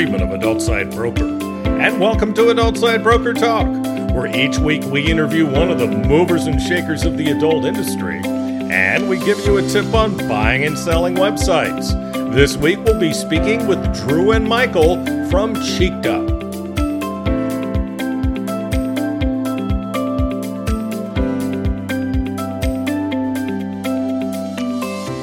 Friedman 0.00 0.22
of 0.22 0.32
Adult 0.32 0.62
Site 0.62 0.90
Broker. 0.92 1.26
And 1.66 2.00
welcome 2.00 2.32
to 2.32 2.48
Adult 2.48 2.78
Site 2.78 3.02
Broker 3.02 3.34
Talk, 3.34 3.66
where 4.14 4.34
each 4.34 4.56
week 4.56 4.82
we 4.84 5.06
interview 5.06 5.44
one 5.44 5.70
of 5.70 5.78
the 5.78 5.86
movers 5.86 6.46
and 6.46 6.58
shakers 6.58 7.04
of 7.04 7.18
the 7.18 7.30
adult 7.30 7.66
industry. 7.66 8.18
And 8.24 9.10
we 9.10 9.18
give 9.18 9.44
you 9.44 9.58
a 9.58 9.62
tip 9.68 9.92
on 9.92 10.16
buying 10.26 10.64
and 10.64 10.78
selling 10.78 11.16
websites. 11.16 11.92
This 12.32 12.56
week 12.56 12.78
we'll 12.78 12.98
be 12.98 13.12
speaking 13.12 13.66
with 13.66 13.94
Drew 13.94 14.32
and 14.32 14.48
Michael 14.48 15.04
from 15.28 15.54
Cheeked. 15.56 16.06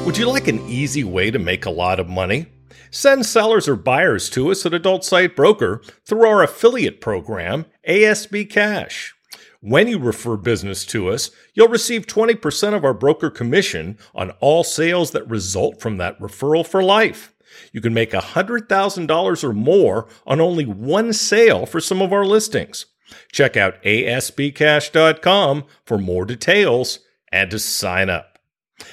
Would 0.05 0.19
you 0.19 0.29
like 0.29 0.47
an 0.47 0.59
easy 0.69 1.03
way 1.03 1.31
to 1.31 1.39
make 1.39 1.65
a 1.65 1.71
lot 1.71 1.99
of 1.99 2.07
money? 2.07 2.45
Send 2.91 3.25
sellers 3.25 3.67
or 3.67 3.75
buyers 3.75 4.29
to 4.31 4.51
us 4.51 4.65
at 4.65 4.73
Adult 4.73 5.03
Site 5.03 5.35
Broker 5.35 5.81
through 6.05 6.27
our 6.27 6.43
affiliate 6.43 7.01
program, 7.01 7.65
ASB 7.87 8.49
Cash. 8.49 9.15
When 9.59 9.87
you 9.87 9.99
refer 9.99 10.37
business 10.37 10.85
to 10.87 11.09
us, 11.09 11.31
you'll 11.53 11.67
receive 11.67 12.05
20% 12.05 12.73
of 12.73 12.85
our 12.85 12.93
broker 12.93 13.29
commission 13.29 13.97
on 14.13 14.31
all 14.39 14.63
sales 14.63 15.11
that 15.11 15.27
result 15.29 15.81
from 15.81 15.97
that 15.97 16.19
referral 16.19 16.65
for 16.65 16.83
life. 16.83 17.33
You 17.71 17.81
can 17.81 17.93
make 17.93 18.11
$100,000 18.11 19.43
or 19.43 19.53
more 19.53 20.07
on 20.25 20.39
only 20.39 20.65
one 20.65 21.11
sale 21.11 21.65
for 21.65 21.79
some 21.79 22.01
of 22.01 22.13
our 22.13 22.25
listings. 22.25 22.85
Check 23.31 23.57
out 23.57 23.81
asbcash.com 23.83 25.63
for 25.85 25.97
more 25.97 26.25
details 26.25 26.99
and 27.31 27.49
to 27.51 27.59
sign 27.59 28.09
up. 28.09 28.39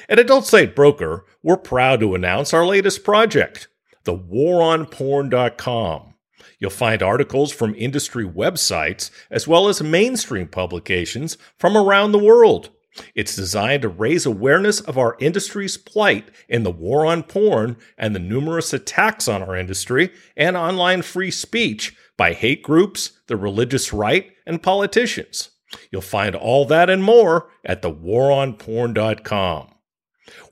At 0.09 0.19
Adult 0.19 0.47
Site 0.47 0.75
Broker, 0.75 1.27
we're 1.43 1.57
proud 1.59 2.01
to 2.01 2.15
announce 2.15 2.55
our 2.55 2.67
latest 2.67 3.05
project 3.05 3.69
thewaronporn.com. 4.05 6.15
You'll 6.59 6.71
find 6.71 7.03
articles 7.03 7.53
from 7.53 7.75
industry 7.75 8.25
websites 8.25 9.11
as 9.31 9.49
well 9.49 9.69
as 9.69 9.83
mainstream 9.83 10.49
publications 10.49 11.37
from 11.59 11.77
around 11.77 12.13
the 12.13 12.19
world. 12.19 12.71
It's 13.15 13.35
designed 13.35 13.83
to 13.83 13.89
raise 13.89 14.25
awareness 14.25 14.81
of 14.81 14.97
our 14.97 15.17
industry's 15.19 15.77
plight 15.77 16.31
in 16.49 16.63
the 16.63 16.71
war 16.71 17.05
on 17.05 17.25
porn 17.25 17.77
and 17.99 18.15
the 18.15 18.21
numerous 18.21 18.73
attacks 18.73 19.27
on 19.27 19.43
our 19.43 19.57
industry 19.57 20.13
and 20.37 20.57
online 20.57 21.03
free 21.03 21.33
speech 21.33 21.97
by 22.17 22.33
hate 22.33 22.63
groups, 22.63 23.19
the 23.27 23.37
religious 23.37 23.93
right, 23.93 24.31
and 24.47 24.63
politicians. 24.63 25.51
You'll 25.91 26.03
find 26.03 26.37
all 26.37 26.65
that 26.67 26.89
and 26.89 27.03
more 27.03 27.49
at 27.65 27.83
thewaronporn.com. 27.83 29.74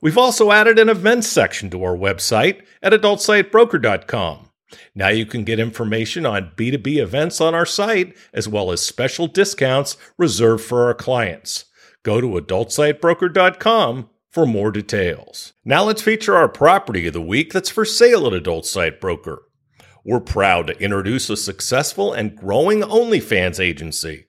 We've 0.03 0.17
also 0.17 0.51
added 0.51 0.79
an 0.79 0.89
events 0.89 1.29
section 1.29 1.69
to 1.69 1.81
our 1.85 1.95
website 1.95 2.63
at 2.81 2.91
adultsitebroker.com. 2.91 4.49
Now 4.93 5.07
you 5.07 5.25
can 5.25 5.45
get 5.45 5.61
information 5.61 6.25
on 6.25 6.51
B2B 6.57 6.97
events 6.97 7.39
on 7.39 7.55
our 7.55 7.65
site, 7.65 8.13
as 8.33 8.45
well 8.49 8.73
as 8.73 8.81
special 8.81 9.27
discounts 9.27 9.95
reserved 10.17 10.65
for 10.65 10.87
our 10.87 10.93
clients. 10.93 11.63
Go 12.03 12.19
to 12.19 12.27
adultsitebroker.com 12.27 14.09
for 14.29 14.45
more 14.45 14.71
details. 14.71 15.53
Now 15.63 15.85
let's 15.85 16.01
feature 16.01 16.35
our 16.35 16.49
property 16.49 17.07
of 17.07 17.13
the 17.13 17.21
week 17.21 17.53
that's 17.53 17.69
for 17.69 17.85
sale 17.85 18.27
at 18.27 18.33
Adult 18.33 18.65
Site 18.65 18.99
Broker. 18.99 19.43
We're 20.03 20.19
proud 20.19 20.67
to 20.67 20.77
introduce 20.83 21.29
a 21.29 21.37
successful 21.37 22.11
and 22.11 22.35
growing 22.35 22.81
OnlyFans 22.81 23.57
agency. 23.57 24.25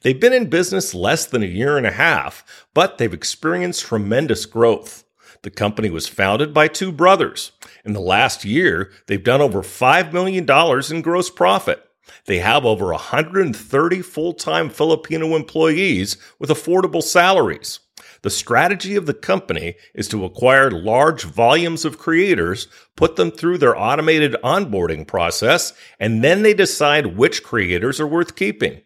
They've 0.00 0.18
been 0.18 0.32
in 0.32 0.50
business 0.50 0.94
less 0.94 1.26
than 1.26 1.44
a 1.44 1.46
year 1.46 1.76
and 1.78 1.86
a 1.86 1.92
half, 1.92 2.66
but 2.74 2.98
they've 2.98 3.14
experienced 3.14 3.84
tremendous 3.84 4.46
growth. 4.46 5.04
The 5.42 5.50
company 5.50 5.90
was 5.90 6.08
founded 6.08 6.54
by 6.54 6.68
two 6.68 6.92
brothers. 6.92 7.52
In 7.84 7.92
the 7.92 8.00
last 8.00 8.44
year, 8.44 8.92
they've 9.06 9.22
done 9.22 9.40
over 9.40 9.62
$5 9.62 10.12
million 10.12 10.46
in 10.90 11.02
gross 11.02 11.30
profit. 11.30 11.84
They 12.26 12.38
have 12.38 12.64
over 12.64 12.86
130 12.86 14.02
full 14.02 14.34
time 14.34 14.70
Filipino 14.70 15.34
employees 15.34 16.16
with 16.38 16.50
affordable 16.50 17.02
salaries. 17.02 17.80
The 18.22 18.30
strategy 18.30 18.94
of 18.94 19.06
the 19.06 19.14
company 19.14 19.74
is 19.94 20.06
to 20.08 20.24
acquire 20.24 20.70
large 20.70 21.24
volumes 21.24 21.84
of 21.84 21.98
creators, 21.98 22.68
put 22.96 23.16
them 23.16 23.32
through 23.32 23.58
their 23.58 23.76
automated 23.76 24.36
onboarding 24.44 25.06
process, 25.06 25.72
and 25.98 26.22
then 26.22 26.42
they 26.42 26.54
decide 26.54 27.16
which 27.16 27.42
creators 27.42 27.98
are 27.98 28.06
worth 28.06 28.36
keeping. 28.36 28.82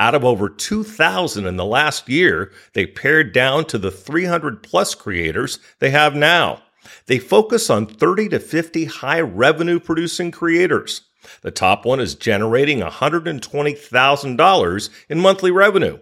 Out 0.00 0.14
of 0.14 0.24
over 0.24 0.48
2,000 0.48 1.46
in 1.46 1.56
the 1.56 1.64
last 1.64 2.08
year, 2.08 2.50
they 2.72 2.86
pared 2.86 3.32
down 3.32 3.64
to 3.66 3.78
the 3.78 3.92
300 3.92 4.62
plus 4.62 4.94
creators 4.94 5.58
they 5.78 5.90
have 5.90 6.16
now. 6.16 6.62
They 7.06 7.18
focus 7.18 7.70
on 7.70 7.86
30 7.86 8.28
to 8.30 8.40
50 8.40 8.86
high 8.86 9.20
revenue 9.20 9.78
producing 9.78 10.32
creators. 10.32 11.02
The 11.42 11.50
top 11.50 11.84
one 11.86 12.00
is 12.00 12.14
generating 12.14 12.80
$120,000 12.80 14.90
in 15.08 15.20
monthly 15.20 15.50
revenue. 15.50 15.98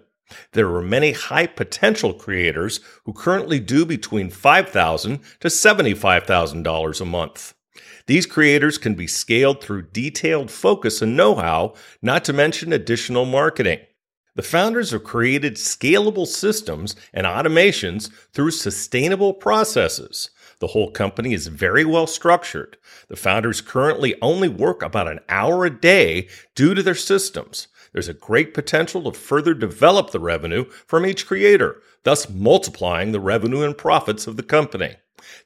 There 0.52 0.72
are 0.75 0.82
many 0.82 1.12
high 1.12 1.47
potential 1.47 2.14
creators 2.14 2.81
who 3.04 3.12
currently 3.12 3.60
do 3.60 3.84
between 3.84 4.31
5,000 4.31 5.20
to 5.41 5.48
$75,000 5.48 7.00
a 7.00 7.04
month. 7.04 7.54
These 8.06 8.26
creators 8.26 8.78
can 8.78 8.94
be 8.94 9.06
scaled 9.06 9.62
through 9.62 9.90
detailed 9.92 10.50
focus 10.50 11.02
and 11.02 11.16
know 11.16 11.34
how, 11.34 11.74
not 12.00 12.24
to 12.24 12.32
mention 12.32 12.72
additional 12.72 13.24
marketing. 13.24 13.80
The 14.34 14.42
founders 14.42 14.92
have 14.92 15.04
created 15.04 15.56
scalable 15.56 16.26
systems 16.26 16.96
and 17.12 17.26
automations 17.26 18.10
through 18.32 18.52
sustainable 18.52 19.34
processes. 19.34 20.30
The 20.60 20.68
whole 20.68 20.90
company 20.90 21.34
is 21.34 21.48
very 21.48 21.84
well 21.84 22.06
structured. 22.06 22.78
The 23.08 23.16
founders 23.16 23.60
currently 23.60 24.14
only 24.22 24.48
work 24.48 24.82
about 24.82 25.08
an 25.08 25.20
hour 25.28 25.66
a 25.66 25.70
day 25.70 26.28
due 26.54 26.74
to 26.74 26.82
their 26.82 26.94
systems. 26.94 27.69
There's 27.92 28.08
a 28.08 28.14
great 28.14 28.54
potential 28.54 29.02
to 29.02 29.19
further 29.19 29.52
develop 29.52 30.12
the 30.12 30.20
revenue 30.20 30.64
from 30.86 31.04
each 31.04 31.26
creator, 31.26 31.82
thus 32.04 32.30
multiplying 32.30 33.12
the 33.12 33.20
revenue 33.20 33.62
and 33.62 33.76
profits 33.76 34.26
of 34.26 34.36
the 34.36 34.42
company. 34.42 34.96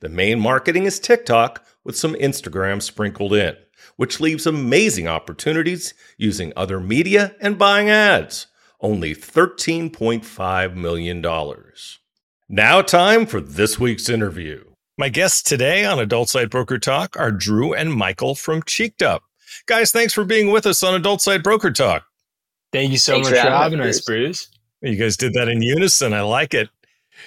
The 0.00 0.08
main 0.08 0.40
marketing 0.40 0.84
is 0.84 1.00
TikTok, 1.00 1.64
with 1.84 1.96
some 1.96 2.14
Instagram 2.14 2.82
sprinkled 2.82 3.32
in, 3.32 3.56
which 3.96 4.20
leaves 4.20 4.46
amazing 4.46 5.06
opportunities 5.06 5.94
using 6.18 6.52
other 6.56 6.80
media 6.80 7.34
and 7.40 7.56
buying 7.56 7.88
ads. 7.88 8.48
Only 8.80 9.14
$13.5 9.14 10.74
million. 10.74 11.24
Now, 12.48 12.82
time 12.82 13.26
for 13.26 13.40
this 13.40 13.78
week's 13.78 14.08
interview. 14.08 14.64
My 14.98 15.08
guests 15.08 15.42
today 15.42 15.84
on 15.84 15.98
Adult 15.98 16.28
Site 16.28 16.50
Broker 16.50 16.78
Talk 16.78 17.16
are 17.18 17.30
Drew 17.30 17.74
and 17.74 17.92
Michael 17.92 18.34
from 18.34 18.62
Cheeked 18.62 19.02
Up. 19.02 19.22
Guys, 19.66 19.92
thanks 19.92 20.12
for 20.12 20.24
being 20.24 20.50
with 20.50 20.66
us 20.66 20.82
on 20.82 20.94
Adult 20.94 21.22
Site 21.22 21.42
Broker 21.42 21.70
Talk. 21.70 22.04
Thank 22.72 22.92
you 22.92 22.98
so 22.98 23.14
thanks 23.14 23.30
much 23.30 23.40
for 23.40 23.50
having 23.50 23.80
us, 23.80 24.00
Bruce. 24.00 24.48
You 24.82 24.96
guys 24.96 25.16
did 25.16 25.34
that 25.34 25.48
in 25.48 25.62
unison. 25.62 26.12
I 26.12 26.20
like 26.22 26.54
it. 26.54 26.68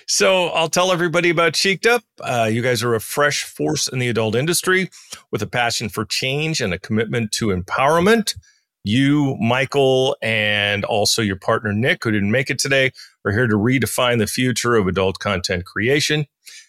So 0.05 0.47
I'll 0.47 0.69
tell 0.69 0.91
everybody 0.91 1.29
about 1.29 1.53
Cheeked 1.53 1.85
Up. 1.85 2.03
Uh, 2.19 2.49
you 2.51 2.61
guys 2.61 2.83
are 2.83 2.95
a 2.95 2.99
fresh 2.99 3.43
force 3.43 3.87
in 3.87 3.99
the 3.99 4.09
adult 4.09 4.35
industry 4.35 4.89
with 5.31 5.41
a 5.41 5.47
passion 5.47 5.89
for 5.89 6.05
change 6.05 6.61
and 6.61 6.73
a 6.73 6.79
commitment 6.79 7.31
to 7.33 7.47
empowerment. 7.47 8.35
You, 8.83 9.35
Michael, 9.39 10.15
and 10.21 10.85
also 10.85 11.21
your 11.21 11.35
partner, 11.35 11.73
Nick, 11.73 12.03
who 12.03 12.11
didn't 12.11 12.31
make 12.31 12.49
it 12.49 12.59
today, 12.59 12.91
are 13.25 13.31
here 13.31 13.47
to 13.47 13.55
redefine 13.55 14.19
the 14.19 14.27
future 14.27 14.75
of 14.75 14.87
adult 14.87 15.19
content 15.19 15.65
creation. 15.65 16.25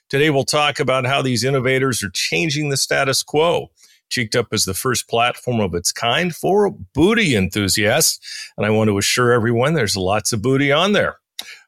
Today, 0.08 0.30
we'll 0.30 0.44
talk 0.44 0.80
about 0.80 1.06
how 1.06 1.22
these 1.22 1.44
innovators 1.44 2.02
are 2.02 2.10
changing 2.10 2.68
the 2.68 2.76
status 2.76 3.22
quo. 3.22 3.70
Cheeked 4.10 4.34
Up 4.34 4.52
is 4.52 4.64
the 4.64 4.74
first 4.74 5.08
platform 5.08 5.60
of 5.60 5.72
its 5.72 5.92
kind 5.92 6.34
for 6.34 6.70
booty 6.70 7.36
enthusiasts. 7.36 8.18
And 8.56 8.66
I 8.66 8.70
want 8.70 8.88
to 8.88 8.98
assure 8.98 9.32
everyone 9.32 9.74
there's 9.74 9.96
lots 9.96 10.32
of 10.32 10.42
booty 10.42 10.72
on 10.72 10.92
there. 10.92 11.18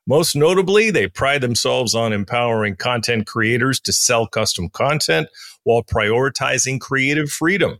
Most 0.07 0.35
notably, 0.35 0.91
they 0.91 1.07
pride 1.07 1.43
themselves 1.43 1.95
on 1.95 2.13
empowering 2.13 2.75
content 2.75 3.27
creators 3.27 3.79
to 3.81 3.93
sell 3.93 4.27
custom 4.27 4.69
content 4.69 5.29
while 5.63 5.85
prioritizing 5.85 6.81
creative 6.81 7.31
freedom. 7.31 7.79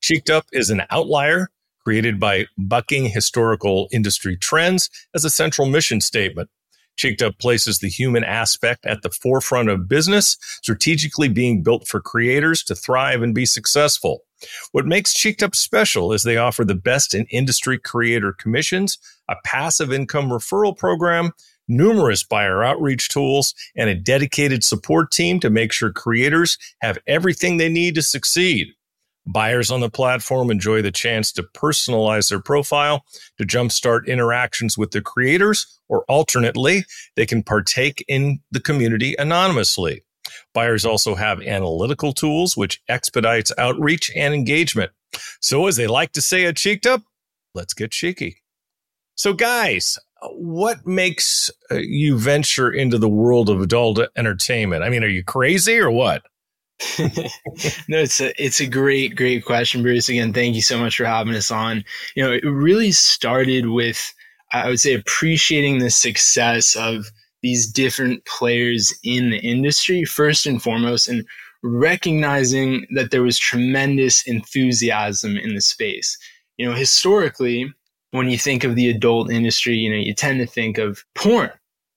Cheeked 0.00 0.30
Up 0.30 0.46
is 0.52 0.70
an 0.70 0.82
outlier 0.90 1.50
created 1.82 2.20
by 2.20 2.46
bucking 2.56 3.06
historical 3.06 3.88
industry 3.92 4.36
trends 4.36 4.88
as 5.14 5.24
a 5.24 5.30
central 5.30 5.68
mission 5.68 6.00
statement. 6.00 6.48
Cheeked 6.96 7.22
Up 7.22 7.38
places 7.38 7.80
the 7.80 7.88
human 7.88 8.22
aspect 8.22 8.86
at 8.86 9.02
the 9.02 9.10
forefront 9.10 9.68
of 9.68 9.88
business, 9.88 10.36
strategically 10.62 11.28
being 11.28 11.62
built 11.62 11.88
for 11.88 12.00
creators 12.00 12.62
to 12.64 12.74
thrive 12.76 13.20
and 13.20 13.34
be 13.34 13.44
successful. 13.44 14.20
What 14.70 14.86
makes 14.86 15.12
Cheeked 15.12 15.42
Up 15.42 15.56
special 15.56 16.12
is 16.12 16.22
they 16.22 16.36
offer 16.36 16.64
the 16.64 16.74
best 16.74 17.14
in 17.14 17.26
industry 17.30 17.78
creator 17.78 18.32
commissions, 18.32 18.98
a 19.28 19.34
passive 19.44 19.92
income 19.92 20.28
referral 20.28 20.76
program, 20.76 21.32
numerous 21.68 22.22
buyer 22.22 22.62
outreach 22.62 23.08
tools, 23.08 23.54
and 23.76 23.88
a 23.88 23.94
dedicated 23.94 24.64
support 24.64 25.10
team 25.10 25.40
to 25.40 25.50
make 25.50 25.72
sure 25.72 25.92
creators 25.92 26.58
have 26.80 26.98
everything 27.06 27.56
they 27.56 27.68
need 27.68 27.94
to 27.94 28.02
succeed. 28.02 28.68
Buyers 29.26 29.70
on 29.70 29.80
the 29.80 29.88
platform 29.88 30.50
enjoy 30.50 30.82
the 30.82 30.92
chance 30.92 31.32
to 31.32 31.42
personalize 31.42 32.28
their 32.28 32.40
profile 32.40 33.04
to 33.38 33.46
jumpstart 33.46 34.06
interactions 34.06 34.76
with 34.76 34.90
the 34.90 35.00
creators, 35.00 35.80
or 35.88 36.04
alternately, 36.08 36.84
they 37.16 37.24
can 37.24 37.42
partake 37.42 38.04
in 38.06 38.40
the 38.50 38.60
community 38.60 39.14
anonymously. 39.18 40.04
Buyers 40.52 40.84
also 40.84 41.14
have 41.14 41.40
analytical 41.40 42.12
tools 42.12 42.56
which 42.56 42.82
expedites 42.88 43.52
outreach 43.56 44.10
and 44.14 44.34
engagement. 44.34 44.92
So, 45.40 45.66
as 45.66 45.76
they 45.76 45.86
like 45.86 46.12
to 46.12 46.20
say 46.20 46.44
at 46.44 46.56
Cheeked 46.56 46.86
Up, 46.86 47.02
let's 47.54 47.72
get 47.72 47.92
cheeky. 47.92 48.42
So, 49.14 49.32
guys, 49.32 49.98
what 50.22 50.86
makes 50.86 51.50
uh, 51.70 51.76
you 51.76 52.18
venture 52.18 52.70
into 52.70 52.98
the 52.98 53.08
world 53.08 53.48
of 53.50 53.60
adult 53.60 54.00
entertainment? 54.16 54.82
I 54.82 54.88
mean, 54.88 55.04
are 55.04 55.08
you 55.08 55.24
crazy 55.24 55.78
or 55.78 55.90
what? 55.90 56.22
no, 56.98 57.98
it's 57.98 58.20
a 58.20 58.42
it's 58.42 58.60
a 58.60 58.66
great 58.66 59.14
great 59.14 59.44
question, 59.44 59.82
Bruce. 59.82 60.08
Again, 60.08 60.32
thank 60.32 60.56
you 60.56 60.62
so 60.62 60.76
much 60.78 60.96
for 60.96 61.04
having 61.04 61.34
us 61.34 61.50
on. 61.50 61.84
You 62.16 62.24
know, 62.24 62.32
it 62.32 62.44
really 62.44 62.90
started 62.90 63.68
with 63.68 64.12
I 64.52 64.68
would 64.68 64.80
say 64.80 64.94
appreciating 64.94 65.78
the 65.78 65.90
success 65.90 66.74
of 66.74 67.06
these 67.42 67.70
different 67.70 68.24
players 68.26 68.92
in 69.04 69.30
the 69.30 69.38
industry 69.38 70.04
first 70.04 70.46
and 70.46 70.60
foremost, 70.60 71.08
and 71.08 71.24
recognizing 71.62 72.86
that 72.94 73.10
there 73.10 73.22
was 73.22 73.38
tremendous 73.38 74.26
enthusiasm 74.26 75.36
in 75.36 75.54
the 75.54 75.60
space. 75.60 76.18
You 76.56 76.66
know, 76.66 76.74
historically, 76.74 77.72
when 78.14 78.30
you 78.30 78.38
think 78.38 78.62
of 78.62 78.76
the 78.76 78.88
adult 78.88 79.28
industry, 79.28 79.74
you 79.74 79.90
know, 79.90 79.96
you 79.96 80.14
tend 80.14 80.38
to 80.38 80.46
think 80.46 80.78
of 80.78 81.04
porn, 81.16 81.50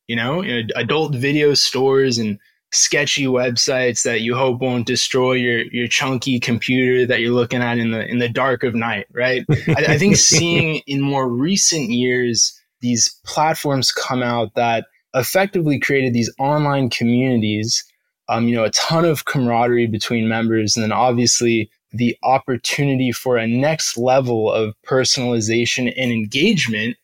you 0.08 0.16
know, 0.16 0.44
adult 0.76 1.14
video 1.14 1.54
stores 1.54 2.18
and 2.18 2.40
sketchy 2.72 3.28
websites 3.28 4.02
that 4.02 4.22
you 4.22 4.36
hope 4.36 4.60
won't 4.60 4.88
destroy 4.88 5.34
your 5.34 5.60
your 5.72 5.88
chunky 5.88 6.40
computer 6.40 7.06
that 7.06 7.22
you're 7.22 7.36
looking 7.36 7.62
at 7.62 7.78
in 7.78 7.92
the 7.92 8.04
in 8.08 8.18
the 8.18 8.28
dark 8.28 8.64
of 8.64 8.74
night, 8.74 9.06
right? 9.14 9.46
I, 9.68 9.86
I 9.90 9.98
think 10.00 10.16
seeing 10.18 10.82
in 10.88 11.02
more 11.02 11.30
recent 11.30 11.92
years 11.92 12.60
these 12.82 13.16
platforms 13.24 13.92
come 13.92 14.24
out 14.24 14.56
that 14.56 14.88
effectively 15.14 15.80
created 15.80 16.14
these 16.14 16.34
online 16.40 16.90
communities, 16.90 17.84
um, 18.28 18.48
you 18.48 18.56
know, 18.56 18.64
a 18.64 18.72
ton 18.72 19.06
of 19.06 19.26
camaraderie 19.26 19.86
between 19.86 20.28
members, 20.28 20.76
and 20.76 20.84
then 20.84 20.92
obviously 20.92 21.70
the 21.92 22.18
opportunity 22.24 23.12
for 23.12 23.38
a 23.38 23.48
next 23.48 23.98
level 23.98 24.52
of 24.52 24.76
personalization 24.86 25.94
and 25.98 26.12
engagement 26.12 26.98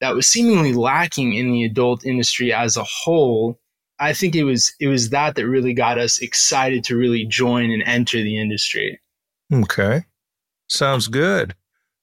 that 0.00 0.14
was 0.14 0.26
seemingly 0.26 0.72
lacking 0.72 1.34
in 1.34 1.52
the 1.52 1.64
adult 1.64 2.04
industry 2.04 2.52
as 2.52 2.76
a 2.76 2.84
whole 2.84 3.58
I 3.98 4.12
think 4.12 4.34
it 4.34 4.44
was 4.44 4.74
it 4.80 4.88
was 4.88 5.10
that 5.10 5.36
that 5.36 5.46
really 5.46 5.72
got 5.72 5.98
us 5.98 6.18
excited 6.18 6.84
to 6.84 6.96
really 6.96 7.24
join 7.24 7.70
and 7.70 7.82
enter 7.84 8.18
the 8.18 8.40
industry. 8.40 9.00
Okay, 9.52 10.04
sounds 10.68 11.08
good. 11.08 11.54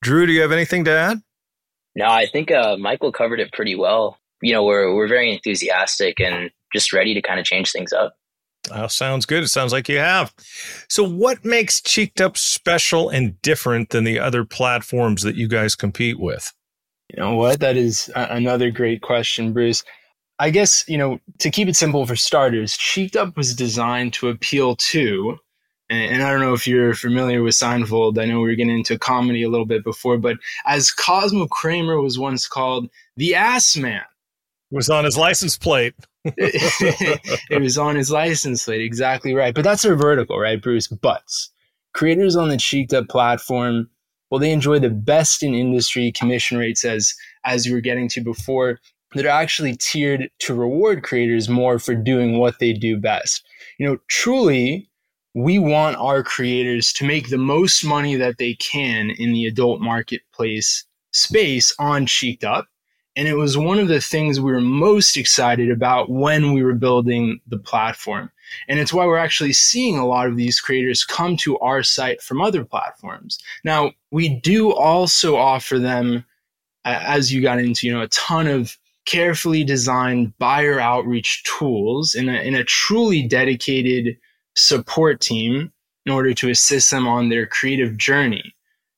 Drew, 0.01 0.25
do 0.25 0.31
you 0.31 0.41
have 0.41 0.51
anything 0.51 0.85
to 0.85 0.91
add? 0.91 1.21
No, 1.95 2.05
I 2.05 2.25
think 2.25 2.49
uh, 2.49 2.77
Michael 2.77 3.11
covered 3.11 3.39
it 3.39 3.51
pretty 3.51 3.75
well. 3.75 4.17
You 4.41 4.53
know, 4.53 4.63
we're 4.63 4.93
we're 4.95 5.09
very 5.09 5.33
enthusiastic 5.33 6.19
and 6.19 6.49
just 6.73 6.93
ready 6.93 7.13
to 7.13 7.21
kind 7.21 7.39
of 7.39 7.45
change 7.45 7.71
things 7.71 7.91
up. 7.91 8.15
Oh, 8.69 8.87
sounds 8.87 9.25
good. 9.25 9.43
It 9.43 9.47
sounds 9.47 9.71
like 9.71 9.89
you 9.89 9.97
have. 9.97 10.33
So, 10.87 11.03
what 11.03 11.43
makes 11.43 11.81
Cheeked 11.81 12.21
Up 12.21 12.37
special 12.37 13.09
and 13.09 13.41
different 13.41 13.89
than 13.89 14.03
the 14.03 14.19
other 14.19 14.45
platforms 14.45 15.23
that 15.23 15.35
you 15.35 15.47
guys 15.47 15.75
compete 15.75 16.19
with? 16.19 16.53
You 17.09 17.21
know 17.21 17.35
what? 17.35 17.59
That 17.59 17.75
is 17.75 18.11
a- 18.15 18.35
another 18.35 18.69
great 18.69 19.01
question, 19.01 19.51
Bruce. 19.51 19.83
I 20.39 20.49
guess, 20.49 20.83
you 20.87 20.97
know, 20.97 21.19
to 21.39 21.49
keep 21.49 21.67
it 21.67 21.75
simple 21.75 22.05
for 22.05 22.15
starters, 22.15 22.77
Cheeked 22.77 23.15
Up 23.15 23.35
was 23.35 23.55
designed 23.55 24.13
to 24.13 24.29
appeal 24.29 24.75
to, 24.75 25.37
and, 25.89 26.15
and, 26.15 26.23
I 26.23 26.31
don't 26.31 26.39
know 26.39 26.53
if 26.53 26.67
you're 26.67 26.93
familiar 26.93 27.43
with 27.43 27.53
Seinfeld. 27.53 28.17
I 28.17 28.25
know 28.25 28.39
we 28.39 28.47
were 28.47 28.55
getting 28.55 28.77
into 28.77 28.97
comedy 28.97 29.43
a 29.43 29.49
little 29.49 29.65
bit 29.65 29.83
before, 29.83 30.17
but 30.17 30.37
as 30.65 30.89
Cosmo 30.89 31.47
Kramer 31.47 32.01
was 32.01 32.17
once 32.17 32.47
called, 32.47 32.89
the 33.17 33.35
ass 33.35 33.75
man. 33.75 34.01
Was 34.71 34.89
on 34.89 35.03
his 35.03 35.17
license 35.17 35.57
plate. 35.57 35.93
it 36.25 37.61
was 37.61 37.77
on 37.77 37.95
his 37.95 38.11
license 38.11 38.65
plate, 38.65 38.81
exactly 38.81 39.33
right. 39.33 39.53
But 39.53 39.63
that's 39.63 39.85
our 39.85 39.95
vertical, 39.95 40.39
right, 40.39 40.61
Bruce? 40.61 40.87
Butts. 40.87 41.51
Creators 41.93 42.35
on 42.35 42.49
the 42.49 42.57
Cheeked 42.57 42.93
Up 42.93 43.07
platform, 43.09 43.89
well, 44.29 44.39
they 44.39 44.51
enjoy 44.51 44.79
the 44.79 44.89
best 44.89 45.43
in 45.43 45.53
industry 45.53 46.11
commission 46.11 46.57
rates 46.57 46.85
as 46.85 47.13
as 47.43 47.65
you 47.65 47.73
were 47.73 47.81
getting 47.81 48.07
to 48.09 48.21
before 48.21 48.79
that 49.13 49.25
are 49.25 49.29
actually 49.29 49.75
tiered 49.75 50.29
to 50.39 50.53
reward 50.53 51.03
creators 51.03 51.49
more 51.49 51.79
for 51.79 51.95
doing 51.95 52.37
what 52.37 52.59
they 52.59 52.71
do 52.71 52.97
best. 52.97 53.45
You 53.77 53.87
know, 53.87 53.97
truly, 54.07 54.89
we 55.33 55.59
want 55.59 55.97
our 55.97 56.23
creators 56.23 56.93
to 56.93 57.05
make 57.05 57.29
the 57.29 57.37
most 57.37 57.83
money 57.83 58.15
that 58.15 58.37
they 58.37 58.55
can 58.55 59.09
in 59.09 59.33
the 59.33 59.45
adult 59.45 59.81
marketplace 59.81 60.85
space 61.11 61.73
on 61.79 62.05
Cheeked 62.05 62.43
Up. 62.43 62.67
And 63.15 63.27
it 63.27 63.35
was 63.35 63.57
one 63.57 63.77
of 63.77 63.89
the 63.89 63.99
things 63.99 64.39
we 64.39 64.51
were 64.51 64.61
most 64.61 65.17
excited 65.17 65.69
about 65.69 66.09
when 66.09 66.53
we 66.53 66.63
were 66.63 66.75
building 66.75 67.41
the 67.45 67.57
platform. 67.57 68.31
And 68.69 68.79
it's 68.79 68.93
why 68.93 69.05
we're 69.05 69.17
actually 69.17 69.53
seeing 69.53 69.97
a 69.97 70.07
lot 70.07 70.27
of 70.27 70.37
these 70.37 70.61
creators 70.61 71.03
come 71.03 71.35
to 71.37 71.59
our 71.59 71.83
site 71.83 72.21
from 72.21 72.41
other 72.41 72.63
platforms. 72.63 73.37
Now, 73.63 73.91
we 74.11 74.29
do 74.29 74.71
also 74.73 75.35
offer 75.35 75.77
them, 75.77 76.25
as 76.85 77.33
you 77.33 77.41
got 77.41 77.59
into, 77.59 77.87
you 77.87 77.93
know, 77.93 78.01
a 78.01 78.07
ton 78.07 78.47
of 78.47 78.77
carefully 79.05 79.63
designed 79.63 80.37
buyer 80.37 80.79
outreach 80.79 81.43
tools 81.43 82.15
in 82.15 82.29
a, 82.29 82.41
in 82.41 82.55
a 82.55 82.63
truly 82.63 83.27
dedicated 83.27 84.17
support 84.55 85.19
team 85.19 85.71
in 86.05 86.11
order 86.11 86.33
to 86.33 86.49
assist 86.49 86.91
them 86.91 87.07
on 87.07 87.29
their 87.29 87.45
creative 87.45 87.97
journey. 87.97 88.55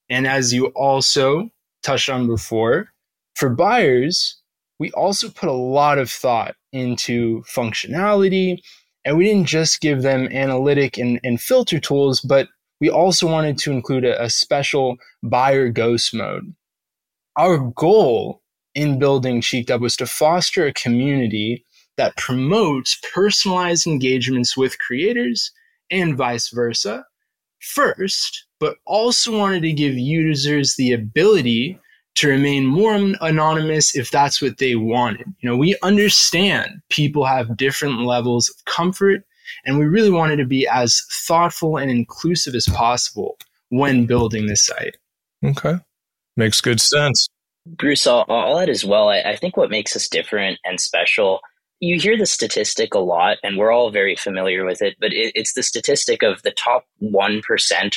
And 0.10 0.28
as 0.28 0.54
you 0.54 0.68
also 0.68 1.50
touched 1.82 2.10
on 2.10 2.28
before, 2.28 2.93
for 3.36 3.50
buyers, 3.50 4.42
we 4.80 4.92
also 4.92 5.30
put 5.30 5.50
a 5.50 5.54
lot 5.54 5.98
of 5.98 6.10
thought 6.10 6.56
into 6.72 7.42
functionality. 7.44 8.58
And 9.06 9.18
we 9.18 9.26
didn't 9.26 9.48
just 9.48 9.82
give 9.82 10.02
them 10.02 10.30
analytic 10.32 10.98
and, 10.98 11.20
and 11.24 11.40
filter 11.40 11.80
tools, 11.80 12.22
but 12.22 12.48
we 12.80 12.90
also 12.90 13.28
wanted 13.28 13.58
to 13.60 13.72
include 13.72 14.06
a, 14.06 14.22
a 14.22 14.30
special 14.30 14.98
buyer 15.22 15.70
ghost 15.70 16.14
mode. 16.14 16.54
Our 17.38 17.58
goal 17.58 18.42
in 18.76 19.00
building 19.00 19.42
Cheeked 19.42 19.72
Up 19.72 19.82
was 19.82 19.96
to 19.98 20.06
foster 20.06 20.66
a 20.66 20.74
community 20.74 21.66
that 21.98 22.18
promotes 22.18 23.00
personalized 23.14 23.86
engagements 23.86 24.58
with 24.58 24.80
creators 24.80 25.52
and 25.92 26.18
vice 26.18 26.50
versa 26.50 27.06
first, 27.60 28.46
but 28.60 28.78
also 28.86 29.38
wanted 29.38 29.62
to 29.62 29.72
give 29.72 29.94
users 29.94 30.76
the 30.76 30.92
ability 30.92 31.80
to 32.16 32.28
remain 32.28 32.66
more 32.66 32.94
anonymous 33.22 33.96
if 33.96 34.12
that's 34.12 34.42
what 34.42 34.58
they 34.58 34.76
wanted. 34.76 35.26
You 35.40 35.50
know, 35.50 35.58
we 35.58 35.76
understand 35.82 36.82
people 36.90 37.26
have 37.26 37.58
different 37.58 38.02
levels 38.02 38.50
of 38.50 38.66
comfort, 38.66 39.24
and 39.66 39.80
we 39.80 39.86
really 39.86 40.12
wanted 40.12 40.38
to 40.38 40.46
be 40.46 40.68
as 40.68 41.02
thoughtful 41.26 41.78
and 41.78 41.90
inclusive 41.90 42.56
as 42.56 42.68
possible 42.68 43.38
when 43.70 44.06
building 44.06 44.46
this 44.46 44.66
site. 44.66 44.98
Okay. 45.44 45.76
Makes 46.38 46.62
good 46.62 46.80
sense. 46.80 47.28
Bruce, 47.66 48.06
I'll, 48.06 48.26
I'll 48.30 48.60
add 48.60 48.70
as 48.70 48.86
well. 48.86 49.10
I, 49.10 49.22
I 49.22 49.36
think 49.36 49.58
what 49.58 49.70
makes 49.70 49.96
us 49.96 50.08
different 50.08 50.60
and 50.66 50.80
special 50.80 51.40
you 51.84 52.00
hear 52.00 52.18
the 52.18 52.26
statistic 52.26 52.94
a 52.94 53.00
lot, 53.00 53.40
and 53.44 53.58
we're 53.58 53.72
all 53.72 53.92
very 53.92 54.16
familiar 54.16 54.64
with 54.64 54.82
it, 54.82 54.96
but 55.02 55.12
it, 55.12 55.34
it's 55.36 55.54
the 55.54 55.62
statistic 55.62 56.24
of 56.24 56.42
the 56.44 56.52
top 56.52 56.86
1% 57.02 57.44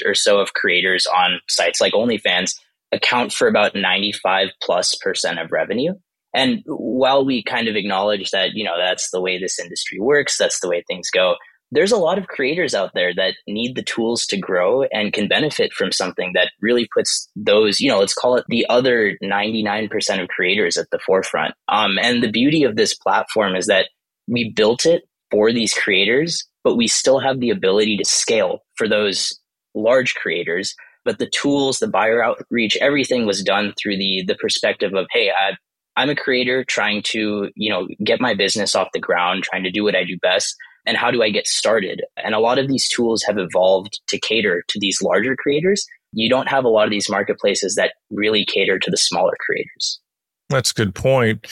or 0.05 0.15
so 0.15 0.41
of 0.41 0.55
creators 0.55 1.07
on 1.07 1.41
sites 1.47 1.81
like 1.81 1.93
OnlyFans 1.93 2.59
account 2.93 3.33
for 3.33 3.49
about 3.49 3.75
95 3.75 4.49
plus 4.63 4.95
percent 4.97 5.39
of 5.39 5.53
revenue. 5.53 5.95
And 6.35 6.63
while 6.67 7.25
we 7.25 7.43
kind 7.43 7.67
of 7.67 7.77
acknowledge 7.77 8.31
that, 8.31 8.51
you 8.55 8.65
know, 8.65 8.77
that's 8.79 9.11
the 9.11 9.21
way 9.21 9.39
this 9.39 9.59
industry 9.59 9.99
works, 9.99 10.37
that's 10.37 10.61
the 10.61 10.69
way 10.69 10.85
things 10.87 11.09
go, 11.11 11.37
there's 11.73 11.93
a 11.93 11.97
lot 11.97 12.19
of 12.19 12.29
creators 12.29 12.75
out 12.75 12.93
there 12.95 13.13
that 13.15 13.35
need 13.49 13.75
the 13.75 13.83
tools 13.83 14.25
to 14.27 14.37
grow 14.37 14.85
and 14.85 15.13
can 15.13 15.29
benefit 15.29 15.73
from 15.73 15.91
something 15.91 16.33
that 16.35 16.53
really 16.61 16.89
puts 16.95 17.29
those, 17.35 17.81
you 17.81 17.91
know, 17.91 17.99
let's 17.99 18.15
call 18.15 18.37
it 18.37 18.45
the 18.49 18.67
other 18.69 19.17
99% 19.23 20.23
of 20.23 20.29
creators 20.29 20.77
at 20.77 20.89
the 20.91 20.99
forefront. 21.05 21.55
Um, 21.69 21.99
and 22.01 22.23
the 22.23 22.31
beauty 22.31 22.63
of 22.63 22.77
this 22.77 22.95
platform 22.95 23.57
is 23.57 23.67
that 23.67 23.89
we 24.29 24.53
built 24.55 24.87
it 24.87 25.03
for 25.31 25.53
these 25.53 25.75
creators, 25.75 26.47
but 26.63 26.77
we 26.77 26.87
still 26.87 27.19
have 27.19 27.41
the 27.41 27.51
ability 27.51 27.97
to 27.97 28.05
scale 28.05 28.61
for 28.77 28.89
those 28.89 29.39
large 29.75 30.15
creators. 30.15 30.75
But 31.07 31.19
the 31.19 31.31
tools, 31.31 31.79
the 31.79 31.89
buyer 31.89 32.23
outreach, 32.23 32.77
everything 32.83 33.25
was 33.25 33.43
done 33.43 33.73
through 33.81 33.97
the 33.97 34.25
the 34.27 34.35
perspective 34.35 34.93
of, 34.93 35.07
hey, 35.11 35.31
I, 35.31 35.53
I'm 35.97 36.11
a 36.11 36.17
creator 36.17 36.65
trying 36.65 37.03
to, 37.05 37.51
you 37.55 37.71
know, 37.71 37.89
get 38.05 38.21
my 38.21 38.35
business 38.35 38.75
off 38.75 38.89
the 38.93 39.01
ground, 39.01 39.45
trying 39.45 39.63
to 39.63 39.71
do 39.71 39.85
what 39.85 39.97
I 39.97 40.05
do 40.05 40.19
best 40.19 40.55
and 40.87 40.97
how 40.97 41.11
do 41.11 41.23
I 41.23 41.31
get 41.31 41.47
started? 41.47 42.03
And 42.17 42.35
a 42.35 42.39
lot 42.39 42.59
of 42.59 42.69
these 42.69 42.89
tools 42.89 43.23
have 43.25 43.39
evolved 43.39 44.01
to 44.09 44.19
cater 44.19 44.63
to 44.69 44.79
these 44.79 45.03
larger 45.03 45.35
creators. 45.37 45.85
You 46.13 46.31
don't 46.31 46.49
have 46.49 46.65
a 46.65 46.69
lot 46.69 46.85
of 46.85 46.91
these 46.91 47.11
marketplaces 47.11 47.75
that 47.75 47.95
really 48.11 48.45
cater 48.45 48.79
to 48.79 48.91
the 48.91 48.97
smaller 48.97 49.35
creators. 49.41 50.01
That's 50.49 50.71
a 50.71 50.75
good 50.75 50.95
point. 50.95 51.47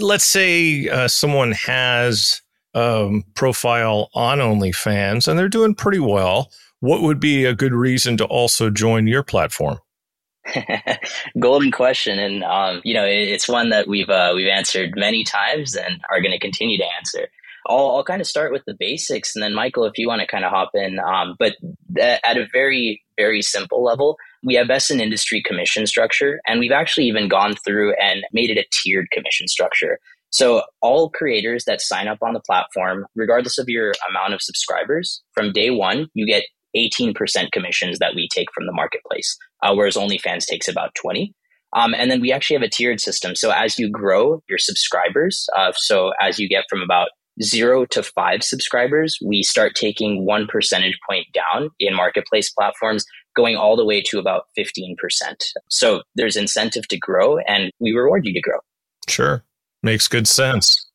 Let's 0.00 0.24
say 0.24 0.88
uh, 0.88 1.08
someone 1.08 1.52
has 1.52 2.40
um, 2.74 3.24
profile 3.34 4.08
on 4.14 4.38
OnlyFans 4.38 5.28
and 5.28 5.38
they're 5.38 5.48
doing 5.48 5.74
pretty 5.74 6.00
well. 6.00 6.50
What 6.84 7.00
would 7.00 7.18
be 7.18 7.46
a 7.46 7.54
good 7.54 7.72
reason 7.72 8.18
to 8.18 8.26
also 8.26 8.68
join 8.68 9.06
your 9.06 9.22
platform? 9.22 9.78
Golden 11.40 11.72
question, 11.72 12.18
and 12.18 12.44
um, 12.44 12.82
you 12.84 12.92
know 12.92 13.06
it's 13.06 13.48
one 13.48 13.70
that 13.70 13.88
we've 13.88 14.10
uh, 14.10 14.32
we've 14.34 14.50
answered 14.50 14.92
many 14.94 15.24
times 15.24 15.74
and 15.74 16.02
are 16.10 16.20
going 16.20 16.32
to 16.32 16.38
continue 16.38 16.76
to 16.76 16.84
answer. 16.98 17.28
I'll, 17.70 17.96
I'll 17.96 18.04
kind 18.04 18.20
of 18.20 18.26
start 18.26 18.52
with 18.52 18.64
the 18.66 18.76
basics, 18.78 19.34
and 19.34 19.42
then 19.42 19.54
Michael, 19.54 19.86
if 19.86 19.96
you 19.96 20.06
want 20.06 20.20
to 20.20 20.26
kind 20.26 20.44
of 20.44 20.50
hop 20.50 20.72
in. 20.74 20.98
Um, 20.98 21.36
but 21.38 21.56
th- 21.96 22.20
at 22.22 22.36
a 22.36 22.46
very, 22.52 23.02
very 23.16 23.40
simple 23.40 23.82
level, 23.82 24.18
we 24.42 24.52
have 24.56 24.68
best 24.68 24.90
in 24.90 25.00
industry 25.00 25.42
commission 25.42 25.86
structure, 25.86 26.42
and 26.46 26.60
we've 26.60 26.70
actually 26.70 27.06
even 27.06 27.28
gone 27.28 27.54
through 27.64 27.94
and 27.94 28.24
made 28.34 28.50
it 28.50 28.58
a 28.58 28.66
tiered 28.70 29.06
commission 29.10 29.48
structure. 29.48 29.98
So 30.34 30.64
all 30.82 31.10
creators 31.10 31.64
that 31.64 31.80
sign 31.80 32.08
up 32.08 32.18
on 32.20 32.34
the 32.34 32.40
platform, 32.40 33.06
regardless 33.14 33.56
of 33.56 33.68
your 33.68 33.94
amount 34.10 34.34
of 34.34 34.42
subscribers, 34.42 35.22
from 35.32 35.52
day 35.52 35.70
one, 35.70 36.08
you 36.12 36.26
get 36.26 36.42
18% 36.76 37.52
commissions 37.52 37.98
that 37.98 38.14
we 38.14 38.28
take 38.28 38.48
from 38.52 38.66
the 38.66 38.72
marketplace, 38.72 39.36
uh, 39.62 39.74
whereas 39.74 39.96
OnlyFans 39.96 40.46
takes 40.46 40.68
about 40.68 40.94
20. 40.94 41.34
Um, 41.74 41.94
and 41.94 42.10
then 42.10 42.20
we 42.20 42.32
actually 42.32 42.54
have 42.54 42.62
a 42.62 42.68
tiered 42.68 43.00
system. 43.00 43.34
So 43.34 43.50
as 43.50 43.78
you 43.78 43.90
grow 43.90 44.42
your 44.48 44.58
subscribers, 44.58 45.48
uh, 45.56 45.72
so 45.76 46.12
as 46.20 46.38
you 46.38 46.48
get 46.48 46.64
from 46.70 46.82
about 46.82 47.08
zero 47.42 47.84
to 47.86 48.02
five 48.02 48.42
subscribers, 48.42 49.18
we 49.24 49.42
start 49.42 49.74
taking 49.74 50.24
one 50.24 50.46
percentage 50.46 50.98
point 51.08 51.26
down 51.32 51.70
in 51.80 51.94
marketplace 51.94 52.50
platforms, 52.50 53.04
going 53.34 53.56
all 53.56 53.76
the 53.76 53.84
way 53.84 54.00
to 54.02 54.18
about 54.18 54.44
15%. 54.56 54.94
So 55.68 56.02
there's 56.14 56.36
incentive 56.36 56.86
to 56.88 56.98
grow 56.98 57.38
and 57.38 57.72
we 57.80 57.92
reward 57.92 58.24
you 58.24 58.32
to 58.32 58.40
grow. 58.40 58.58
Sure. 59.08 59.44
Makes 59.82 60.08
good 60.08 60.28
sense. 60.28 60.88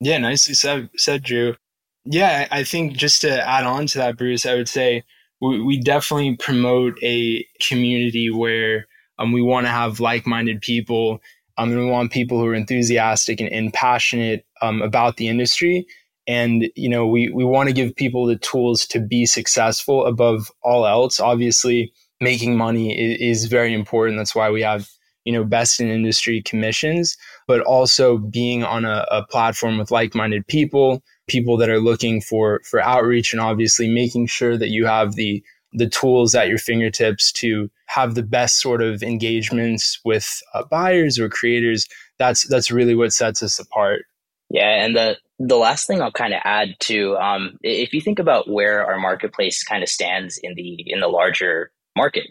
Yeah, 0.00 0.18
nicely 0.18 0.54
said, 0.54 0.90
said 0.96 1.22
Drew. 1.22 1.56
Yeah, 2.04 2.48
I 2.50 2.64
think 2.64 2.96
just 2.96 3.20
to 3.20 3.48
add 3.48 3.64
on 3.64 3.86
to 3.88 3.98
that, 3.98 4.16
Bruce, 4.18 4.44
I 4.44 4.54
would 4.54 4.68
say 4.68 5.04
we, 5.40 5.60
we 5.62 5.80
definitely 5.80 6.36
promote 6.36 6.98
a 7.02 7.46
community 7.68 8.30
where 8.30 8.86
um, 9.18 9.32
we 9.32 9.42
want 9.42 9.66
to 9.66 9.70
have 9.72 10.00
like 10.00 10.26
minded 10.26 10.60
people 10.60 11.20
um, 11.58 11.70
and 11.70 11.78
we 11.78 11.86
want 11.86 12.10
people 12.10 12.38
who 12.38 12.46
are 12.46 12.54
enthusiastic 12.54 13.40
and, 13.40 13.52
and 13.52 13.72
passionate 13.72 14.44
um, 14.62 14.82
about 14.82 15.16
the 15.16 15.28
industry. 15.28 15.86
And, 16.26 16.68
you 16.74 16.88
know, 16.88 17.06
we, 17.06 17.28
we 17.30 17.44
want 17.44 17.68
to 17.68 17.74
give 17.74 17.94
people 17.94 18.26
the 18.26 18.36
tools 18.36 18.86
to 18.88 19.00
be 19.00 19.26
successful 19.26 20.06
above 20.06 20.50
all 20.62 20.86
else. 20.86 21.20
Obviously, 21.20 21.92
making 22.20 22.56
money 22.56 22.98
is, 22.98 23.42
is 23.44 23.50
very 23.50 23.74
important. 23.74 24.18
That's 24.18 24.34
why 24.34 24.50
we 24.50 24.62
have, 24.62 24.88
you 25.24 25.32
know, 25.32 25.44
best 25.44 25.80
in 25.80 25.88
industry 25.88 26.42
commissions, 26.42 27.16
but 27.46 27.60
also 27.60 28.18
being 28.18 28.64
on 28.64 28.84
a, 28.84 29.06
a 29.10 29.24
platform 29.26 29.78
with 29.78 29.90
like 29.90 30.14
minded 30.14 30.46
people, 30.46 31.02
people 31.28 31.56
that 31.56 31.70
are 31.70 31.80
looking 31.80 32.20
for, 32.20 32.60
for 32.64 32.80
outreach, 32.80 33.32
and 33.32 33.40
obviously 33.40 33.88
making 33.88 34.26
sure 34.26 34.56
that 34.56 34.70
you 34.70 34.86
have 34.86 35.14
the 35.14 35.42
the 35.74 35.88
tools 35.88 36.34
at 36.34 36.48
your 36.48 36.58
fingertips 36.58 37.32
to 37.32 37.70
have 37.86 38.14
the 38.14 38.22
best 38.22 38.60
sort 38.60 38.82
of 38.82 39.02
engagements 39.02 39.98
with 40.04 40.42
uh, 40.52 40.62
buyers 40.64 41.18
or 41.18 41.28
creators 41.28 41.88
that's 42.18 42.46
that's 42.48 42.70
really 42.70 42.94
what 42.94 43.12
sets 43.12 43.42
us 43.42 43.58
apart. 43.58 44.04
Yeah 44.50 44.84
and 44.84 44.94
the 44.94 45.16
the 45.38 45.56
last 45.56 45.86
thing 45.86 46.00
i'll 46.00 46.12
kind 46.12 46.34
of 46.34 46.40
add 46.44 46.76
to 46.80 47.16
um, 47.16 47.58
if 47.62 47.92
you 47.92 48.00
think 48.00 48.18
about 48.18 48.48
where 48.48 48.84
our 48.84 48.98
marketplace 48.98 49.64
kind 49.64 49.82
of 49.82 49.88
stands 49.88 50.38
in 50.42 50.54
the 50.54 50.84
in 50.86 51.00
the 51.00 51.08
larger 51.08 51.72
market 51.96 52.26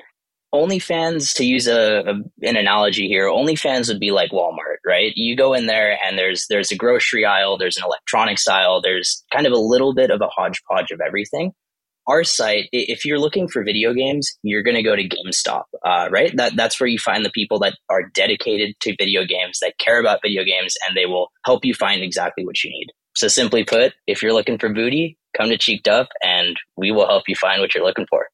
OnlyFans, 0.54 1.36
to 1.36 1.46
use 1.46 1.68
a, 1.68 2.00
a, 2.00 2.14
an 2.48 2.58
analogy 2.58 3.08
here, 3.08 3.28
OnlyFans 3.28 3.88
would 3.88 4.00
be 4.00 4.12
like 4.12 4.32
Walmart, 4.32 4.78
right? 4.86 5.14
You 5.16 5.36
go 5.36 5.54
in 5.54 5.66
there 5.66 5.98
and 6.06 6.18
there's 6.18 6.46
there's 6.50 6.72
a 6.72 6.76
grocery 6.76 7.26
aisle, 7.26 7.58
there's 7.58 7.78
an 7.78 7.84
electronics 7.86 8.48
aisle, 8.48 8.82
there's 8.82 9.24
kind 9.32 9.48
of 9.48 9.54
a 9.54 9.58
little 9.58 9.94
bit 9.94 10.12
of 10.12 10.22
a 10.22 10.28
hodgepodge 10.28 10.92
of 10.92 11.00
everything 11.06 11.54
our 12.08 12.24
site, 12.24 12.68
if 12.72 13.06
you're 13.06 13.20
looking 13.20 13.48
for 13.48 13.64
video 13.64 13.94
games, 13.94 14.30
you're 14.44 14.64
going 14.64 14.76
to 14.76 14.84
go 14.84 14.96
to 14.96 15.08
GameStop, 15.08 15.64
uh, 15.86 16.10
right? 16.12 16.36
That 16.36 16.56
that's 16.56 16.80
where 16.80 16.88
you 16.88 16.98
find 16.98 17.24
the 17.24 17.32
people 17.32 17.60
that 17.60 17.78
are 17.90 18.04
dedicated 18.14 18.76
to 18.82 18.96
video 18.98 19.26
games, 19.26 19.60
that 19.62 19.78
care 19.80 20.00
about 20.00 20.20
video 20.24 20.44
games, 20.44 20.76
and 20.88 20.98
they 20.98 21.06
will 21.06 21.32
help 21.46 21.64
you 21.64 21.74
find 21.74 22.02
exactly 22.02 22.46
what 22.46 22.64
you 22.64 22.72
need. 22.72 22.88
So 23.16 23.28
simply 23.28 23.64
put, 23.64 23.94
if 24.08 24.22
you're 24.22 24.34
looking 24.34 24.58
for 24.58 24.70
booty, 24.70 25.18
come 25.38 25.50
to 25.50 25.58
Cheeked 25.58 25.88
Up, 25.88 26.10
and 26.24 26.58
we 26.76 26.92
will 26.92 27.08
help 27.08 27.24
you 27.28 27.36
find 27.36 27.62
what 27.62 27.76
you're 27.76 27.86
looking 27.86 28.08
for. 28.10 28.28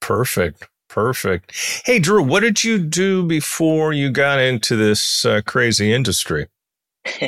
Perfect. 0.00 0.66
Perfect. 0.90 1.52
Hey, 1.84 2.00
Drew, 2.00 2.20
what 2.20 2.40
did 2.40 2.64
you 2.64 2.76
do 2.78 3.22
before 3.22 3.92
you 3.92 4.10
got 4.10 4.40
into 4.40 4.74
this 4.74 5.24
uh, 5.24 5.40
crazy 5.46 5.92
industry? 5.92 6.48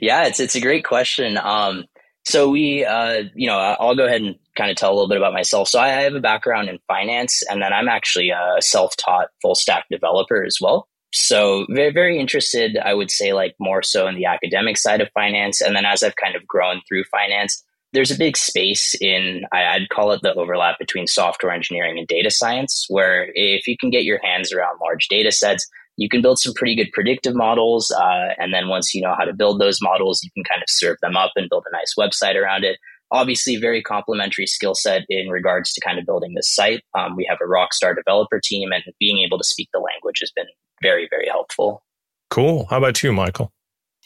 yeah, 0.00 0.24
it's 0.24 0.40
it's 0.40 0.54
a 0.54 0.60
great 0.60 0.86
question. 0.86 1.36
Um, 1.36 1.84
so 2.24 2.48
we, 2.48 2.82
uh, 2.84 3.24
you 3.34 3.46
know, 3.46 3.58
I'll 3.58 3.94
go 3.94 4.06
ahead 4.06 4.22
and 4.22 4.36
kind 4.56 4.70
of 4.70 4.78
tell 4.78 4.90
a 4.90 4.94
little 4.94 5.08
bit 5.08 5.18
about 5.18 5.34
myself. 5.34 5.68
So 5.68 5.78
I 5.78 5.88
have 5.88 6.14
a 6.14 6.20
background 6.20 6.70
in 6.70 6.78
finance, 6.88 7.42
and 7.50 7.60
then 7.60 7.74
I'm 7.74 7.88
actually 7.88 8.30
a 8.30 8.56
self-taught 8.60 9.28
full 9.42 9.54
stack 9.54 9.84
developer 9.90 10.42
as 10.42 10.56
well. 10.60 10.88
So 11.12 11.66
very, 11.70 11.92
very 11.92 12.18
interested, 12.18 12.78
I 12.78 12.94
would 12.94 13.10
say, 13.10 13.34
like 13.34 13.54
more 13.60 13.82
so 13.82 14.08
in 14.08 14.16
the 14.16 14.24
academic 14.24 14.78
side 14.78 15.00
of 15.00 15.10
finance. 15.12 15.60
And 15.60 15.76
then 15.76 15.84
as 15.84 16.02
I've 16.02 16.16
kind 16.16 16.34
of 16.34 16.46
grown 16.46 16.80
through 16.88 17.04
finance, 17.04 17.63
there's 17.94 18.10
a 18.10 18.18
big 18.18 18.36
space 18.36 18.94
in 19.00 19.42
I'd 19.52 19.88
call 19.88 20.12
it 20.12 20.20
the 20.22 20.34
overlap 20.34 20.78
between 20.78 21.06
software 21.06 21.52
engineering 21.52 21.98
and 21.98 22.06
data 22.06 22.30
science, 22.30 22.86
where 22.88 23.30
if 23.34 23.66
you 23.66 23.76
can 23.78 23.90
get 23.90 24.04
your 24.04 24.20
hands 24.22 24.52
around 24.52 24.80
large 24.82 25.08
data 25.08 25.32
sets, 25.32 25.66
you 25.96 26.08
can 26.08 26.20
build 26.20 26.40
some 26.40 26.52
pretty 26.54 26.74
good 26.74 26.90
predictive 26.92 27.36
models. 27.36 27.90
Uh, 27.92 28.34
and 28.36 28.52
then 28.52 28.68
once 28.68 28.94
you 28.94 29.00
know 29.00 29.14
how 29.16 29.24
to 29.24 29.32
build 29.32 29.60
those 29.60 29.80
models, 29.80 30.22
you 30.24 30.30
can 30.34 30.42
kind 30.44 30.60
of 30.60 30.68
serve 30.68 30.98
them 31.00 31.16
up 31.16 31.32
and 31.36 31.48
build 31.48 31.64
a 31.68 31.72
nice 31.72 31.94
website 31.96 32.34
around 32.34 32.64
it. 32.64 32.78
Obviously, 33.12 33.56
very 33.56 33.80
complementary 33.80 34.46
skill 34.46 34.74
set 34.74 35.02
in 35.08 35.28
regards 35.28 35.72
to 35.72 35.80
kind 35.80 36.00
of 36.00 36.04
building 36.04 36.34
this 36.34 36.52
site. 36.52 36.82
Um, 36.94 37.14
we 37.14 37.24
have 37.28 37.38
a 37.40 37.46
rock 37.46 37.72
star 37.72 37.94
developer 37.94 38.40
team, 38.42 38.72
and 38.72 38.82
being 38.98 39.18
able 39.24 39.38
to 39.38 39.44
speak 39.44 39.68
the 39.72 39.78
language 39.78 40.18
has 40.20 40.32
been 40.32 40.46
very, 40.82 41.06
very 41.08 41.28
helpful. 41.28 41.84
Cool. 42.28 42.66
How 42.70 42.78
about 42.78 43.02
you, 43.04 43.12
Michael? 43.12 43.53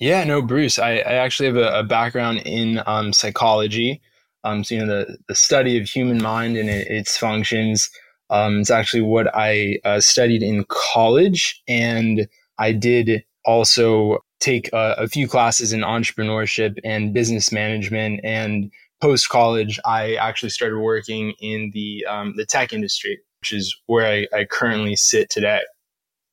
Yeah, 0.00 0.24
no, 0.24 0.42
Bruce. 0.42 0.78
I, 0.78 0.98
I 0.98 1.14
actually 1.14 1.46
have 1.46 1.56
a, 1.56 1.80
a 1.80 1.82
background 1.82 2.42
in 2.44 2.80
um, 2.86 3.12
psychology. 3.12 4.00
Um, 4.44 4.62
so, 4.62 4.76
you 4.76 4.84
know, 4.84 4.86
the, 4.86 5.18
the 5.28 5.34
study 5.34 5.78
of 5.78 5.88
human 5.88 6.22
mind 6.22 6.56
and 6.56 6.70
it, 6.70 6.86
its 6.88 7.16
functions. 7.16 7.90
Um, 8.30 8.60
it's 8.60 8.70
actually 8.70 9.02
what 9.02 9.34
I 9.34 9.78
uh, 9.84 10.00
studied 10.00 10.42
in 10.42 10.64
college, 10.68 11.62
and 11.66 12.28
I 12.58 12.72
did 12.72 13.24
also 13.44 14.18
take 14.40 14.68
a, 14.72 14.94
a 14.98 15.08
few 15.08 15.26
classes 15.26 15.72
in 15.72 15.80
entrepreneurship 15.80 16.78
and 16.84 17.12
business 17.12 17.50
management. 17.50 18.20
And 18.22 18.70
post 19.00 19.28
college, 19.28 19.80
I 19.84 20.14
actually 20.16 20.50
started 20.50 20.78
working 20.78 21.32
in 21.40 21.70
the 21.72 22.04
um, 22.08 22.34
the 22.36 22.44
tech 22.44 22.72
industry, 22.72 23.18
which 23.40 23.52
is 23.52 23.74
where 23.86 24.06
I, 24.06 24.26
I 24.36 24.44
currently 24.44 24.94
sit 24.94 25.30
today. 25.30 25.62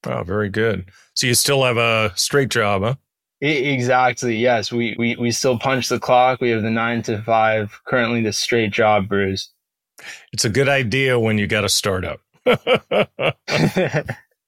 Oh, 0.06 0.24
very 0.24 0.50
good. 0.50 0.90
So 1.16 1.26
you 1.26 1.34
still 1.34 1.64
have 1.64 1.78
a 1.78 2.12
straight 2.16 2.50
job, 2.50 2.84
huh? 2.84 2.96
Exactly. 3.46 4.38
Yes, 4.38 4.72
we, 4.72 4.96
we 4.98 5.16
we 5.18 5.32
still 5.32 5.60
punch 5.60 5.90
the 5.90 6.00
clock. 6.00 6.42
We 6.42 6.50
have 6.50 6.64
the 6.64 6.72
nine 6.72 7.04
to 7.04 7.22
five. 7.22 7.80
Currently, 7.86 8.24
the 8.24 8.34
straight 8.34 8.72
job, 8.72 9.08
Bruce. 9.08 9.52
It's 10.34 10.46
a 10.46 10.50
good 10.50 10.68
idea 10.68 11.20
when 11.20 11.38
you 11.38 11.48
got 11.48 11.64
a 11.64 11.70
startup. 11.70 12.20
oh, 12.46 12.58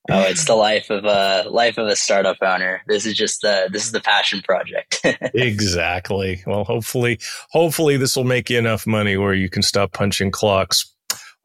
it's 0.10 0.46
the 0.46 0.56
life 0.56 0.89
of 0.89 1.06
a 1.06 1.48
life 1.50 1.77
of 1.77 1.88
a 1.88 1.96
startup 1.96 2.38
owner. 2.42 2.82
This 2.88 3.06
is 3.06 3.13
just 3.13 3.42
the 3.42 3.70
this 3.72 3.86
is 3.86 3.92
the 3.92 4.01
passion 4.01 4.42
project. 4.42 5.00
exactly. 5.34 6.42
Well, 6.48 6.63
hopefully, 6.63 7.20
hopefully 7.51 7.98
this 7.98 8.16
will 8.16 8.24
make 8.24 8.50
you 8.50 8.58
enough 8.58 8.88
money 8.88 9.18
where 9.18 9.34
you 9.34 9.50
can 9.50 9.62
stop 9.62 9.94
punching 9.94 10.32
clocks. 10.32 10.92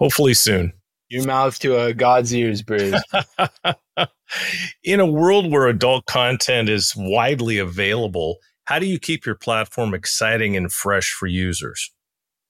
Hopefully 0.01 0.35
soon. 0.35 0.73
Your 1.13 1.27
mouth 1.27 1.59
to 1.59 1.79
a 1.79 1.93
God's 1.93 2.35
ears, 2.35 2.63
Bruce. 2.63 2.99
In 4.83 4.99
a 4.99 5.05
world 5.05 5.53
where 5.53 5.67
adult 5.67 6.07
content 6.07 6.71
is 6.71 6.95
widely 6.97 7.59
available, 7.59 8.39
how 8.65 8.79
do 8.79 8.87
you 8.87 8.99
keep 8.99 9.27
your 9.27 9.35
platform 9.35 9.93
exciting 9.93 10.57
and 10.57 10.73
fresh 10.73 11.13
for 11.13 11.27
users? 11.27 11.93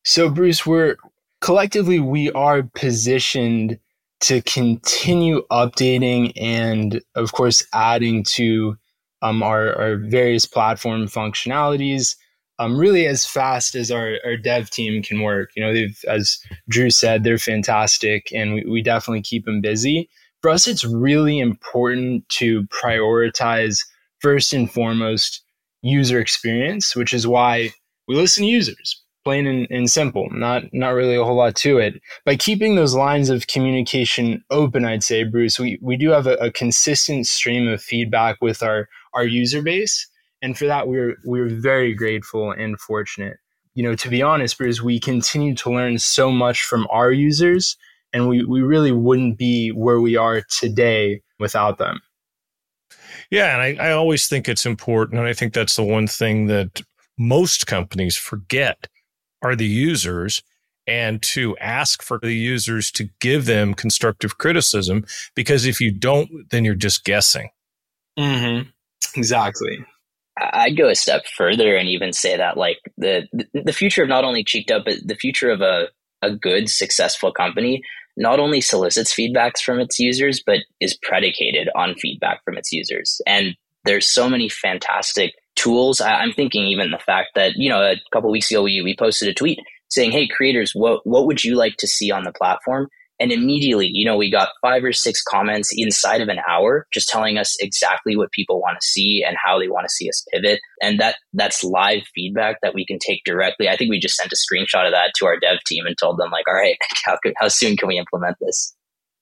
So, 0.05 0.31
Bruce, 0.31 0.65
we're 0.65 0.97
collectively 1.41 1.99
we 1.99 2.31
are 2.31 2.63
positioned 2.63 3.81
to 4.21 4.41
continue 4.43 5.45
updating 5.51 6.33
and 6.37 7.03
of 7.17 7.33
course 7.33 7.67
adding 7.75 8.23
to 8.23 8.77
um, 9.23 9.43
our, 9.43 9.77
our, 9.77 9.97
various 9.97 10.47
platform 10.47 11.09
functionalities 11.09 12.15
um, 12.59 12.77
really 12.77 13.07
as 13.07 13.27
fast 13.27 13.75
as 13.75 13.91
our, 13.91 14.19
our 14.25 14.37
dev 14.37 14.71
team 14.71 15.03
can 15.03 15.21
work. 15.21 15.51
You 15.57 15.65
know 15.65 15.73
they've 15.73 16.05
as 16.09 16.39
drew 16.69 16.91
said 16.91 17.25
they're 17.25 17.39
fantastic 17.39 18.33
and 18.33 18.55
we, 18.55 18.65
we 18.65 18.83
definitely 18.83 19.23
keep 19.23 19.45
them 19.45 19.61
busy. 19.61 20.09
For 20.43 20.51
us 20.51 20.67
it's 20.67 20.85
really 20.85 21.39
important 21.39 22.29
to 22.31 22.65
prioritize 22.65 23.81
first 24.21 24.53
and 24.53 24.71
foremost 24.71 25.43
user 25.83 26.21
experience 26.21 26.95
which 26.95 27.13
is 27.13 27.27
why 27.27 27.71
we 28.07 28.15
listen 28.15 28.45
to 28.45 28.49
users 28.49 29.03
plain 29.25 29.47
and, 29.47 29.67
and, 29.71 29.91
simple 29.91 30.29
not 30.31 30.65
not 30.73 30.91
really 30.91 31.17
a 31.17 31.25
whole 31.25 31.37
lot 31.37 31.55
to 31.55 31.79
it. 31.79 32.01
By 32.25 32.37
keeping 32.37 32.75
those 32.75 32.95
lines 32.95 33.31
of 33.31 33.47
communication 33.47 34.45
open 34.51 34.85
i'd 34.85 35.03
say 35.03 35.25
bruce 35.25 35.59
we, 35.59 35.79
we 35.81 35.97
do 35.97 36.11
have 36.11 36.27
a, 36.27 36.35
a, 36.35 36.53
consistent 36.53 37.27
stream 37.27 37.69
of 37.69 37.83
feedback 37.83 38.37
with 38.41 38.63
our 38.63 38.89
our 39.15 39.25
user 39.25 39.63
base 39.63 40.09
and 40.43 40.59
for 40.59 40.67
that 40.67 40.89
we're 40.89 41.17
we're 41.25 41.49
very 41.49 41.95
grateful 41.95 42.51
and 42.51 42.79
fortunate. 42.79 43.39
You 43.75 43.85
know 43.85 43.95
to 43.95 44.09
be 44.11 44.21
honest 44.21 44.59
bruce 44.59 44.83
we 44.83 45.01
continue 45.01 45.55
to 45.55 45.71
learn 45.71 45.99
so 45.99 46.31
much 46.31 46.63
from 46.63 46.87
our 46.91 47.11
users 47.11 47.77
and 48.13 48.29
we, 48.29 48.45
we 48.45 48.61
really 48.61 48.93
wouldn't 48.93 49.39
be 49.39 49.71
where 49.71 50.01
we 50.01 50.17
are 50.17 50.43
today 50.43 51.23
without 51.39 51.79
them. 51.79 52.01
Yeah 53.31 53.59
and 53.59 53.81
I, 53.81 53.89
I 53.89 53.93
always 53.93 54.29
think 54.29 54.49
it's 54.49 54.67
important 54.67 55.19
and 55.19 55.29
i 55.29 55.33
think 55.33 55.55
that's 55.55 55.77
the 55.77 55.85
one 55.85 56.07
thing 56.07 56.49
that 56.49 56.83
most 57.19 57.67
companies 57.67 58.17
forget 58.17 58.89
are 59.43 59.57
the 59.57 59.67
users 59.67 60.43
and 60.87 61.23
to 61.23 61.57
ask 61.59 62.03
for 62.03 62.19
the 62.19 62.33
users 62.33 62.91
to 62.91 63.09
give 63.21 63.47
them 63.47 63.73
constructive 63.73 64.37
criticism 64.39 65.05
because 65.35 65.65
if 65.65 65.81
you 65.81 65.93
don't 65.93 66.29
then 66.51 66.65
you're 66.65 66.75
just 66.75 67.05
guessing. 67.05 67.49
Mm-hmm. 68.19 68.69
exactly 69.17 69.79
i'd 70.39 70.77
go 70.77 70.89
a 70.89 70.95
step 70.95 71.23
further 71.37 71.77
and 71.77 71.89
even 71.89 72.13
say 72.13 72.37
that 72.37 72.57
like 72.57 72.79
the 72.97 73.27
the 73.55 73.73
future 73.73 74.03
of 74.03 74.09
not 74.09 74.25
only 74.25 74.45
cheeked 74.45 74.71
up 74.71 74.85
but 74.85 74.97
the 75.05 75.15
future 75.15 75.51
of 75.51 75.61
a, 75.61 75.89
a 76.23 76.35
good 76.35 76.69
successful 76.69 77.33
company 77.33 77.83
not 78.17 78.39
only 78.39 78.61
solicits 78.61 79.15
feedbacks 79.15 79.61
from 79.61 79.79
its 79.79 79.99
users 79.99 80.43
but 80.45 80.61
is 80.81 80.99
predicated 81.03 81.69
on 81.75 81.95
feedback 81.95 82.43
from 82.45 82.57
its 82.57 82.73
users 82.73 83.21
and 83.27 83.57
there's 83.85 84.09
so 84.09 84.29
many 84.29 84.49
fantastic 84.49 85.35
tools 85.55 86.01
i'm 86.01 86.33
thinking 86.33 86.67
even 86.67 86.91
the 86.91 86.99
fact 86.99 87.31
that 87.35 87.53
you 87.57 87.69
know 87.69 87.83
a 87.83 87.97
couple 88.13 88.31
weeks 88.31 88.51
ago 88.51 88.63
we, 88.63 88.81
we 88.83 88.97
posted 88.97 89.29
a 89.29 89.35
tweet 89.35 89.59
saying, 89.93 90.11
"Hey, 90.11 90.27
creators, 90.27 90.75
what 90.75 91.07
what 91.07 91.27
would 91.27 91.45
you 91.45 91.55
like 91.55 91.77
to 91.77 91.87
see 91.87 92.11
on 92.11 92.25
the 92.25 92.33
platform?" 92.33 92.89
And 93.23 93.31
immediately, 93.31 93.87
you 93.87 94.05
know, 94.05 94.17
we 94.17 94.33
got 94.33 94.49
five 94.61 94.83
or 94.83 94.93
six 94.93 95.23
comments 95.23 95.73
inside 95.73 96.21
of 96.21 96.29
an 96.29 96.41
hour, 96.49 96.89
just 96.93 97.09
telling 97.09 97.39
us 97.39 97.57
exactly 97.61 98.17
what 98.17 98.33
people 98.33 98.61
want 98.61 98.81
to 98.81 98.85
see 98.85 99.25
and 99.25 99.37
how 99.41 99.61
they 99.61 99.69
want 99.69 99.85
to 99.85 99.95
see 99.95 100.09
us 100.09 100.27
pivot. 100.33 100.59
And 100.83 100.99
that 100.99 101.19
that's 101.33 101.63
live 101.63 102.03
feedback 102.17 102.57
that 102.63 102.75
we 102.75 102.85
can 102.85 102.99
take 102.99 103.23
directly. 103.25 103.69
I 103.69 103.77
think 103.77 103.91
we 103.91 104.01
just 104.01 104.17
sent 104.17 104.33
a 104.33 104.35
screenshot 104.35 104.87
of 104.87 104.93
that 104.93 105.13
to 105.19 105.27
our 105.27 105.39
dev 105.39 105.59
team 105.65 105.87
and 105.87 105.97
told 105.97 106.19
them, 106.19 106.33
like, 106.33 106.49
"All 106.49 106.55
right, 106.55 106.77
how 107.05 107.17
how 107.37 107.47
soon 107.47 107.77
can 107.77 107.87
we 107.87 107.97
implement 107.97 108.39
this?" 108.41 108.75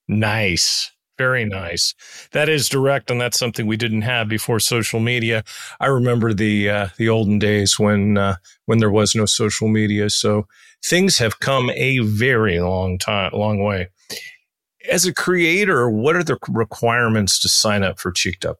Nice. 0.08 0.90
Very 1.18 1.44
nice. 1.44 1.94
That 2.32 2.48
is 2.48 2.70
direct, 2.70 3.10
and 3.10 3.20
that's 3.20 3.38
something 3.38 3.66
we 3.66 3.76
didn't 3.76 4.00
have 4.00 4.26
before 4.26 4.58
social 4.58 5.00
media. 5.00 5.44
I 5.78 5.88
remember 5.88 6.32
the 6.32 6.70
uh, 6.70 6.88
the 6.96 7.10
olden 7.10 7.38
days 7.38 7.78
when 7.78 8.16
uh, 8.16 8.36
when 8.64 8.78
there 8.78 8.90
was 8.90 9.14
no 9.14 9.26
social 9.26 9.68
media. 9.68 10.08
So 10.08 10.46
things 10.84 11.18
have 11.18 11.40
come 11.40 11.70
a 11.70 11.98
very 12.00 12.60
long 12.60 12.98
time, 12.98 13.32
long 13.32 13.62
way. 13.62 13.88
As 14.90 15.06
a 15.06 15.12
creator, 15.12 15.90
what 15.90 16.16
are 16.16 16.24
the 16.24 16.38
requirements 16.48 17.38
to 17.40 17.48
sign 17.48 17.82
up 17.82 17.98
for 17.98 18.10
Cheeked 18.10 18.44
Up? 18.44 18.58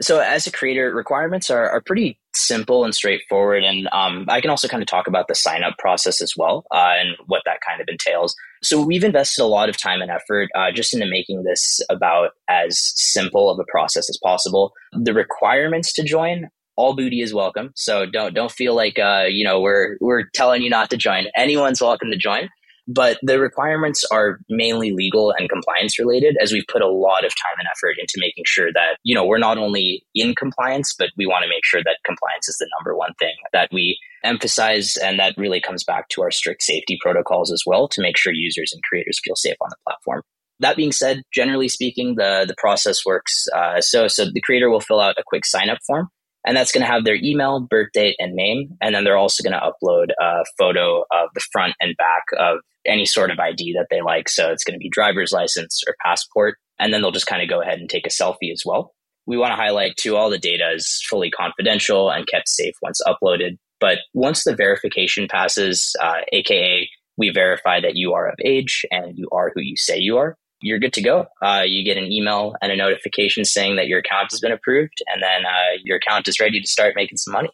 So, 0.00 0.20
as 0.20 0.46
a 0.46 0.52
creator, 0.52 0.94
requirements 0.94 1.50
are, 1.50 1.68
are 1.68 1.80
pretty 1.80 2.20
simple 2.34 2.84
and 2.84 2.94
straightforward. 2.94 3.64
And 3.64 3.88
um, 3.90 4.26
I 4.28 4.40
can 4.40 4.50
also 4.50 4.68
kind 4.68 4.82
of 4.82 4.86
talk 4.86 5.08
about 5.08 5.26
the 5.26 5.34
sign 5.34 5.64
up 5.64 5.76
process 5.78 6.20
as 6.22 6.34
well 6.36 6.66
uh, 6.72 6.94
and 6.98 7.16
what 7.26 7.42
that 7.46 7.60
kind 7.66 7.80
of 7.80 7.88
entails. 7.88 8.36
So, 8.62 8.80
we've 8.80 9.02
invested 9.02 9.42
a 9.42 9.46
lot 9.46 9.68
of 9.68 9.76
time 9.76 10.00
and 10.00 10.10
effort 10.10 10.50
uh, 10.54 10.70
just 10.70 10.94
into 10.94 11.06
making 11.06 11.42
this 11.42 11.80
about 11.90 12.30
as 12.48 12.92
simple 12.94 13.50
of 13.50 13.58
a 13.58 13.64
process 13.64 14.08
as 14.08 14.18
possible. 14.22 14.72
The 14.92 15.14
requirements 15.14 15.92
to 15.94 16.04
join 16.04 16.48
all 16.78 16.94
booty 16.94 17.20
is 17.20 17.34
welcome. 17.34 17.72
So 17.74 18.06
don't 18.06 18.34
don't 18.34 18.52
feel 18.52 18.74
like 18.74 18.98
uh, 18.98 19.24
you 19.28 19.44
know 19.44 19.60
we're 19.60 19.96
we're 20.00 20.24
telling 20.32 20.62
you 20.62 20.70
not 20.70 20.88
to 20.90 20.96
join. 20.96 21.26
Anyone's 21.36 21.82
welcome 21.82 22.10
to 22.10 22.16
join 22.16 22.48
but 22.88 23.18
the 23.22 23.38
requirements 23.38 24.02
are 24.10 24.40
mainly 24.48 24.92
legal 24.92 25.32
and 25.38 25.50
compliance 25.50 25.98
related 25.98 26.36
as 26.40 26.52
we've 26.52 26.66
put 26.72 26.80
a 26.80 26.88
lot 26.88 27.24
of 27.24 27.30
time 27.42 27.54
and 27.58 27.68
effort 27.68 27.96
into 27.98 28.14
making 28.16 28.44
sure 28.46 28.72
that 28.72 28.96
you 29.04 29.14
know 29.14 29.24
we're 29.24 29.38
not 29.38 29.58
only 29.58 30.02
in 30.14 30.34
compliance 30.34 30.94
but 30.98 31.10
we 31.16 31.26
want 31.26 31.42
to 31.42 31.48
make 31.48 31.64
sure 31.64 31.82
that 31.84 31.98
compliance 32.04 32.48
is 32.48 32.56
the 32.56 32.68
number 32.78 32.96
one 32.96 33.12
thing 33.18 33.34
that 33.52 33.68
we 33.72 33.98
emphasize 34.24 34.96
and 34.96 35.18
that 35.20 35.34
really 35.36 35.60
comes 35.60 35.84
back 35.84 36.08
to 36.08 36.22
our 36.22 36.30
strict 36.30 36.62
safety 36.62 36.98
protocols 37.00 37.52
as 37.52 37.62
well 37.66 37.86
to 37.86 38.00
make 38.00 38.16
sure 38.16 38.32
users 38.32 38.72
and 38.72 38.82
creators 38.82 39.20
feel 39.22 39.36
safe 39.36 39.56
on 39.60 39.68
the 39.68 39.76
platform 39.86 40.22
that 40.58 40.76
being 40.76 40.92
said 40.92 41.22
generally 41.32 41.68
speaking 41.68 42.14
the 42.16 42.46
the 42.48 42.56
process 42.56 43.04
works 43.04 43.46
uh, 43.54 43.80
so 43.80 44.08
so 44.08 44.24
the 44.32 44.40
creator 44.40 44.70
will 44.70 44.80
fill 44.80 45.00
out 45.00 45.14
a 45.18 45.22
quick 45.26 45.44
sign 45.44 45.68
up 45.68 45.78
form 45.86 46.08
and 46.46 46.56
that's 46.56 46.72
going 46.72 46.84
to 46.84 46.90
have 46.90 47.04
their 47.04 47.16
email, 47.16 47.60
birth 47.60 47.88
date, 47.92 48.16
and 48.18 48.34
name. 48.34 48.70
And 48.80 48.94
then 48.94 49.04
they're 49.04 49.16
also 49.16 49.42
going 49.42 49.58
to 49.58 49.60
upload 49.60 50.08
a 50.20 50.44
photo 50.58 51.00
of 51.10 51.28
the 51.34 51.42
front 51.52 51.74
and 51.80 51.96
back 51.96 52.24
of 52.38 52.58
any 52.86 53.04
sort 53.04 53.30
of 53.30 53.38
ID 53.38 53.74
that 53.74 53.88
they 53.90 54.00
like. 54.00 54.28
So 54.28 54.50
it's 54.50 54.64
going 54.64 54.74
to 54.74 54.82
be 54.82 54.88
driver's 54.88 55.32
license 55.32 55.82
or 55.86 55.94
passport. 56.04 56.56
And 56.78 56.92
then 56.92 57.02
they'll 57.02 57.10
just 57.10 57.26
kind 57.26 57.42
of 57.42 57.48
go 57.48 57.60
ahead 57.60 57.78
and 57.78 57.90
take 57.90 58.06
a 58.06 58.10
selfie 58.10 58.52
as 58.52 58.62
well. 58.64 58.92
We 59.26 59.36
want 59.36 59.50
to 59.50 59.56
highlight 59.56 59.96
too, 59.96 60.16
all 60.16 60.30
the 60.30 60.38
data 60.38 60.70
is 60.74 61.04
fully 61.08 61.30
confidential 61.30 62.10
and 62.10 62.26
kept 62.26 62.48
safe 62.48 62.74
once 62.80 63.00
uploaded. 63.06 63.58
But 63.80 63.98
once 64.14 64.44
the 64.44 64.56
verification 64.56 65.28
passes, 65.28 65.94
uh, 66.00 66.20
AKA 66.32 66.88
we 67.18 67.30
verify 67.30 67.80
that 67.80 67.96
you 67.96 68.14
are 68.14 68.28
of 68.28 68.36
age 68.42 68.86
and 68.90 69.18
you 69.18 69.28
are 69.32 69.50
who 69.54 69.60
you 69.60 69.76
say 69.76 69.98
you 69.98 70.16
are, 70.16 70.36
you're 70.60 70.78
good 70.78 70.92
to 70.94 71.02
go. 71.02 71.26
Uh, 71.42 71.62
you 71.64 71.84
get 71.84 71.96
an 71.96 72.10
email 72.10 72.54
and 72.60 72.72
a 72.72 72.76
notification 72.76 73.44
saying 73.44 73.76
that 73.76 73.88
your 73.88 74.00
account 74.00 74.28
has 74.30 74.40
been 74.40 74.52
approved, 74.52 75.02
and 75.06 75.22
then 75.22 75.46
uh, 75.46 75.78
your 75.84 75.96
account 75.96 76.28
is 76.28 76.40
ready 76.40 76.60
to 76.60 76.66
start 76.66 76.94
making 76.96 77.18
some 77.18 77.32
money. 77.32 77.50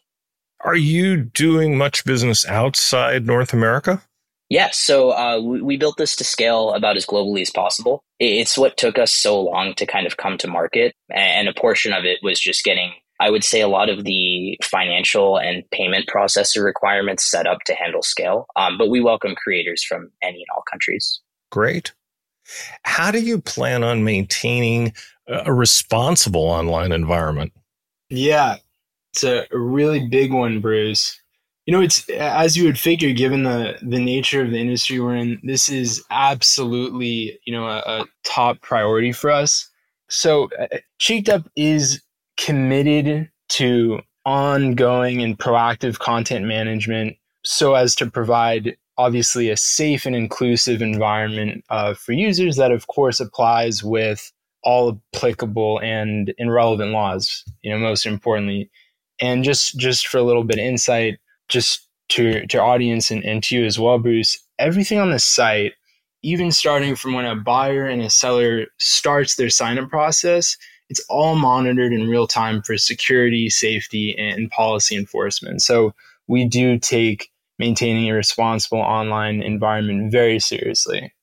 Are 0.61 0.75
you 0.75 1.17
doing 1.17 1.77
much 1.77 2.05
business 2.05 2.45
outside 2.47 3.25
North 3.25 3.53
America? 3.53 4.01
Yeah, 4.49 4.69
so 4.71 5.11
uh, 5.11 5.39
we, 5.41 5.61
we, 5.61 5.77
built 5.77 5.97
this 5.97 6.15
to 6.17 6.23
scale 6.23 6.71
about 6.73 6.97
as 6.97 7.05
globally 7.05 7.41
as 7.41 7.49
possible. 7.49 8.03
It's 8.19 8.57
what 8.57 8.77
took 8.77 8.99
us 8.99 9.11
so 9.11 9.41
long 9.41 9.73
to 9.75 9.87
kind 9.87 10.05
of 10.05 10.17
come 10.17 10.37
to 10.37 10.47
market, 10.47 10.93
and 11.11 11.47
a 11.47 11.53
portion 11.53 11.93
of 11.93 12.05
it 12.05 12.19
was 12.21 12.39
just 12.39 12.63
getting, 12.63 12.93
I 13.19 13.31
would 13.31 13.43
say, 13.43 13.61
a 13.61 13.67
lot 13.67 13.89
of 13.89 14.03
the 14.03 14.57
financial 14.63 15.37
and 15.37 15.63
payment 15.71 16.07
processor 16.07 16.63
requirements 16.63 17.29
set 17.29 17.47
up 17.47 17.59
to 17.65 17.73
handle 17.73 18.03
scale. 18.03 18.45
Um, 18.55 18.77
but 18.77 18.89
we 18.89 19.01
welcome 19.01 19.33
creators 19.35 19.83
from 19.83 20.11
any 20.21 20.37
and 20.37 20.47
all 20.55 20.63
countries. 20.69 21.21
Great. 21.51 21.93
How 22.83 23.11
do 23.11 23.19
you 23.19 23.39
plan 23.39 23.83
on 23.83 24.03
maintaining 24.03 24.93
a 25.27 25.53
responsible 25.53 26.43
online 26.43 26.91
environment? 26.91 27.51
Yeah, 28.09 28.57
it's 29.13 29.23
a 29.23 29.47
really 29.51 30.07
big 30.07 30.31
one, 30.31 30.59
Bruce. 30.61 31.19
You 31.65 31.71
know, 31.71 31.81
it's 31.81 32.07
as 32.09 32.55
you 32.55 32.65
would 32.65 32.77
figure, 32.77 33.11
given 33.13 33.43
the 33.43 33.77
the 33.81 33.99
nature 33.99 34.41
of 34.41 34.51
the 34.51 34.59
industry 34.59 34.99
we're 34.99 35.15
in, 35.15 35.39
this 35.43 35.67
is 35.67 36.03
absolutely 36.11 37.39
you 37.45 37.53
know 37.53 37.65
a, 37.65 37.79
a 37.79 38.05
top 38.23 38.61
priority 38.61 39.11
for 39.11 39.31
us. 39.31 39.67
So, 40.07 40.49
uh, 40.59 40.67
Cheeked 40.99 41.29
Up 41.29 41.49
is 41.55 42.03
committed 42.37 43.31
to 43.49 44.01
ongoing 44.25 45.21
and 45.21 45.37
proactive 45.37 45.99
content 45.99 46.45
management 46.45 47.15
so 47.43 47.75
as 47.75 47.95
to 47.95 48.09
provide 48.09 48.75
obviously 48.97 49.49
a 49.49 49.57
safe 49.57 50.05
and 50.05 50.15
inclusive 50.15 50.81
environment 50.81 51.63
uh, 51.69 51.93
for 51.93 52.13
users 52.13 52.55
that 52.55 52.71
of 52.71 52.87
course 52.87 53.19
applies 53.19 53.83
with 53.83 54.31
all 54.63 54.99
applicable 55.13 55.79
and, 55.81 56.33
and 56.39 56.51
relevant 56.51 56.91
laws 56.91 57.43
you 57.61 57.71
know 57.71 57.77
most 57.77 58.05
importantly. 58.05 58.69
And 59.21 59.43
just 59.43 59.77
just 59.77 60.07
for 60.07 60.17
a 60.17 60.23
little 60.23 60.43
bit 60.43 60.59
of 60.59 60.65
insight 60.65 61.19
just 61.47 61.87
to 62.09 62.45
to 62.47 62.57
audience 62.59 63.11
and, 63.11 63.23
and 63.23 63.41
to 63.43 63.55
you 63.55 63.65
as 63.65 63.79
well 63.79 63.97
bruce 63.97 64.37
everything 64.59 64.99
on 64.99 65.11
the 65.11 65.19
site 65.19 65.73
even 66.21 66.51
starting 66.51 66.95
from 66.95 67.13
when 67.13 67.25
a 67.25 67.35
buyer 67.35 67.87
and 67.87 68.01
a 68.01 68.09
seller 68.09 68.65
starts 68.77 69.35
their 69.35 69.49
sign 69.49 69.79
up 69.79 69.89
process 69.89 70.57
it's 70.89 71.03
all 71.09 71.35
monitored 71.35 71.93
in 71.93 72.07
real 72.07 72.27
time 72.27 72.61
for 72.61 72.77
security 72.77 73.49
safety 73.49 74.15
and 74.17 74.49
policy 74.51 74.95
enforcement. 74.95 75.61
So 75.61 75.93
we 76.27 76.45
do 76.45 76.77
take 76.77 77.31
maintaining 77.59 78.09
a 78.09 78.13
responsible 78.13 78.79
online 78.79 79.41
environment 79.41 80.11
very 80.11 80.39
seriously. 80.39 81.13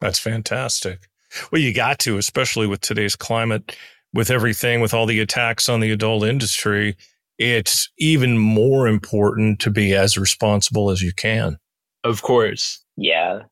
That's 0.00 0.18
fantastic. 0.18 1.08
Well, 1.50 1.60
you 1.60 1.74
got 1.74 1.98
to, 2.00 2.16
especially 2.18 2.66
with 2.66 2.80
today's 2.80 3.16
climate, 3.16 3.76
with 4.14 4.30
everything, 4.30 4.80
with 4.80 4.94
all 4.94 5.06
the 5.06 5.20
attacks 5.20 5.68
on 5.68 5.80
the 5.80 5.90
adult 5.90 6.24
industry, 6.24 6.96
it's 7.38 7.90
even 7.98 8.38
more 8.38 8.88
important 8.88 9.60
to 9.60 9.70
be 9.70 9.94
as 9.94 10.16
responsible 10.16 10.90
as 10.90 11.02
you 11.02 11.12
can. 11.12 11.58
Of 12.04 12.22
course. 12.22 12.82
Yeah. 12.96 13.42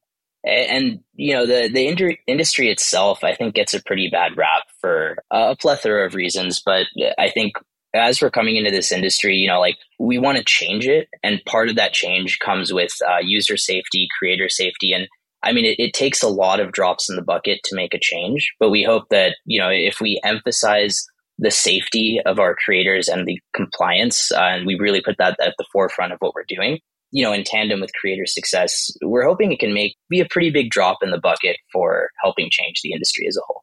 And, 0.44 1.00
you 1.14 1.34
know, 1.34 1.44
the, 1.44 1.68
the 1.68 2.16
industry 2.26 2.70
itself, 2.70 3.24
I 3.24 3.34
think, 3.34 3.54
gets 3.54 3.74
a 3.74 3.82
pretty 3.82 4.08
bad 4.08 4.36
rap 4.36 4.62
for 4.80 5.18
a 5.30 5.56
plethora 5.56 6.06
of 6.06 6.14
reasons. 6.14 6.62
But 6.64 6.86
I 7.18 7.30
think 7.30 7.54
as 7.96 8.20
we're 8.20 8.30
coming 8.30 8.56
into 8.56 8.70
this 8.70 8.92
industry, 8.92 9.36
you 9.36 9.48
know, 9.48 9.60
like 9.60 9.76
we 9.98 10.18
want 10.18 10.38
to 10.38 10.44
change 10.44 10.86
it. 10.86 11.08
And 11.22 11.44
part 11.46 11.68
of 11.68 11.76
that 11.76 11.92
change 11.92 12.38
comes 12.38 12.72
with 12.72 12.92
uh, 13.08 13.18
user 13.22 13.56
safety, 13.56 14.08
creator 14.18 14.48
safety. 14.48 14.92
And 14.92 15.08
I 15.42 15.52
mean, 15.52 15.64
it, 15.64 15.78
it, 15.78 15.92
takes 15.92 16.22
a 16.22 16.28
lot 16.28 16.60
of 16.60 16.72
drops 16.72 17.08
in 17.08 17.16
the 17.16 17.22
bucket 17.22 17.60
to 17.64 17.76
make 17.76 17.94
a 17.94 18.00
change. 18.00 18.52
But 18.58 18.70
we 18.70 18.82
hope 18.82 19.04
that, 19.10 19.36
you 19.44 19.60
know, 19.60 19.68
if 19.70 20.00
we 20.00 20.20
emphasize 20.24 21.04
the 21.38 21.50
safety 21.50 22.20
of 22.24 22.38
our 22.38 22.54
creators 22.54 23.08
and 23.08 23.26
the 23.26 23.38
compliance, 23.54 24.32
uh, 24.32 24.40
and 24.40 24.66
we 24.66 24.78
really 24.78 25.02
put 25.02 25.16
that 25.18 25.38
at 25.40 25.54
the 25.58 25.66
forefront 25.72 26.12
of 26.12 26.18
what 26.20 26.34
we're 26.34 26.44
doing, 26.48 26.78
you 27.12 27.22
know, 27.22 27.32
in 27.32 27.44
tandem 27.44 27.80
with 27.80 27.92
creator 27.94 28.26
success, 28.26 28.90
we're 29.02 29.24
hoping 29.24 29.52
it 29.52 29.60
can 29.60 29.72
make 29.72 29.96
be 30.08 30.20
a 30.20 30.26
pretty 30.26 30.50
big 30.50 30.70
drop 30.70 30.98
in 31.02 31.10
the 31.10 31.20
bucket 31.20 31.56
for 31.72 32.10
helping 32.22 32.48
change 32.50 32.80
the 32.82 32.92
industry 32.92 33.26
as 33.28 33.36
a 33.36 33.42
whole. 33.46 33.62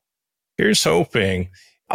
Here's 0.58 0.84
hoping. 0.84 1.50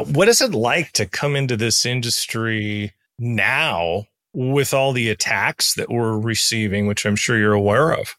What 0.06 0.28
is 0.28 0.40
it 0.40 0.52
like 0.52 0.92
to 0.92 1.06
come 1.06 1.34
into 1.36 1.56
this 1.56 1.84
industry 1.84 2.92
now 3.18 4.06
with 4.32 4.72
all 4.72 4.92
the 4.92 5.10
attacks 5.10 5.74
that 5.74 5.90
we're 5.90 6.18
receiving, 6.18 6.86
which 6.86 7.04
I'm 7.04 7.16
sure 7.16 7.38
you're 7.38 7.52
aware 7.52 7.92
of? 7.92 8.16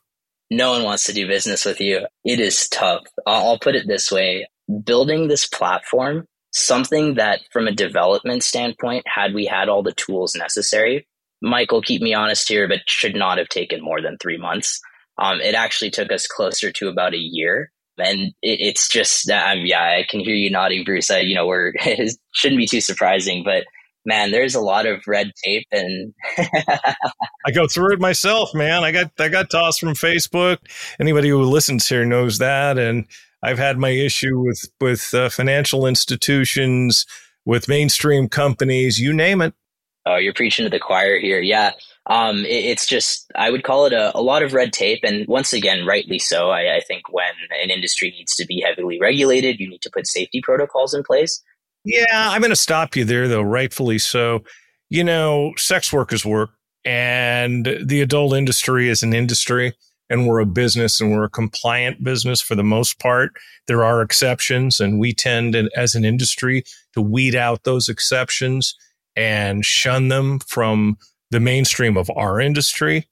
No 0.52 0.72
one 0.72 0.84
wants 0.84 1.06
to 1.06 1.14
do 1.14 1.28
business 1.28 1.64
with 1.64 1.80
you. 1.80 2.08
It 2.26 2.40
is 2.40 2.68
tough. 2.68 3.04
I'll 3.26 3.60
put 3.60 3.76
it 3.76 3.88
this 3.88 4.12
way 4.12 4.48
building 4.84 5.28
this 5.28 5.48
platform, 5.48 6.28
something 6.52 7.16
that 7.16 7.42
from 7.52 7.68
a 7.68 7.72
development 7.72 8.44
standpoint, 8.44 9.04
had 9.08 9.34
we 9.34 9.46
had 9.46 9.70
all 9.70 9.82
the 9.82 9.94
tools 9.94 10.36
necessary, 10.36 11.08
Michael, 11.42 11.82
keep 11.82 12.02
me 12.02 12.14
honest 12.14 12.50
here, 12.50 12.68
but 12.68 12.82
should 12.86 13.16
not 13.16 13.38
have 13.38 13.50
taken 13.50 13.82
more 13.82 14.02
than 14.02 14.18
three 14.18 14.38
months. 14.38 14.80
Um, 15.18 15.40
it 15.42 15.56
actually 15.56 15.92
took 15.92 16.12
us 16.12 16.28
closer 16.28 16.72
to 16.72 16.90
about 16.90 17.14
a 17.14 17.18
year. 17.18 17.72
And 18.00 18.34
it, 18.42 18.60
it's 18.60 18.88
just, 18.88 19.30
um, 19.30 19.60
yeah, 19.66 19.82
I 19.82 20.06
can 20.10 20.20
hear 20.20 20.36
you 20.36 20.50
nodding, 20.50 20.84
Bruce. 20.84 21.10
I, 21.10 21.20
you 21.20 21.36
know, 21.36 21.48
we're, 21.48 21.74
it 21.76 22.16
shouldn't 22.34 22.60
be 22.60 22.68
too 22.68 22.82
surprising, 22.82 23.44
but 23.44 23.66
man, 24.06 24.32
there's 24.32 24.56
a 24.56 24.62
lot 24.62 24.86
of 24.86 25.04
red 25.08 25.32
tape 25.44 25.68
and 25.72 26.14
I 26.38 27.52
go 27.54 27.68
through 27.68 27.94
it 27.94 28.00
myself, 28.00 28.54
man. 28.54 28.84
I 28.84 28.92
got, 28.92 29.12
I 29.20 29.30
got 29.30 29.50
tossed 29.50 29.80
from 29.80 29.90
Facebook. 29.90 30.58
Anybody 31.00 31.30
who 31.30 31.44
listens 31.44 31.88
here 31.88 32.06
knows 32.06 32.38
that. 32.40 32.78
And 32.78 33.06
I've 33.44 33.60
had 33.60 33.78
my 33.78 33.90
issue 33.90 34.40
with, 34.40 34.66
with 34.82 35.14
uh, 35.14 35.30
financial 35.30 35.86
institutions, 35.86 37.06
with 37.46 37.68
mainstream 37.68 38.30
companies, 38.30 39.00
you 39.00 39.14
name 39.14 39.42
it. 39.42 39.54
Oh, 40.06 40.16
you're 40.16 40.34
preaching 40.34 40.66
to 40.66 40.70
the 40.70 40.80
choir 40.80 41.20
here. 41.20 41.40
Yeah. 41.40 41.72
Um, 42.10 42.40
it, 42.40 42.66
it's 42.66 42.88
just, 42.88 43.32
I 43.36 43.52
would 43.52 43.64
call 43.64 43.86
it 43.86 43.94
a, 43.94 44.16
a, 44.18 44.22
lot 44.22 44.42
of 44.42 44.54
red 44.54 44.74
tape. 44.74 45.02
And 45.04 45.28
once 45.28 45.54
again, 45.54 45.86
rightly 45.86 46.18
so. 46.18 46.50
I, 46.50 46.78
I 46.78 46.82
think 46.82 47.04
when 47.12 47.30
an 47.64 47.70
industry 47.70 48.10
needs 48.10 48.36
to 48.36 48.46
be 48.46 48.62
heavily 48.66 49.00
regulated, 49.00 49.60
you 49.60 49.70
need 49.70 49.84
to 49.84 49.92
put 49.92 50.08
safety 50.08 50.42
protocols 50.44 50.94
in 50.94 51.04
place. 51.04 51.42
Yeah, 51.86 52.06
I'm 52.12 52.42
going 52.42 52.50
to 52.50 52.56
stop 52.56 52.96
you 52.96 53.06
there, 53.06 53.28
though, 53.28 53.42
rightfully 53.42 54.00
so. 54.00 54.44
You 54.90 55.04
know, 55.04 55.54
sex 55.56 55.94
workers 55.94 56.26
work, 56.26 56.50
and 56.84 57.78
the 57.84 58.02
adult 58.02 58.34
industry 58.34 58.90
is 58.90 59.04
an 59.04 59.14
industry, 59.14 59.74
and 60.10 60.28
we're 60.28 60.40
a 60.40 60.46
business 60.46 61.00
and 61.00 61.12
we're 61.12 61.26
a 61.26 61.30
compliant 61.30 62.04
business 62.04 62.42
for 62.42 62.56
the 62.56 62.64
most 62.64 63.00
part. 63.00 63.32
There 63.68 63.84
are 63.84 64.02
exceptions, 64.02 64.80
and 64.80 65.00
we 65.00 65.14
tend, 65.14 65.56
as 65.76 65.96
an 65.96 66.04
industry, 66.04 66.64
to 66.94 67.02
weed 67.02 67.36
out 67.36 67.64
those 67.64 67.88
exceptions 67.88 68.76
and 69.16 69.64
shun 69.64 70.08
them 70.08 70.40
from 70.40 70.98
the 71.32 71.40
mainstream 71.40 71.98
of 71.98 72.10
our 72.16 72.40
industry. 72.40 73.08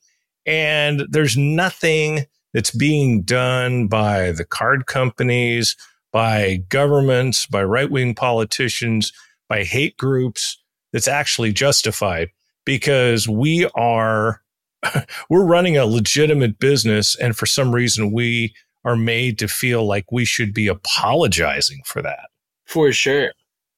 And 0.45 1.03
there's 1.09 1.37
nothing 1.37 2.25
that's 2.53 2.71
being 2.71 3.23
done 3.23 3.87
by 3.87 4.31
the 4.31 4.45
card 4.45 4.85
companies, 4.85 5.75
by 6.11 6.63
governments, 6.69 7.45
by 7.45 7.63
right 7.63 7.91
wing 7.91 8.15
politicians, 8.15 9.11
by 9.49 9.63
hate 9.63 9.97
groups 9.97 10.57
that's 10.93 11.07
actually 11.07 11.51
justified 11.51 12.29
because 12.65 13.27
we 13.27 13.69
are 13.75 14.41
we're 15.29 15.45
running 15.45 15.77
a 15.77 15.85
legitimate 15.85 16.59
business 16.59 17.15
and 17.15 17.35
for 17.35 17.45
some 17.45 17.73
reason 17.73 18.11
we 18.11 18.53
are 18.85 18.95
made 18.95 19.37
to 19.39 19.47
feel 19.47 19.85
like 19.85 20.11
we 20.11 20.23
should 20.23 20.53
be 20.53 20.67
apologizing 20.67 21.81
for 21.85 22.01
that. 22.01 22.29
For 22.65 22.91
sure. 22.91 23.33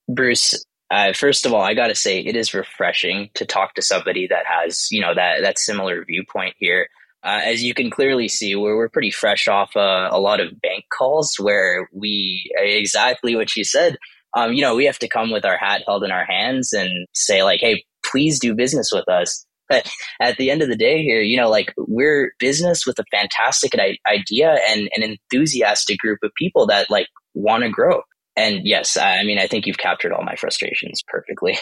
Bruce, 0.08 0.63
uh, 0.91 1.13
first 1.13 1.45
of 1.45 1.54
all, 1.54 1.62
I 1.62 1.73
got 1.73 1.88
to 1.88 1.95
say 1.95 2.19
it 2.19 2.36
is 2.36 2.54
refreshing 2.54 3.30
to 3.36 3.45
talk 3.45 3.75
to 3.75 3.82
somebody 3.82 4.28
that 4.28 4.45
has, 4.45 4.88
you 4.91 5.02
know, 5.02 5.13
that 5.13 5.41
that 5.41 5.60
similar 5.60 6.04
viewpoint 6.04 6.56
here. 6.58 6.88
Uh, 7.23 7.41
as 7.43 7.63
you 7.63 7.73
can 7.73 7.89
clearly 7.89 8.28
see, 8.28 8.56
we're 8.56 8.75
we're 8.75 8.89
pretty 8.89 9.12
fresh 9.12 9.47
off 9.47 9.75
uh, 9.75 10.10
a 10.12 10.19
lot 10.19 10.39
of 10.39 10.60
bank 10.62 10.86
calls 10.97 11.36
where 11.39 11.89
we 11.93 12.52
exactly 12.58 13.36
what 13.36 13.56
you 13.56 13.63
said. 13.63 13.97
Um, 14.36 14.54
you 14.54 14.62
know, 14.62 14.75
we 14.75 14.86
have 14.86 14.99
to 14.99 15.08
come 15.08 15.32
with 15.32 15.45
our 15.45 15.58
hat 15.58 15.84
held 15.86 16.04
in 16.04 16.12
our 16.12 16.25
hands 16.25 16.73
and 16.73 17.08
say 17.13 17.43
like, 17.43 17.60
"Hey, 17.60 17.84
please 18.06 18.39
do 18.39 18.56
business 18.56 18.89
with 18.91 19.08
us." 19.08 19.45
But 19.67 19.88
at 20.19 20.38
the 20.38 20.49
end 20.49 20.63
of 20.63 20.69
the 20.69 20.75
day, 20.75 21.04
here, 21.04 21.21
you 21.21 21.38
know, 21.38 21.49
like 21.49 21.71
we're 21.78 22.32
business 22.39 22.88
with 22.88 22.97
a 22.97 23.06
fantastic 23.12 23.73
idea 24.08 24.58
and 24.67 24.89
an 24.95 25.04
enthusiastic 25.04 25.99
group 25.99 26.19
of 26.23 26.32
people 26.36 26.65
that 26.67 26.89
like 26.89 27.08
want 27.36 27.63
to 27.63 27.69
grow 27.69 28.02
and 28.39 28.65
yes, 28.65 28.97
I 28.97 29.23
mean, 29.23 29.38
I 29.38 29.47
think 29.47 29.67
you've 29.67 29.78
captured 29.78 30.13
all 30.13 30.23
my 30.23 30.36
frustrations 30.36 31.04
perfectly. 31.08 31.58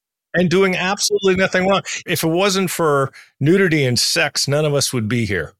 and 0.34 0.48
doing 0.48 0.76
absolutely 0.76 1.36
nothing 1.36 1.66
wrong. 1.66 1.82
If 2.06 2.22
it 2.22 2.28
wasn't 2.28 2.70
for 2.70 3.12
nudity 3.40 3.84
and 3.84 3.98
sex, 3.98 4.46
none 4.46 4.64
of 4.64 4.74
us 4.74 4.92
would 4.92 5.08
be 5.08 5.26
here. 5.26 5.54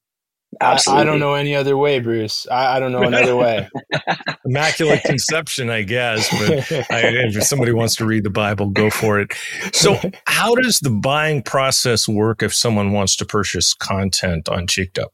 Absolutely. 0.61 0.99
I, 0.99 1.03
I 1.03 1.05
don't 1.07 1.21
know 1.21 1.35
any 1.35 1.55
other 1.55 1.77
way, 1.77 2.01
Bruce. 2.01 2.47
I, 2.51 2.77
I 2.77 2.81
don't 2.81 2.91
know 2.91 3.03
another 3.03 3.37
way. 3.37 3.69
Immaculate 4.45 5.03
conception, 5.05 5.71
I 5.71 5.83
guess. 5.83 6.29
But 6.31 6.73
I, 6.91 7.03
if 7.13 7.45
somebody 7.45 7.73
wants 7.73 7.95
to 7.97 8.05
read 8.05 8.25
the 8.25 8.31
Bible, 8.31 8.69
go 8.69 8.91
for 8.91 9.21
it. 9.21 9.33
So, 9.73 10.01
how 10.27 10.57
does 10.57 10.81
the 10.81 10.91
buying 10.91 11.43
process 11.43 12.09
work 12.09 12.43
if 12.43 12.53
someone 12.53 12.91
wants 12.91 13.15
to 13.17 13.25
purchase 13.25 13.75
content 13.75 14.49
on 14.49 14.67
Cheeked 14.67 14.99
Up? 14.99 15.13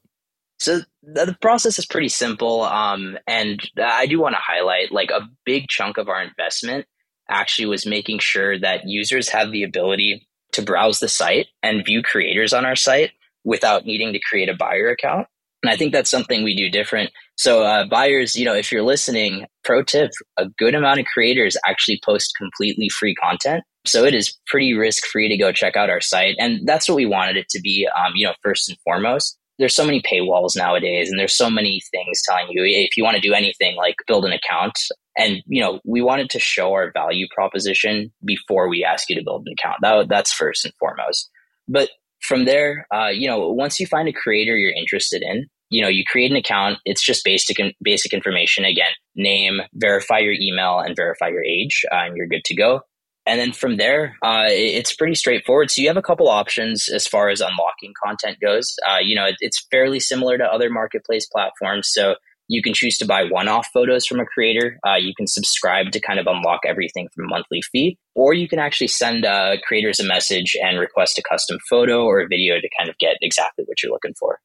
So 0.59 0.81
the 1.07 1.37
process 1.41 1.79
is 1.79 1.85
pretty 1.85 2.09
simple. 2.09 2.63
Um, 2.63 3.17
and 3.27 3.61
I 3.81 4.07
do 4.07 4.19
want 4.19 4.35
to 4.35 4.41
highlight 4.41 4.91
like 4.91 5.09
a 5.09 5.27
big 5.45 5.67
chunk 5.69 5.97
of 5.97 6.09
our 6.09 6.21
investment 6.21 6.85
actually 7.29 7.65
was 7.65 7.85
making 7.85 8.19
sure 8.19 8.59
that 8.59 8.87
users 8.87 9.29
have 9.29 9.51
the 9.51 9.63
ability 9.63 10.27
to 10.51 10.61
browse 10.61 10.99
the 10.99 11.07
site 11.07 11.47
and 11.63 11.85
view 11.85 12.01
creators 12.01 12.53
on 12.53 12.65
our 12.65 12.75
site 12.75 13.11
without 13.45 13.85
needing 13.85 14.11
to 14.13 14.19
create 14.19 14.49
a 14.49 14.53
buyer 14.53 14.89
account. 14.89 15.27
And 15.63 15.71
I 15.71 15.77
think 15.77 15.91
that's 15.91 16.09
something 16.09 16.43
we 16.43 16.55
do 16.55 16.69
different. 16.69 17.11
So, 17.35 17.63
uh, 17.63 17.85
buyers, 17.85 18.35
you 18.35 18.45
know, 18.45 18.53
if 18.53 18.71
you're 18.71 18.83
listening, 18.83 19.45
pro 19.63 19.83
tip, 19.83 20.11
a 20.37 20.47
good 20.57 20.75
amount 20.75 20.99
of 20.99 21.05
creators 21.05 21.57
actually 21.65 21.99
post 22.05 22.33
completely 22.37 22.89
free 22.89 23.15
content. 23.15 23.63
So 23.85 24.03
it 24.03 24.13
is 24.13 24.37
pretty 24.47 24.73
risk 24.73 25.05
free 25.05 25.29
to 25.29 25.37
go 25.37 25.51
check 25.51 25.75
out 25.75 25.89
our 25.89 26.01
site. 26.01 26.35
And 26.37 26.67
that's 26.67 26.87
what 26.87 26.95
we 26.95 27.05
wanted 27.05 27.37
it 27.37 27.47
to 27.49 27.61
be, 27.61 27.87
um, 27.95 28.13
you 28.15 28.27
know, 28.27 28.33
first 28.43 28.69
and 28.69 28.77
foremost 28.83 29.37
there's 29.59 29.75
so 29.75 29.85
many 29.85 30.01
paywalls 30.01 30.55
nowadays 30.55 31.09
and 31.09 31.19
there's 31.19 31.35
so 31.35 31.49
many 31.49 31.81
things 31.91 32.21
telling 32.23 32.47
you 32.49 32.63
if 32.63 32.95
you 32.95 33.03
want 33.03 33.15
to 33.15 33.21
do 33.21 33.33
anything 33.33 33.75
like 33.75 33.95
build 34.07 34.25
an 34.25 34.31
account. 34.31 34.77
And 35.17 35.41
you 35.47 35.61
know 35.61 35.79
we 35.85 36.01
wanted 36.01 36.29
to 36.31 36.39
show 36.39 36.73
our 36.73 36.91
value 36.91 37.27
proposition 37.33 38.11
before 38.23 38.69
we 38.69 38.83
ask 38.83 39.09
you 39.09 39.15
to 39.15 39.23
build 39.23 39.47
an 39.47 39.53
account. 39.53 39.77
That, 39.81 40.09
that's 40.09 40.33
first 40.33 40.65
and 40.65 40.73
foremost. 40.79 41.29
But 41.67 41.89
from 42.21 42.45
there 42.45 42.87
uh, 42.93 43.09
you 43.09 43.27
know 43.27 43.51
once 43.51 43.79
you 43.79 43.87
find 43.87 44.07
a 44.07 44.13
creator 44.13 44.55
you're 44.55 44.71
interested 44.71 45.21
in 45.21 45.47
you 45.69 45.81
know 45.81 45.89
you 45.89 46.03
create 46.05 46.31
an 46.31 46.37
account. 46.37 46.77
It's 46.85 47.03
just 47.03 47.25
basic 47.25 47.57
basic 47.81 48.13
information. 48.13 48.63
Again 48.65 48.91
name 49.15 49.61
verify 49.73 50.19
your 50.19 50.33
email 50.33 50.79
and 50.79 50.95
verify 50.95 51.29
your 51.29 51.43
age 51.43 51.83
uh, 51.91 52.03
and 52.05 52.15
you're 52.15 52.27
good 52.27 52.43
to 52.45 52.55
go 52.55 52.81
and 53.27 53.39
then 53.39 53.51
from 53.51 53.77
there, 53.77 54.15
uh, 54.23 54.45
it's 54.47 54.93
pretty 54.93 55.15
straightforward. 55.15 55.69
So 55.69 55.81
you 55.81 55.87
have 55.87 55.97
a 55.97 56.01
couple 56.01 56.29
options 56.29 56.89
as 56.89 57.07
far 57.07 57.29
as 57.29 57.41
unlocking 57.41 57.93
content 58.03 58.37
goes. 58.41 58.75
Uh, 58.89 58.99
you 59.01 59.15
know, 59.15 59.27
it's 59.39 59.65
fairly 59.69 59.99
similar 59.99 60.37
to 60.37 60.45
other 60.45 60.69
marketplace 60.69 61.27
platforms. 61.27 61.89
So 61.91 62.15
you 62.47 62.61
can 62.61 62.73
choose 62.73 62.97
to 62.99 63.05
buy 63.05 63.25
one-off 63.25 63.67
photos 63.73 64.05
from 64.05 64.19
a 64.19 64.25
creator. 64.25 64.79
Uh, 64.87 64.95
you 64.95 65.13
can 65.15 65.27
subscribe 65.27 65.91
to 65.91 65.99
kind 65.99 66.19
of 66.19 66.27
unlock 66.27 66.61
everything 66.65 67.09
from 67.13 67.25
a 67.25 67.27
monthly 67.27 67.61
fee, 67.61 67.97
or 68.15 68.33
you 68.33 68.47
can 68.47 68.59
actually 68.59 68.87
send 68.87 69.25
uh, 69.25 69.57
creators 69.67 69.99
a 69.99 70.05
message 70.05 70.55
and 70.63 70.79
request 70.79 71.17
a 71.17 71.23
custom 71.29 71.57
photo 71.69 72.05
or 72.05 72.25
video 72.27 72.55
to 72.61 72.69
kind 72.79 72.89
of 72.89 72.97
get 72.99 73.17
exactly 73.21 73.65
what 73.67 73.83
you're 73.83 73.91
looking 73.91 74.13
for. 74.17 74.39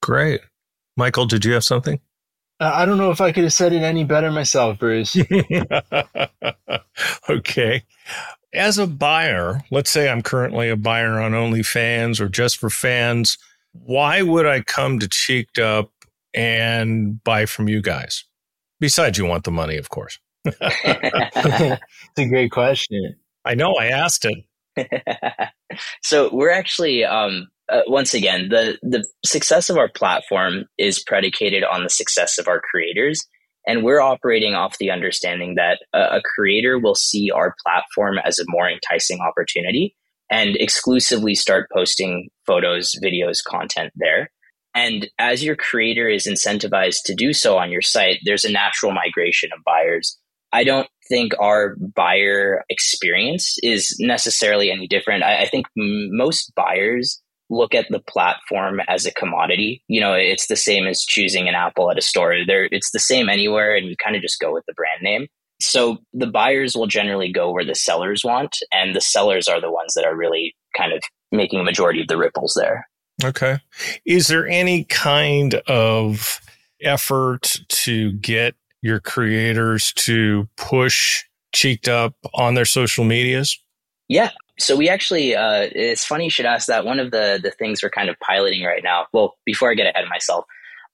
Great, 0.00 0.40
Michael. 0.96 1.26
Did 1.26 1.44
you 1.44 1.52
have 1.54 1.64
something? 1.64 2.00
I 2.60 2.86
don't 2.86 2.98
know 2.98 3.10
if 3.10 3.20
I 3.20 3.32
could 3.32 3.44
have 3.44 3.52
said 3.52 3.72
it 3.72 3.82
any 3.82 4.04
better 4.04 4.32
myself, 4.32 4.78
Bruce. 4.78 5.16
okay. 7.28 7.84
As 8.52 8.78
a 8.78 8.86
buyer, 8.86 9.62
let's 9.70 9.90
say 9.90 10.08
I'm 10.08 10.22
currently 10.22 10.68
a 10.68 10.76
buyer 10.76 11.20
on 11.20 11.32
OnlyFans 11.32 12.20
or 12.20 12.28
just 12.28 12.56
for 12.56 12.70
fans, 12.70 13.38
why 13.72 14.22
would 14.22 14.46
I 14.46 14.62
come 14.62 14.98
to 14.98 15.08
Cheeked 15.08 15.58
Up 15.58 15.92
and 16.34 17.22
buy 17.22 17.46
from 17.46 17.68
you 17.68 17.80
guys? 17.80 18.24
Besides, 18.80 19.18
you 19.18 19.26
want 19.26 19.44
the 19.44 19.50
money, 19.50 19.76
of 19.76 19.90
course. 19.90 20.18
It's 20.44 22.18
a 22.18 22.26
great 22.26 22.50
question. 22.50 23.16
I 23.44 23.54
know 23.54 23.74
I 23.74 23.88
asked 23.88 24.24
it. 24.24 25.48
so 26.02 26.30
we're 26.32 26.50
actually 26.50 27.04
um, 27.04 27.48
uh, 27.68 27.82
once 27.86 28.14
again, 28.14 28.48
the 28.48 28.78
the 28.82 29.06
success 29.24 29.68
of 29.70 29.76
our 29.76 29.88
platform 29.88 30.64
is 30.78 31.02
predicated 31.02 31.64
on 31.64 31.82
the 31.82 31.90
success 31.90 32.38
of 32.38 32.48
our 32.48 32.60
creators, 32.60 33.24
and 33.66 33.84
we're 33.84 34.00
operating 34.00 34.54
off 34.54 34.78
the 34.78 34.90
understanding 34.90 35.54
that 35.56 35.78
a, 35.92 36.16
a 36.16 36.22
creator 36.22 36.78
will 36.78 36.94
see 36.94 37.30
our 37.30 37.54
platform 37.64 38.16
as 38.24 38.38
a 38.38 38.44
more 38.48 38.68
enticing 38.68 39.20
opportunity 39.20 39.94
and 40.30 40.56
exclusively 40.56 41.34
start 41.34 41.68
posting 41.72 42.28
photos, 42.46 42.94
videos, 43.02 43.42
content 43.44 43.92
there. 43.96 44.30
And 44.74 45.08
as 45.18 45.42
your 45.42 45.56
creator 45.56 46.08
is 46.08 46.26
incentivized 46.26 47.02
to 47.06 47.14
do 47.14 47.32
so 47.32 47.56
on 47.58 47.70
your 47.70 47.82
site, 47.82 48.18
there's 48.24 48.44
a 48.44 48.52
natural 48.52 48.92
migration 48.92 49.50
of 49.56 49.64
buyers. 49.64 50.18
I 50.52 50.64
don't 50.64 50.88
think 51.08 51.32
our 51.40 51.76
buyer 51.94 52.64
experience 52.68 53.56
is 53.62 53.96
necessarily 53.98 54.70
any 54.70 54.86
different. 54.86 55.22
I, 55.22 55.42
I 55.42 55.46
think 55.46 55.66
m- 55.78 56.10
most 56.12 56.52
buyers 56.54 57.20
look 57.50 57.74
at 57.74 57.86
the 57.90 58.00
platform 58.00 58.80
as 58.88 59.06
a 59.06 59.12
commodity. 59.12 59.82
You 59.88 60.00
know, 60.00 60.12
it's 60.12 60.46
the 60.48 60.56
same 60.56 60.86
as 60.86 61.04
choosing 61.04 61.48
an 61.48 61.54
apple 61.54 61.90
at 61.90 61.98
a 61.98 62.02
store. 62.02 62.36
There, 62.46 62.68
it's 62.70 62.90
the 62.92 62.98
same 62.98 63.28
anywhere, 63.28 63.74
and 63.74 63.86
you 63.86 63.96
kind 64.02 64.16
of 64.16 64.22
just 64.22 64.40
go 64.40 64.52
with 64.52 64.64
the 64.66 64.74
brand 64.74 65.02
name. 65.02 65.26
So 65.60 65.98
the 66.12 66.26
buyers 66.26 66.76
will 66.76 66.86
generally 66.86 67.32
go 67.32 67.50
where 67.50 67.64
the 67.64 67.74
sellers 67.74 68.24
want, 68.24 68.56
and 68.72 68.94
the 68.94 69.00
sellers 69.00 69.48
are 69.48 69.60
the 69.60 69.72
ones 69.72 69.94
that 69.94 70.04
are 70.04 70.16
really 70.16 70.54
kind 70.76 70.92
of 70.92 71.02
making 71.32 71.60
a 71.60 71.64
majority 71.64 72.00
of 72.00 72.08
the 72.08 72.16
ripples 72.16 72.54
there. 72.54 72.86
Okay. 73.24 73.58
Is 74.04 74.28
there 74.28 74.46
any 74.46 74.84
kind 74.84 75.54
of 75.66 76.40
effort 76.80 77.56
to 77.68 78.12
get 78.12 78.54
your 78.82 79.00
creators 79.00 79.92
to 79.94 80.48
push 80.56 81.24
cheeked 81.52 81.88
up 81.88 82.14
on 82.34 82.54
their 82.54 82.64
social 82.64 83.04
medias? 83.04 83.58
Yeah, 84.06 84.30
So 84.58 84.76
we 84.76 84.88
actually, 84.88 85.36
uh, 85.36 85.68
it's 85.72 86.04
funny 86.04 86.24
you 86.24 86.30
should 86.30 86.46
ask 86.46 86.66
that. 86.66 86.84
One 86.84 86.98
of 86.98 87.10
the 87.10 87.38
the 87.42 87.52
things 87.52 87.82
we're 87.82 87.90
kind 87.90 88.08
of 88.08 88.16
piloting 88.20 88.64
right 88.64 88.82
now. 88.82 89.06
Well, 89.12 89.34
before 89.44 89.70
I 89.70 89.74
get 89.74 89.86
ahead 89.86 90.04
of 90.04 90.10
myself, 90.10 90.44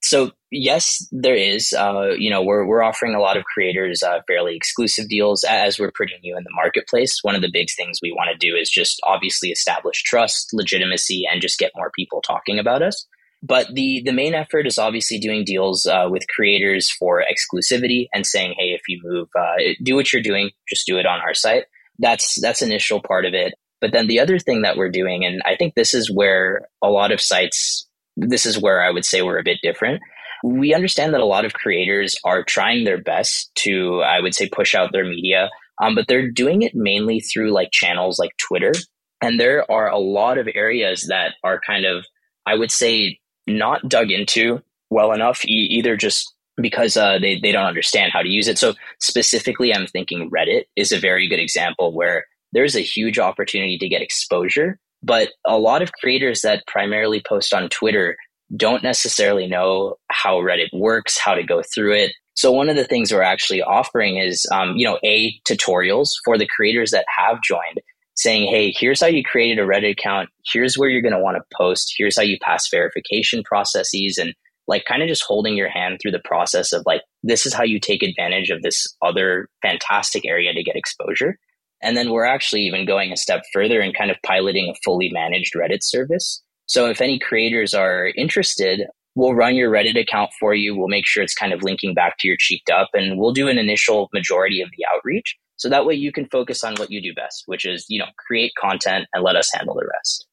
so 0.05 0.31
yes, 0.51 1.07
there 1.11 1.35
is. 1.35 1.73
Uh, 1.73 2.11
you 2.17 2.29
know, 2.29 2.43
we're 2.43 2.65
we're 2.67 2.83
offering 2.83 3.15
a 3.15 3.19
lot 3.19 3.37
of 3.37 3.43
creators 3.45 4.03
uh, 4.03 4.19
fairly 4.27 4.55
exclusive 4.55 5.09
deals 5.09 5.43
as 5.43 5.79
we're 5.79 5.91
pretty 5.91 6.13
new 6.21 6.37
in 6.37 6.43
the 6.43 6.53
marketplace. 6.55 7.19
One 7.23 7.35
of 7.35 7.41
the 7.41 7.49
big 7.51 7.67
things 7.75 7.99
we 8.01 8.11
want 8.11 8.29
to 8.31 8.37
do 8.37 8.55
is 8.55 8.69
just 8.69 9.01
obviously 9.03 9.49
establish 9.49 10.03
trust, 10.03 10.49
legitimacy, 10.53 11.23
and 11.31 11.41
just 11.41 11.57
get 11.57 11.71
more 11.75 11.91
people 11.95 12.21
talking 12.21 12.59
about 12.59 12.83
us. 12.83 13.07
But 13.41 13.73
the 13.73 14.03
the 14.05 14.13
main 14.13 14.35
effort 14.35 14.67
is 14.67 14.77
obviously 14.77 15.17
doing 15.17 15.43
deals 15.43 15.87
uh, 15.87 16.07
with 16.09 16.27
creators 16.27 16.91
for 16.91 17.23
exclusivity 17.23 18.07
and 18.13 18.27
saying, 18.27 18.55
hey, 18.59 18.69
if 18.69 18.81
you 18.87 18.99
move, 19.03 19.29
uh, 19.37 19.73
do 19.83 19.95
what 19.95 20.13
you're 20.13 20.21
doing, 20.21 20.51
just 20.69 20.85
do 20.85 20.97
it 20.97 21.05
on 21.07 21.19
our 21.19 21.33
site. 21.33 21.65
That's 21.99 22.39
that's 22.41 22.61
initial 22.61 23.01
part 23.01 23.25
of 23.25 23.33
it. 23.33 23.53
But 23.81 23.91
then 23.91 24.07
the 24.07 24.19
other 24.19 24.39
thing 24.39 24.61
that 24.63 24.77
we're 24.77 24.89
doing, 24.89 25.25
and 25.25 25.41
I 25.45 25.55
think 25.55 25.75
this 25.75 25.93
is 25.93 26.11
where 26.11 26.67
a 26.81 26.89
lot 26.89 27.11
of 27.11 27.21
sites 27.21 27.87
this 28.17 28.45
is 28.45 28.59
where 28.59 28.81
I 28.81 28.91
would 28.91 29.05
say 29.05 29.21
we're 29.21 29.39
a 29.39 29.43
bit 29.43 29.59
different. 29.61 30.01
We 30.43 30.73
understand 30.73 31.13
that 31.13 31.21
a 31.21 31.25
lot 31.25 31.45
of 31.45 31.53
creators 31.53 32.15
are 32.23 32.43
trying 32.43 32.83
their 32.83 33.01
best 33.01 33.53
to, 33.55 34.01
I 34.01 34.19
would 34.19 34.35
say, 34.35 34.47
push 34.47 34.75
out 34.75 34.91
their 34.91 35.05
media, 35.05 35.49
um, 35.81 35.95
but 35.95 36.07
they're 36.07 36.29
doing 36.29 36.61
it 36.61 36.75
mainly 36.75 37.19
through 37.19 37.51
like 37.51 37.71
channels 37.71 38.19
like 38.19 38.31
Twitter. 38.37 38.73
And 39.21 39.39
there 39.39 39.69
are 39.71 39.89
a 39.89 39.97
lot 39.97 40.37
of 40.37 40.47
areas 40.53 41.07
that 41.09 41.33
are 41.43 41.59
kind 41.59 41.85
of, 41.85 42.05
I 42.45 42.55
would 42.55 42.71
say, 42.71 43.19
not 43.47 43.87
dug 43.87 44.11
into 44.11 44.61
well 44.89 45.13
enough, 45.13 45.45
e- 45.45 45.67
either 45.71 45.97
just 45.97 46.33
because 46.61 46.97
uh, 46.97 47.19
they, 47.19 47.39
they 47.39 47.51
don't 47.51 47.65
understand 47.65 48.11
how 48.13 48.21
to 48.21 48.29
use 48.29 48.47
it. 48.47 48.57
So, 48.57 48.73
specifically, 48.99 49.73
I'm 49.73 49.87
thinking 49.87 50.29
Reddit 50.29 50.63
is 50.75 50.91
a 50.91 50.99
very 50.99 51.27
good 51.27 51.39
example 51.39 51.93
where 51.93 52.25
there's 52.53 52.75
a 52.75 52.81
huge 52.81 53.19
opportunity 53.19 53.77
to 53.77 53.89
get 53.89 54.01
exposure 54.01 54.79
but 55.05 55.29
a 55.45 55.57
lot 55.59 55.83
of 55.83 55.91
creators 55.91 56.41
that 56.41 56.65
primarily 56.65 57.21
post 57.27 57.53
on 57.53 57.69
Twitter 57.69 58.17
don't 58.55 58.83
necessarily 58.83 59.47
know 59.47 59.95
how 60.09 60.37
Reddit 60.37 60.69
works, 60.73 61.19
how 61.19 61.35
to 61.35 61.43
go 61.43 61.61
through 61.73 61.93
it. 61.95 62.13
So 62.33 62.51
one 62.51 62.69
of 62.69 62.75
the 62.75 62.85
things 62.85 63.13
we're 63.13 63.21
actually 63.21 63.61
offering 63.61 64.17
is, 64.17 64.45
um, 64.51 64.75
you 64.75 64.85
know, 64.85 64.99
a 65.05 65.39
tutorials 65.47 66.09
for 66.25 66.37
the 66.37 66.47
creators 66.47 66.91
that 66.91 67.05
have 67.15 67.41
joined, 67.41 67.81
saying, 68.15 68.47
"Hey, 68.47 68.71
here's 68.71 68.99
how 68.99 69.07
you 69.07 69.23
created 69.23 69.59
a 69.59 69.67
Reddit 69.67 69.91
account. 69.91 70.29
Here's 70.51 70.77
where 70.77 70.89
you're 70.89 71.01
going 71.01 71.13
to 71.13 71.19
want 71.19 71.37
to 71.37 71.55
post. 71.55 71.93
Here's 71.97 72.17
how 72.17 72.23
you 72.23 72.37
pass 72.41 72.69
verification 72.69 73.43
processes, 73.43 74.17
and 74.17 74.33
like 74.67 74.85
kind 74.85 75.01
of 75.01 75.07
just 75.07 75.23
holding 75.23 75.55
your 75.55 75.69
hand 75.69 75.99
through 76.01 76.11
the 76.11 76.21
process 76.23 76.73
of 76.73 76.83
like, 76.85 77.01
this 77.23 77.45
is 77.45 77.53
how 77.53 77.63
you 77.63 77.79
take 77.79 78.03
advantage 78.03 78.49
of 78.49 78.61
this 78.61 78.87
other 79.01 79.47
fantastic 79.61 80.25
area 80.25 80.53
to 80.53 80.63
get 80.63 80.75
exposure." 80.75 81.37
And 81.81 81.95
then 81.95 82.11
we're 82.11 82.25
actually 82.25 82.61
even 82.61 82.85
going 82.85 83.11
a 83.11 83.17
step 83.17 83.43
further 83.53 83.79
and 83.81 83.95
kind 83.95 84.09
of 84.09 84.17
piloting 84.25 84.69
a 84.69 84.75
fully 84.83 85.09
managed 85.11 85.53
Reddit 85.55 85.83
service. 85.83 86.41
So 86.67 86.89
if 86.89 86.99
any 86.99 87.19
creators 87.19 87.73
are 87.73 88.11
interested, 88.17 88.87
we'll 89.15 89.35
run 89.35 89.55
your 89.55 89.71
Reddit 89.71 89.99
account 89.99 90.31
for 90.39 90.55
you. 90.55 90.75
We'll 90.75 90.87
make 90.87 91.05
sure 91.05 91.21
it's 91.21 91.35
kind 91.35 91.53
of 91.53 91.63
linking 91.63 91.93
back 91.93 92.17
to 92.19 92.27
your 92.27 92.37
cheeked 92.39 92.69
up 92.69 92.89
and 92.93 93.19
we'll 93.19 93.33
do 93.33 93.47
an 93.47 93.57
initial 93.57 94.09
majority 94.13 94.61
of 94.61 94.69
the 94.77 94.85
outreach. 94.93 95.35
So 95.57 95.69
that 95.69 95.85
way 95.85 95.93
you 95.93 96.11
can 96.11 96.27
focus 96.27 96.63
on 96.63 96.75
what 96.75 96.91
you 96.91 97.01
do 97.01 97.13
best, 97.13 97.43
which 97.45 97.65
is, 97.65 97.85
you 97.87 97.99
know, 97.99 98.07
create 98.17 98.51
content 98.59 99.05
and 99.13 99.23
let 99.23 99.35
us 99.35 99.49
handle 99.53 99.75
the 99.75 99.87
rest. 99.93 100.27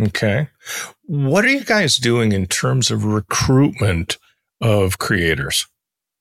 Okay. 0.00 0.48
What 1.04 1.44
are 1.44 1.50
you 1.50 1.64
guys 1.64 1.96
doing 1.96 2.32
in 2.32 2.46
terms 2.46 2.90
of 2.90 3.04
recruitment 3.04 4.18
of 4.60 4.98
creators? 4.98 5.66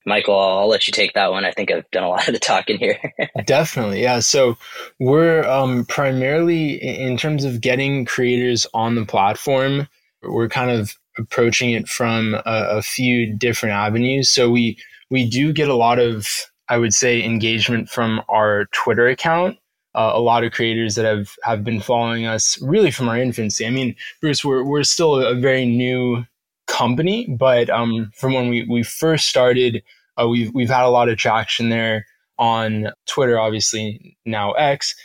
Michael, 0.06 0.38
I'll 0.38 0.68
let 0.68 0.88
you 0.88 0.92
take 0.92 1.14
that 1.14 1.32
one. 1.32 1.46
I 1.46 1.52
think 1.52 1.72
I've 1.72 1.90
done 1.92 2.04
a 2.04 2.10
lot 2.10 2.28
of 2.28 2.34
the 2.34 2.40
talking 2.40 2.78
here. 2.78 3.00
Definitely. 3.46 4.02
Yeah. 4.02 4.20
So 4.20 4.58
we're 5.00 5.44
um, 5.48 5.86
primarily 5.86 6.74
in 6.74 7.18
terms 7.18 7.44
of 7.44 7.62
getting 7.62 8.06
creators 8.06 8.66
on 8.74 8.96
the 8.96 9.06
platform, 9.06 9.88
we're 10.24 10.50
kind 10.50 10.72
of 10.72 10.96
approaching 11.18 11.72
it 11.72 11.88
from 11.88 12.36
a, 12.36 12.42
a 12.46 12.82
few 12.82 13.36
different 13.36 13.74
avenues. 13.74 14.30
So 14.30 14.50
we, 14.50 14.78
we 15.10 15.30
do 15.30 15.54
get 15.54 15.68
a 15.68 15.76
lot 15.76 16.00
of, 16.00 16.28
I 16.70 16.78
would 16.78 16.94
say, 16.94 17.24
engagement 17.24 17.90
from 17.90 18.22
our 18.30 18.66
Twitter 18.72 19.08
account. 19.08 19.58
Uh, 19.94 20.12
a 20.14 20.22
lot 20.22 20.44
of 20.44 20.54
creators 20.54 20.96
that 20.96 21.04
have, 21.04 21.32
have 21.44 21.64
been 21.64 21.82
following 21.82 22.26
us 22.26 22.58
really 22.62 22.92
from 22.92 23.10
our 23.10 23.18
infancy. 23.18 23.66
I 23.66 23.70
mean, 23.70 23.96
Bruce, 24.22 24.44
we're, 24.44 24.64
we're 24.64 24.84
still 24.84 25.16
a 25.16 25.36
very 25.36 25.66
new 25.66 26.26
company, 26.68 27.28
but 27.28 27.70
um, 27.70 28.12
from 28.16 28.34
when 28.34 28.50
we, 28.50 28.66
we 28.70 28.84
first 28.84 29.28
started, 29.28 29.84
uh, 30.18 30.28
we've 30.28 30.54
we've 30.54 30.70
had 30.70 30.86
a 30.86 30.90
lot 30.90 31.10
of 31.10 31.18
traction 31.18 31.70
there 31.70 32.06
on 32.38 32.92
Twitter, 33.06 33.38
obviously 33.38 34.18
now 34.26 34.52
X, 34.54 34.96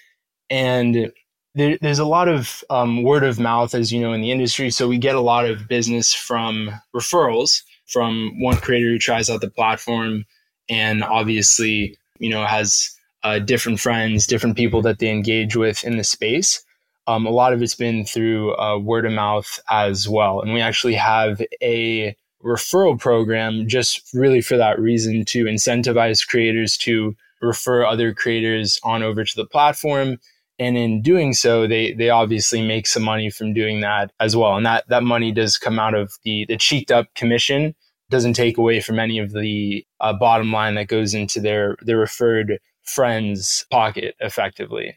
and 0.51 1.13
there, 1.55 1.79
there's 1.81 1.99
a 1.99 2.05
lot 2.05 2.29
of 2.29 2.63
um, 2.71 3.03
word 3.03 3.25
of 3.25 3.41
mouth, 3.41 3.75
as 3.75 3.93
you 3.93 4.01
know, 4.01 4.13
in 4.13 4.21
the 4.21 4.31
industry. 4.31 4.71
So 4.71 4.87
we 4.87 4.99
get 4.99 5.17
a 5.17 5.21
lot 5.21 5.47
of 5.47 5.67
business 5.67 6.15
from 6.15 6.71
referrals 6.95 7.63
from 7.87 8.33
one 8.41 8.57
creator 8.57 8.89
who 8.89 8.99
tries 8.99 9.31
out 9.31 9.41
the 9.41 9.51
platform, 9.51 10.25
and 10.69 11.03
obviously, 11.03 11.97
you 12.19 12.31
know, 12.31 12.45
has 12.45 12.96
uh, 13.27 13.41
different 13.41 13.81
friends, 13.81 14.25
different 14.25 14.57
people 14.57 14.81
that 14.83 15.01
they 15.01 15.11
engage 15.11 15.57
with 15.57 15.83
in 15.83 15.97
the 15.97 16.05
space. 16.05 16.65
Um, 17.09 17.27
a 17.27 17.31
lot 17.31 17.53
of 17.53 17.61
it's 17.61 17.75
been 17.75 18.05
through 18.05 18.55
uh, 18.57 18.79
word 18.79 19.05
of 19.05 19.13
mouth 19.13 19.59
as 19.69 20.09
well. 20.09 20.41
And 20.41 20.55
we 20.55 20.61
actually 20.61 20.95
have 20.95 21.43
a 21.61 22.15
referral 22.45 22.97
program 22.97 23.67
just 23.67 24.09
really 24.15 24.41
for 24.41 24.57
that 24.57 24.79
reason 24.79 25.25
to 25.25 25.47
incentivize 25.47 26.25
creators 26.25 26.77
to 26.79 27.17
refer 27.43 27.85
other 27.85 28.15
creators 28.15 28.79
on 28.85 29.03
over 29.03 29.25
to 29.25 29.37
the 29.37 29.47
platform. 29.47 30.19
And 30.61 30.79
in 30.79 31.03
doing 31.03 31.33
so, 31.33 31.67
they, 31.67 31.95
they 31.95 32.11
obviously 32.11 32.65
make 32.65 32.87
some 32.87 33.03
money 33.03 33.29
from 33.29 33.53
doing 33.53 33.81
that 33.81 34.13
as 34.21 34.37
well. 34.37 34.57
And 34.57 34.65
that, 34.67 34.85
that 34.89 35.03
money 35.03 35.33
does 35.33 35.59
come 35.59 35.81
out 35.81 35.95
of 35.95 36.13
the, 36.23 36.47
the 36.49 36.57
cheeked 36.57 36.93
up 36.93 37.13
commission, 37.17 37.75
doesn't 38.09 38.35
take 38.35 38.57
away 38.57 38.81
from 38.81 39.01
any 39.01 39.19
of 39.19 39.33
the 39.33 39.85
uh, 40.01 40.13
bottom 40.13 40.53
line 40.53 40.77
that 40.77 40.87
goes 40.87 41.13
into 41.13 41.41
their, 41.41 41.77
their 41.83 41.99
referred 41.99 42.61
friends 42.87 43.67
pocket 43.71 44.15
effectively. 44.21 44.97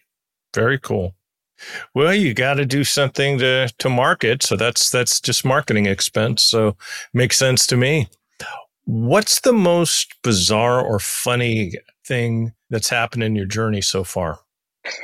Very 0.53 0.79
cool. 0.79 1.15
Well, 1.93 2.13
you 2.13 2.33
got 2.33 2.55
to 2.55 2.65
do 2.65 2.83
something 2.83 3.37
to 3.39 3.69
to 3.79 3.89
market, 3.89 4.43
so 4.43 4.55
that's 4.55 4.89
that's 4.89 5.19
just 5.19 5.43
marketing 5.43 5.85
expense. 5.85 6.41
So 6.41 6.77
makes 7.13 7.37
sense 7.37 7.67
to 7.67 7.77
me. 7.77 8.07
What's 8.85 9.41
the 9.41 9.53
most 9.53 10.15
bizarre 10.23 10.81
or 10.81 10.99
funny 10.99 11.73
thing 12.05 12.53
that's 12.69 12.89
happened 12.89 13.23
in 13.23 13.35
your 13.35 13.45
journey 13.45 13.81
so 13.81 14.03
far? 14.03 14.39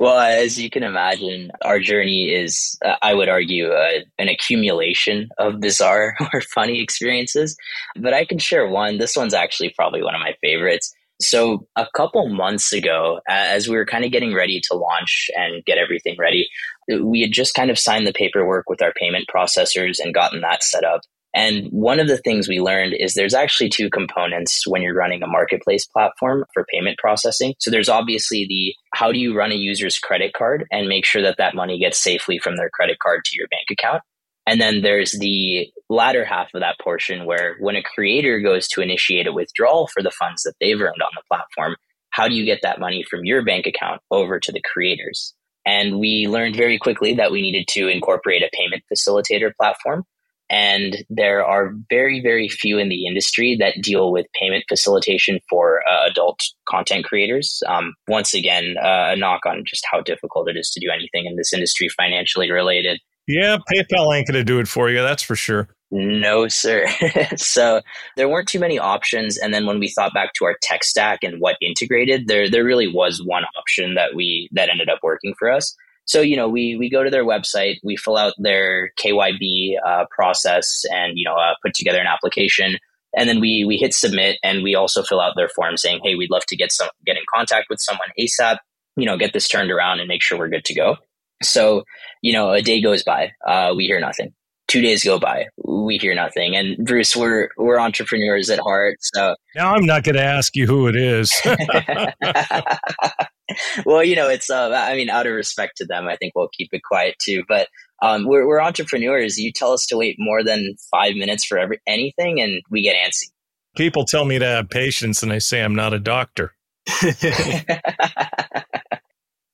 well, 0.00 0.18
as 0.18 0.60
you 0.60 0.70
can 0.70 0.82
imagine, 0.82 1.50
our 1.62 1.78
journey 1.78 2.34
is, 2.34 2.76
uh, 2.84 2.96
I 3.02 3.14
would 3.14 3.28
argue, 3.28 3.68
uh, 3.68 4.00
an 4.18 4.28
accumulation 4.28 5.28
of 5.38 5.60
bizarre 5.60 6.16
or 6.32 6.40
funny 6.40 6.82
experiences. 6.82 7.56
But 7.96 8.14
I 8.14 8.24
can 8.24 8.38
share 8.38 8.66
one. 8.66 8.98
This 8.98 9.16
one's 9.16 9.34
actually 9.34 9.70
probably 9.70 10.02
one 10.02 10.14
of 10.14 10.20
my 10.20 10.34
favorites. 10.42 10.92
So, 11.20 11.66
a 11.76 11.86
couple 11.94 12.28
months 12.28 12.72
ago, 12.72 13.20
as 13.28 13.68
we 13.68 13.76
were 13.76 13.86
kind 13.86 14.04
of 14.04 14.12
getting 14.12 14.34
ready 14.34 14.60
to 14.68 14.74
launch 14.74 15.30
and 15.36 15.64
get 15.64 15.78
everything 15.78 16.16
ready, 16.18 16.48
we 16.88 17.20
had 17.20 17.32
just 17.32 17.54
kind 17.54 17.70
of 17.70 17.78
signed 17.78 18.06
the 18.06 18.12
paperwork 18.12 18.68
with 18.68 18.82
our 18.82 18.92
payment 18.92 19.26
processors 19.34 19.98
and 20.02 20.14
gotten 20.14 20.40
that 20.40 20.62
set 20.62 20.84
up. 20.84 21.02
And 21.34 21.68
one 21.68 22.00
of 22.00 22.08
the 22.08 22.18
things 22.18 22.48
we 22.48 22.60
learned 22.60 22.94
is 22.98 23.14
there's 23.14 23.34
actually 23.34 23.68
two 23.68 23.88
components 23.88 24.66
when 24.66 24.82
you're 24.82 24.94
running 24.94 25.22
a 25.22 25.28
marketplace 25.28 25.86
platform 25.86 26.44
for 26.52 26.66
payment 26.72 26.98
processing. 26.98 27.54
So 27.58 27.70
there's 27.70 27.88
obviously 27.88 28.46
the 28.48 28.74
how 28.94 29.12
do 29.12 29.18
you 29.18 29.36
run 29.36 29.52
a 29.52 29.56
user's 29.56 29.98
credit 29.98 30.32
card 30.32 30.64
and 30.72 30.88
make 30.88 31.04
sure 31.04 31.22
that 31.22 31.36
that 31.38 31.54
money 31.54 31.78
gets 31.78 31.98
safely 31.98 32.38
from 32.38 32.56
their 32.56 32.70
credit 32.70 32.98
card 32.98 33.24
to 33.26 33.36
your 33.36 33.46
bank 33.48 33.66
account. 33.70 34.02
And 34.46 34.60
then 34.60 34.82
there's 34.82 35.12
the 35.12 35.70
latter 35.88 36.24
half 36.24 36.48
of 36.54 36.60
that 36.60 36.78
portion 36.80 37.24
where 37.24 37.56
when 37.60 37.76
a 37.76 37.82
creator 37.82 38.40
goes 38.40 38.66
to 38.68 38.80
initiate 38.80 39.26
a 39.26 39.32
withdrawal 39.32 39.88
for 39.88 40.02
the 40.02 40.10
funds 40.10 40.42
that 40.42 40.54
they've 40.60 40.80
earned 40.80 41.02
on 41.02 41.10
the 41.14 41.22
platform, 41.28 41.76
how 42.10 42.26
do 42.26 42.34
you 42.34 42.44
get 42.44 42.60
that 42.62 42.80
money 42.80 43.04
from 43.08 43.24
your 43.24 43.44
bank 43.44 43.66
account 43.66 44.00
over 44.10 44.40
to 44.40 44.52
the 44.52 44.62
creators? 44.62 45.34
And 45.66 46.00
we 46.00 46.26
learned 46.28 46.56
very 46.56 46.78
quickly 46.78 47.14
that 47.14 47.30
we 47.30 47.42
needed 47.42 47.68
to 47.68 47.88
incorporate 47.88 48.42
a 48.42 48.50
payment 48.52 48.82
facilitator 48.92 49.54
platform. 49.54 50.04
And 50.48 51.04
there 51.08 51.46
are 51.46 51.72
very, 51.88 52.20
very 52.20 52.48
few 52.48 52.76
in 52.78 52.88
the 52.88 53.06
industry 53.06 53.56
that 53.60 53.80
deal 53.80 54.10
with 54.10 54.26
payment 54.34 54.64
facilitation 54.68 55.38
for 55.48 55.82
uh, 55.88 56.08
adult 56.10 56.40
content 56.68 57.04
creators. 57.04 57.62
Um, 57.68 57.94
once 58.08 58.34
again, 58.34 58.74
uh, 58.82 59.10
a 59.12 59.16
knock 59.16 59.46
on 59.46 59.62
just 59.64 59.84
how 59.88 60.00
difficult 60.00 60.48
it 60.48 60.56
is 60.56 60.70
to 60.70 60.80
do 60.80 60.90
anything 60.92 61.26
in 61.26 61.36
this 61.36 61.52
industry 61.52 61.88
financially 61.88 62.50
related. 62.50 63.00
Yeah, 63.30 63.58
PayPal 63.72 64.16
ain't 64.16 64.26
going 64.26 64.34
to 64.34 64.44
do 64.44 64.58
it 64.58 64.66
for 64.66 64.90
you. 64.90 65.00
That's 65.02 65.22
for 65.22 65.36
sure. 65.36 65.68
No, 65.92 66.48
sir. 66.48 66.86
so 67.36 67.80
there 68.16 68.28
weren't 68.28 68.48
too 68.48 68.58
many 68.58 68.78
options. 68.78 69.38
And 69.38 69.52
then 69.52 69.66
when 69.66 69.78
we 69.78 69.88
thought 69.88 70.14
back 70.14 70.32
to 70.34 70.44
our 70.44 70.56
tech 70.62 70.84
stack 70.84 71.20
and 71.22 71.40
what 71.40 71.56
integrated, 71.60 72.28
there 72.28 72.48
there 72.50 72.64
really 72.64 72.86
was 72.86 73.22
one 73.24 73.44
option 73.56 73.94
that 73.94 74.14
we 74.14 74.48
that 74.52 74.68
ended 74.68 74.88
up 74.88 74.98
working 75.02 75.34
for 75.38 75.50
us. 75.50 75.74
So 76.06 76.20
you 76.20 76.36
know, 76.36 76.48
we 76.48 76.76
we 76.76 76.90
go 76.90 77.04
to 77.04 77.10
their 77.10 77.24
website, 77.24 77.76
we 77.84 77.96
fill 77.96 78.16
out 78.16 78.34
their 78.38 78.90
KYB 78.98 79.74
uh, 79.84 80.06
process, 80.10 80.84
and 80.90 81.12
you 81.16 81.24
know, 81.24 81.34
uh, 81.34 81.54
put 81.64 81.74
together 81.74 82.00
an 82.00 82.06
application, 82.06 82.78
and 83.16 83.28
then 83.28 83.40
we 83.40 83.64
we 83.64 83.76
hit 83.76 83.94
submit, 83.94 84.38
and 84.42 84.62
we 84.64 84.74
also 84.74 85.02
fill 85.02 85.20
out 85.20 85.34
their 85.36 85.48
form 85.48 85.76
saying, 85.76 86.00
"Hey, 86.02 86.14
we'd 86.16 86.30
love 86.30 86.46
to 86.48 86.56
get 86.56 86.72
some 86.72 86.88
get 87.06 87.16
in 87.16 87.22
contact 87.32 87.66
with 87.68 87.80
someone 87.80 88.08
ASAP." 88.18 88.58
you 88.96 89.06
know, 89.06 89.16
get 89.16 89.32
this 89.32 89.48
turned 89.48 89.70
around 89.70 90.00
and 90.00 90.08
make 90.08 90.22
sure 90.22 90.38
we're 90.38 90.48
good 90.48 90.64
to 90.64 90.74
go. 90.74 90.96
So, 91.42 91.84
you 92.22 92.32
know, 92.32 92.50
a 92.50 92.62
day 92.62 92.82
goes 92.82 93.02
by, 93.02 93.32
uh, 93.46 93.74
we 93.76 93.86
hear 93.86 94.00
nothing. 94.00 94.32
Two 94.68 94.80
days 94.82 95.02
go 95.02 95.18
by, 95.18 95.46
we 95.64 95.98
hear 95.98 96.14
nothing. 96.14 96.54
And 96.54 96.86
Bruce, 96.86 97.16
we're 97.16 97.48
we're 97.56 97.80
entrepreneurs 97.80 98.48
at 98.50 98.60
heart, 98.60 98.98
so 99.00 99.34
now 99.56 99.74
I'm 99.74 99.84
not 99.84 100.04
going 100.04 100.14
to 100.14 100.22
ask 100.22 100.54
you 100.54 100.66
who 100.66 100.86
it 100.86 100.94
is. 100.94 101.34
well, 103.84 104.04
you 104.04 104.14
know, 104.14 104.28
it's 104.28 104.48
uh, 104.48 104.70
I 104.72 104.94
mean, 104.94 105.10
out 105.10 105.26
of 105.26 105.32
respect 105.32 105.78
to 105.78 105.86
them, 105.86 106.06
I 106.06 106.14
think 106.14 106.34
we'll 106.36 106.50
keep 106.56 106.68
it 106.72 106.82
quiet 106.84 107.16
too. 107.20 107.42
But 107.48 107.66
um, 108.00 108.26
we're, 108.26 108.46
we're 108.46 108.62
entrepreneurs. 108.62 109.38
You 109.38 109.50
tell 109.52 109.72
us 109.72 109.86
to 109.86 109.96
wait 109.96 110.14
more 110.20 110.44
than 110.44 110.76
five 110.90 111.16
minutes 111.16 111.44
for 111.44 111.58
every 111.58 111.80
anything, 111.88 112.40
and 112.40 112.62
we 112.70 112.82
get 112.82 112.94
antsy. 112.94 113.32
People 113.76 114.04
tell 114.04 114.24
me 114.24 114.38
to 114.38 114.46
have 114.46 114.70
patience, 114.70 115.24
and 115.24 115.32
I 115.32 115.38
say 115.38 115.62
I'm 115.62 115.74
not 115.74 115.94
a 115.94 115.98
doctor. 115.98 116.54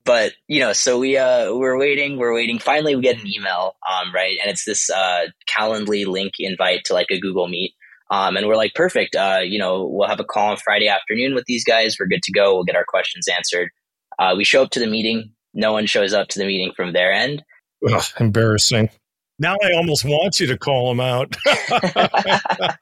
but 0.06 0.32
you 0.48 0.60
know, 0.60 0.72
so 0.72 0.98
we 0.98 1.18
uh 1.18 1.52
we're 1.52 1.78
waiting, 1.78 2.16
we're 2.16 2.34
waiting. 2.34 2.58
Finally, 2.58 2.96
we 2.96 3.02
get 3.02 3.18
an 3.18 3.26
email, 3.26 3.76
um, 3.90 4.14
right, 4.14 4.38
and 4.40 4.50
it's 4.50 4.64
this 4.64 4.88
uh 4.88 5.26
Calendly 5.54 6.06
link 6.06 6.34
invite 6.38 6.84
to 6.86 6.94
like 6.94 7.08
a 7.10 7.20
Google 7.20 7.48
Meet. 7.48 7.74
Um, 8.10 8.36
and 8.36 8.46
we're 8.46 8.56
like, 8.56 8.72
perfect. 8.74 9.16
Uh, 9.16 9.40
you 9.42 9.58
know, 9.58 9.84
we'll 9.90 10.08
have 10.08 10.20
a 10.20 10.24
call 10.24 10.50
on 10.50 10.56
Friday 10.58 10.86
afternoon 10.86 11.34
with 11.34 11.44
these 11.46 11.64
guys. 11.64 11.96
We're 11.98 12.06
good 12.06 12.22
to 12.22 12.32
go. 12.32 12.54
We'll 12.54 12.64
get 12.64 12.76
our 12.76 12.84
questions 12.86 13.26
answered. 13.26 13.68
Uh, 14.18 14.34
we 14.36 14.44
show 14.44 14.62
up 14.62 14.70
to 14.70 14.80
the 14.80 14.86
meeting. 14.86 15.32
No 15.54 15.72
one 15.72 15.86
shows 15.86 16.12
up 16.12 16.28
to 16.28 16.38
the 16.38 16.46
meeting 16.46 16.72
from 16.76 16.92
their 16.92 17.10
end. 17.10 17.42
Ugh, 17.90 18.04
embarrassing. 18.20 18.90
Now 19.38 19.56
I 19.62 19.72
almost 19.72 20.04
want 20.04 20.38
you 20.40 20.46
to 20.46 20.56
call 20.56 20.88
them 20.88 21.00
out. 21.00 21.36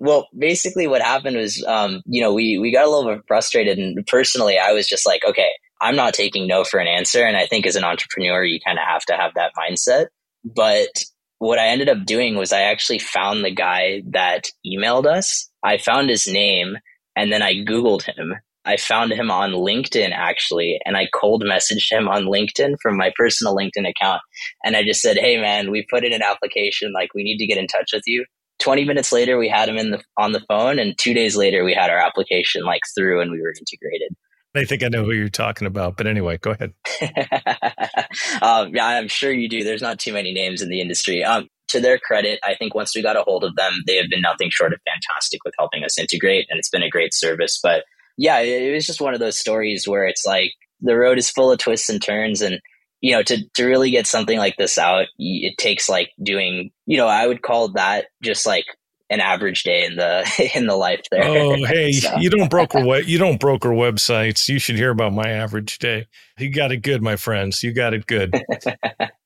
well, 0.00 0.28
basically, 0.36 0.86
what 0.86 1.02
happened 1.02 1.36
was, 1.36 1.62
um, 1.66 2.02
you 2.06 2.20
know, 2.20 2.32
we 2.32 2.58
we 2.58 2.72
got 2.72 2.86
a 2.86 2.90
little 2.90 3.14
bit 3.14 3.22
frustrated, 3.28 3.78
and 3.78 4.04
personally, 4.06 4.58
I 4.58 4.72
was 4.72 4.88
just 4.88 5.06
like, 5.06 5.24
okay, 5.24 5.50
I'm 5.80 5.96
not 5.96 6.14
taking 6.14 6.46
no 6.46 6.64
for 6.64 6.78
an 6.78 6.86
answer, 6.86 7.24
and 7.24 7.36
I 7.36 7.46
think 7.46 7.66
as 7.66 7.76
an 7.76 7.84
entrepreneur, 7.84 8.44
you 8.44 8.60
kind 8.64 8.78
of 8.78 8.84
have 8.86 9.04
to 9.06 9.14
have 9.14 9.32
that 9.34 9.52
mindset. 9.58 10.06
But 10.44 11.04
what 11.38 11.58
I 11.58 11.68
ended 11.68 11.88
up 11.88 12.04
doing 12.04 12.36
was 12.36 12.52
I 12.52 12.62
actually 12.62 12.98
found 12.98 13.44
the 13.44 13.54
guy 13.54 14.02
that 14.10 14.48
emailed 14.66 15.06
us. 15.06 15.48
I 15.62 15.78
found 15.78 16.10
his 16.10 16.26
name, 16.26 16.76
and 17.16 17.32
then 17.32 17.42
I 17.42 17.54
Googled 17.54 18.02
him, 18.02 18.34
I 18.64 18.76
found 18.76 19.12
him 19.12 19.30
on 19.30 19.52
LinkedIn 19.52 20.12
actually, 20.12 20.78
and 20.84 20.96
I 20.96 21.08
cold 21.14 21.42
messaged 21.42 21.90
him 21.90 22.08
on 22.08 22.24
LinkedIn 22.24 22.76
from 22.82 22.96
my 22.96 23.10
personal 23.16 23.56
LinkedIn 23.56 23.88
account. 23.88 24.20
And 24.64 24.76
I 24.76 24.82
just 24.82 25.00
said, 25.00 25.16
Hey 25.16 25.38
man, 25.38 25.70
we 25.70 25.86
put 25.90 26.04
in 26.04 26.12
an 26.12 26.22
application, 26.22 26.92
like 26.92 27.14
we 27.14 27.24
need 27.24 27.38
to 27.38 27.46
get 27.46 27.58
in 27.58 27.66
touch 27.66 27.90
with 27.92 28.02
you. 28.06 28.24
20 28.60 28.84
minutes 28.84 29.10
later, 29.10 29.38
we 29.38 29.48
had 29.48 29.70
him 29.70 29.78
in 29.78 29.90
the, 29.90 30.02
on 30.18 30.32
the 30.32 30.44
phone. 30.46 30.78
And 30.78 30.96
two 30.98 31.14
days 31.14 31.34
later, 31.34 31.64
we 31.64 31.72
had 31.72 31.88
our 31.88 31.96
application 31.96 32.62
like 32.62 32.82
through 32.94 33.22
and 33.22 33.30
we 33.30 33.40
were 33.40 33.54
integrated. 33.58 34.14
I 34.54 34.64
think 34.64 34.82
I 34.82 34.88
know 34.88 35.04
who 35.04 35.12
you're 35.12 35.28
talking 35.28 35.66
about, 35.66 35.96
but 35.96 36.06
anyway, 36.06 36.38
go 36.38 36.50
ahead. 36.50 36.72
um, 38.42 38.74
yeah, 38.74 38.86
I'm 38.86 39.08
sure 39.08 39.32
you 39.32 39.48
do. 39.48 39.62
There's 39.62 39.82
not 39.82 39.98
too 40.00 40.12
many 40.12 40.32
names 40.32 40.60
in 40.60 40.68
the 40.68 40.80
industry. 40.80 41.22
Um, 41.22 41.48
to 41.68 41.80
their 41.80 41.98
credit, 41.98 42.40
I 42.42 42.56
think 42.56 42.74
once 42.74 42.94
we 42.94 43.02
got 43.02 43.16
a 43.16 43.22
hold 43.22 43.44
of 43.44 43.54
them, 43.54 43.82
they 43.86 43.96
have 43.96 44.10
been 44.10 44.22
nothing 44.22 44.48
short 44.50 44.72
of 44.72 44.80
fantastic 44.84 45.40
with 45.44 45.54
helping 45.56 45.84
us 45.84 45.98
integrate, 45.98 46.46
and 46.50 46.58
it's 46.58 46.70
been 46.70 46.82
a 46.82 46.90
great 46.90 47.14
service. 47.14 47.60
But 47.62 47.84
yeah, 48.18 48.40
it 48.40 48.74
was 48.74 48.86
just 48.86 49.00
one 49.00 49.14
of 49.14 49.20
those 49.20 49.38
stories 49.38 49.86
where 49.86 50.04
it's 50.04 50.26
like 50.26 50.52
the 50.80 50.96
road 50.96 51.18
is 51.18 51.30
full 51.30 51.52
of 51.52 51.58
twists 51.58 51.88
and 51.88 52.02
turns 52.02 52.42
and 52.42 52.60
you 53.00 53.12
know 53.12 53.22
to 53.22 53.38
to 53.54 53.64
really 53.64 53.90
get 53.90 54.06
something 54.06 54.38
like 54.38 54.56
this 54.56 54.78
out 54.78 55.06
it 55.18 55.56
takes 55.58 55.88
like 55.88 56.10
doing 56.22 56.70
you 56.86 56.96
know 56.96 57.06
i 57.06 57.26
would 57.26 57.42
call 57.42 57.68
that 57.68 58.06
just 58.22 58.46
like 58.46 58.64
an 59.10 59.20
average 59.20 59.64
day 59.64 59.84
in 59.84 59.96
the 59.96 60.50
in 60.54 60.66
the 60.66 60.76
life 60.76 61.02
there 61.10 61.24
oh 61.24 61.54
hey 61.66 61.92
so. 61.92 62.16
you 62.18 62.30
don't 62.30 62.50
broker 62.50 62.78
you 63.00 63.18
don't 63.18 63.40
broker 63.40 63.70
websites 63.70 64.48
you 64.48 64.58
should 64.58 64.76
hear 64.76 64.90
about 64.90 65.12
my 65.12 65.28
average 65.28 65.78
day 65.78 66.06
you 66.38 66.50
got 66.50 66.72
it 66.72 66.78
good 66.78 67.02
my 67.02 67.16
friends 67.16 67.62
you 67.62 67.72
got 67.72 67.92
it 67.92 68.06
good 68.06 68.34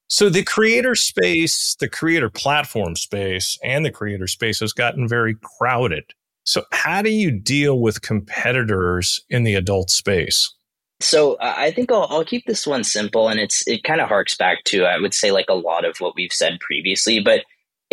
so 0.08 0.28
the 0.28 0.42
creator 0.42 0.94
space 0.94 1.76
the 1.80 1.88
creator 1.88 2.30
platform 2.30 2.96
space 2.96 3.58
and 3.62 3.84
the 3.84 3.90
creator 3.90 4.26
space 4.26 4.60
has 4.60 4.72
gotten 4.72 5.06
very 5.06 5.36
crowded 5.58 6.04
so, 6.44 6.64
how 6.72 7.00
do 7.00 7.10
you 7.10 7.30
deal 7.30 7.80
with 7.80 8.02
competitors 8.02 9.20
in 9.30 9.44
the 9.44 9.54
adult 9.54 9.90
space? 9.90 10.54
So 11.00 11.34
uh, 11.34 11.54
I 11.56 11.70
think 11.70 11.90
I'll, 11.90 12.06
I'll 12.10 12.24
keep 12.24 12.44
this 12.46 12.66
one 12.66 12.84
simple, 12.84 13.28
and 13.28 13.40
it's 13.40 13.66
it 13.66 13.82
kind 13.82 14.00
of 14.00 14.08
harks 14.08 14.36
back 14.36 14.62
to 14.64 14.84
I 14.84 14.98
would 14.98 15.14
say 15.14 15.32
like 15.32 15.46
a 15.48 15.54
lot 15.54 15.84
of 15.84 15.96
what 15.98 16.14
we've 16.14 16.32
said 16.32 16.60
previously. 16.60 17.18
But 17.18 17.44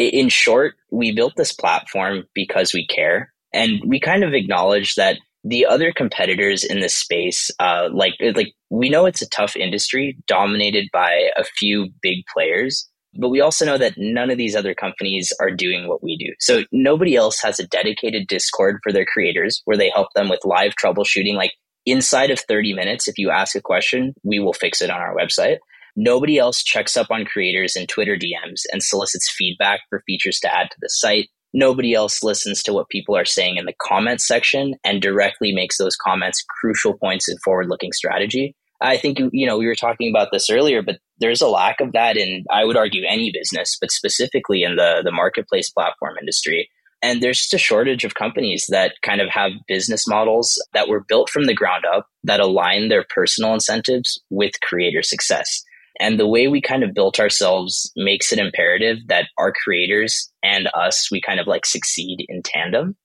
in 0.07 0.29
short, 0.29 0.75
we 0.89 1.11
built 1.11 1.33
this 1.35 1.53
platform 1.53 2.25
because 2.33 2.73
we 2.73 2.85
care, 2.87 3.33
and 3.53 3.81
we 3.85 3.99
kind 3.99 4.23
of 4.23 4.33
acknowledge 4.33 4.95
that 4.95 5.17
the 5.43 5.65
other 5.65 5.91
competitors 5.91 6.63
in 6.63 6.79
this 6.79 6.95
space, 6.95 7.49
uh, 7.59 7.89
like 7.91 8.13
like 8.35 8.53
we 8.69 8.89
know 8.89 9.05
it's 9.05 9.21
a 9.21 9.29
tough 9.29 9.55
industry 9.55 10.17
dominated 10.27 10.87
by 10.93 11.29
a 11.35 11.43
few 11.43 11.89
big 12.01 12.19
players, 12.31 12.87
but 13.15 13.29
we 13.29 13.41
also 13.41 13.65
know 13.65 13.77
that 13.77 13.95
none 13.97 14.29
of 14.29 14.37
these 14.37 14.55
other 14.55 14.73
companies 14.73 15.33
are 15.39 15.51
doing 15.51 15.87
what 15.87 16.03
we 16.03 16.15
do. 16.17 16.33
So 16.39 16.63
nobody 16.71 17.15
else 17.15 17.41
has 17.41 17.59
a 17.59 17.67
dedicated 17.67 18.27
Discord 18.27 18.79
for 18.83 18.91
their 18.91 19.05
creators 19.05 19.61
where 19.65 19.77
they 19.77 19.89
help 19.89 20.09
them 20.15 20.29
with 20.29 20.45
live 20.45 20.73
troubleshooting. 20.81 21.35
Like 21.35 21.53
inside 21.85 22.31
of 22.31 22.39
30 22.39 22.73
minutes, 22.73 23.07
if 23.07 23.17
you 23.17 23.29
ask 23.29 23.55
a 23.55 23.61
question, 23.61 24.13
we 24.23 24.39
will 24.39 24.53
fix 24.53 24.81
it 24.81 24.89
on 24.89 25.01
our 25.01 25.15
website. 25.15 25.57
Nobody 25.95 26.38
else 26.38 26.63
checks 26.63 26.95
up 26.95 27.08
on 27.12 27.25
creators 27.25 27.75
in 27.75 27.88
Twitter 27.88 28.15
DMs 28.15 28.62
and 28.71 28.82
solicits 28.82 29.32
feedback 29.32 29.82
for 29.89 30.04
features 30.06 30.39
to 30.39 30.54
add 30.54 30.69
to 30.71 30.77
the 30.82 30.89
site. 30.89 31.30
Nobody 31.54 31.93
else 31.93 32.23
listens 32.23 32.63
to 32.63 32.73
what 32.73 32.89
people 32.89 33.15
are 33.15 33.25
saying 33.25 33.58
in 33.58 33.65
the 33.65 33.75
comments 33.82 34.25
section 34.25 34.75
and 34.86 35.01
directly 35.01 35.51
makes 35.51 35.77
those 35.77 35.97
comments 35.97 36.43
crucial 36.62 36.97
points 36.97 37.27
in 37.27 37.38
forward 37.39 37.67
looking 37.67 37.91
strategy. 37.91 38.56
I 38.82 38.97
think, 38.97 39.19
you 39.32 39.45
know, 39.45 39.58
we 39.58 39.67
were 39.67 39.75
talking 39.75 40.10
about 40.10 40.30
this 40.32 40.49
earlier, 40.49 40.82
but 40.82 40.97
there's 41.19 41.41
a 41.41 41.47
lack 41.47 41.80
of 41.82 41.91
that 41.91 42.17
in, 42.17 42.45
I 42.49 42.65
would 42.65 42.77
argue, 42.77 43.04
any 43.08 43.32
business, 43.32 43.77
but 43.80 43.91
specifically 43.91 44.63
in 44.63 44.75
the, 44.75 45.01
the 45.04 45.12
marketplace 45.12 45.69
platform 45.69 46.15
industry. 46.19 46.69
And 47.04 47.21
there's 47.21 47.39
just 47.39 47.54
a 47.54 47.60
shortage 47.60 48.04
of 48.04 48.15
companies 48.15 48.67
that 48.69 48.93
kind 49.01 49.21
of 49.21 49.30
have 49.30 49.51
business 49.67 50.08
models 50.08 50.62
that 50.73 50.88
were 50.88 51.04
built 51.08 51.30
from 51.30 51.45
the 51.45 51.54
ground 51.54 51.84
up 51.86 52.08
that 52.23 52.39
align 52.39 52.89
their 52.89 53.06
personal 53.10 53.54
incentives 53.54 54.19
with 54.30 54.60
creator 54.62 55.04
success. 55.04 55.63
And 56.01 56.19
the 56.19 56.27
way 56.27 56.47
we 56.47 56.61
kind 56.61 56.83
of 56.83 56.95
built 56.95 57.19
ourselves 57.19 57.91
makes 57.95 58.33
it 58.33 58.39
imperative 58.39 58.97
that 59.07 59.27
our 59.37 59.53
creators 59.53 60.31
and 60.41 60.67
us, 60.73 61.09
we 61.11 61.21
kind 61.21 61.39
of 61.39 61.45
like 61.45 61.63
succeed 61.63 62.25
in 62.27 62.41
tandem. 62.41 62.95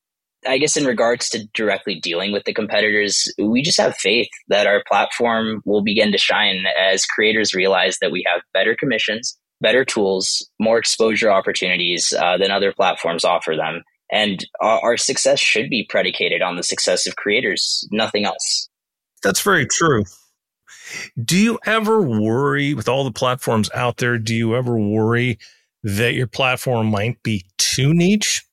I 0.49 0.57
guess 0.57 0.79
in 0.79 0.87
regards 0.87 1.29
to 1.31 1.47
directly 1.53 2.01
dealing 2.01 2.33
with 2.33 2.45
the 2.45 2.55
competitors, 2.55 3.31
we 3.39 3.61
just 3.61 3.79
have 3.79 3.97
faith 3.97 4.29
that 4.49 4.67
our 4.67 4.83
platform 4.89 5.61
will 5.67 5.83
begin 5.83 6.11
to 6.13 6.19
shine 6.19 6.65
as 6.81 7.05
creators 7.05 7.53
realize 7.53 7.99
that 8.01 8.13
we 8.13 8.25
have 8.33 8.41
better 8.55 8.75
commissions, 8.75 9.37
better 9.61 9.85
tools, 9.85 10.49
more 10.59 10.79
exposure 10.79 11.31
opportunities 11.31 12.15
uh, 12.19 12.39
than 12.39 12.51
other 12.51 12.73
platforms 12.73 13.27
offer 13.27 13.57
them. 13.57 13.83
And 14.11 14.47
our, 14.63 14.81
our 14.81 14.97
success 14.97 15.39
should 15.39 15.69
be 15.69 15.87
predicated 15.87 16.41
on 16.41 16.57
the 16.57 16.63
success 16.63 17.07
of 17.07 17.17
creators, 17.17 17.87
nothing 17.91 18.25
else. 18.25 18.71
That's 19.23 19.43
very 19.43 19.67
true. 19.67 20.05
Do 21.23 21.37
you 21.37 21.59
ever 21.67 22.03
worry 22.03 22.75
with 22.75 22.89
all 22.89 23.05
the 23.05 23.13
platforms 23.13 23.71
out 23.75 23.99
there? 23.99 24.19
Do 24.19 24.35
you 24.35 24.57
ever 24.57 24.79
worry 24.79 25.39
that 25.83 26.15
your 26.15 26.27
platform 26.27 26.89
might 26.89 27.23
be 27.23 27.45
too 27.59 27.95
niche? 27.95 28.47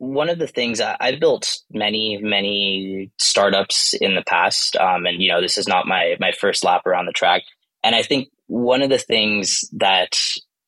one 0.00 0.30
of 0.30 0.38
the 0.38 0.46
things 0.46 0.80
I, 0.80 0.96
have 0.98 1.20
built 1.20 1.58
many, 1.70 2.18
many 2.22 3.12
startups 3.18 3.92
in 3.92 4.14
the 4.14 4.24
past, 4.26 4.74
um, 4.76 5.04
and 5.04 5.22
you 5.22 5.28
know 5.28 5.42
this 5.42 5.58
is 5.58 5.68
not 5.68 5.86
my 5.86 6.16
my 6.18 6.32
first 6.32 6.64
lap 6.64 6.86
around 6.86 7.04
the 7.04 7.12
track. 7.12 7.42
And 7.84 7.94
I 7.94 8.02
think 8.02 8.28
one 8.46 8.80
of 8.80 8.88
the 8.88 8.98
things 8.98 9.60
that 9.72 10.18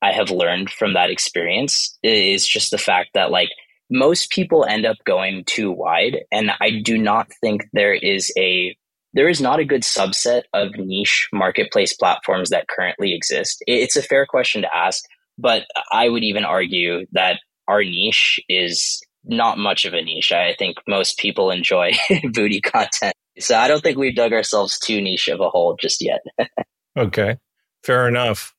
I 0.02 0.12
have 0.12 0.30
learned 0.30 0.70
from 0.70 0.92
that 0.92 1.08
experience 1.08 1.98
is 2.02 2.46
just 2.46 2.70
the 2.70 2.78
fact 2.78 3.10
that 3.14 3.30
like 3.30 3.48
most 3.90 4.30
people 4.30 4.66
end 4.66 4.84
up 4.84 4.98
going 5.06 5.44
too 5.46 5.72
wide, 5.72 6.18
and 6.30 6.50
I 6.60 6.82
do 6.84 6.98
not 6.98 7.28
think 7.40 7.62
there 7.72 7.94
is 7.94 8.30
a 8.36 8.76
there 9.14 9.28
is 9.28 9.40
not 9.40 9.60
a 9.60 9.64
good 9.64 9.82
subset 9.82 10.42
of 10.52 10.76
niche 10.76 11.28
marketplace 11.32 11.94
platforms 11.94 12.50
that 12.50 12.68
currently 12.68 13.14
exist. 13.14 13.62
It's 13.66 13.96
a 13.96 14.02
fair 14.02 14.26
question 14.26 14.62
to 14.62 14.74
ask, 14.74 15.04
but 15.38 15.64
I 15.90 16.08
would 16.08 16.22
even 16.22 16.44
argue 16.44 17.06
that 17.12 17.40
our 17.68 17.82
niche 17.82 18.40
is 18.48 19.00
not 19.24 19.58
much 19.58 19.84
of 19.84 19.94
a 19.94 20.02
niche. 20.02 20.32
I 20.32 20.54
think 20.58 20.78
most 20.88 21.18
people 21.18 21.50
enjoy 21.50 21.92
booty 22.32 22.60
content. 22.60 23.14
So 23.38 23.56
I 23.56 23.68
don't 23.68 23.82
think 23.82 23.98
we've 23.98 24.14
dug 24.14 24.32
ourselves 24.32 24.78
too 24.78 25.00
niche 25.00 25.28
of 25.28 25.40
a 25.40 25.48
hole 25.48 25.76
just 25.80 26.02
yet. 26.02 26.20
okay, 26.98 27.36
fair 27.84 28.08
enough. 28.08 28.54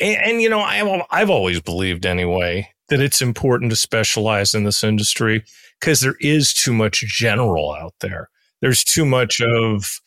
And, 0.00 0.22
and, 0.22 0.42
you 0.42 0.48
know, 0.48 0.60
I've, 0.60 1.02
I've 1.10 1.30
always 1.30 1.60
believed 1.60 2.06
anyway 2.06 2.68
that 2.88 3.00
it's 3.00 3.22
important 3.22 3.70
to 3.70 3.76
specialize 3.76 4.54
in 4.54 4.64
this 4.64 4.84
industry 4.84 5.44
because 5.80 6.00
there 6.00 6.16
is 6.20 6.54
too 6.54 6.72
much 6.72 7.04
general 7.06 7.72
out 7.72 7.94
there. 8.00 8.28
There's 8.62 8.82
too 8.84 9.04
much 9.04 9.42
of, 9.42 10.00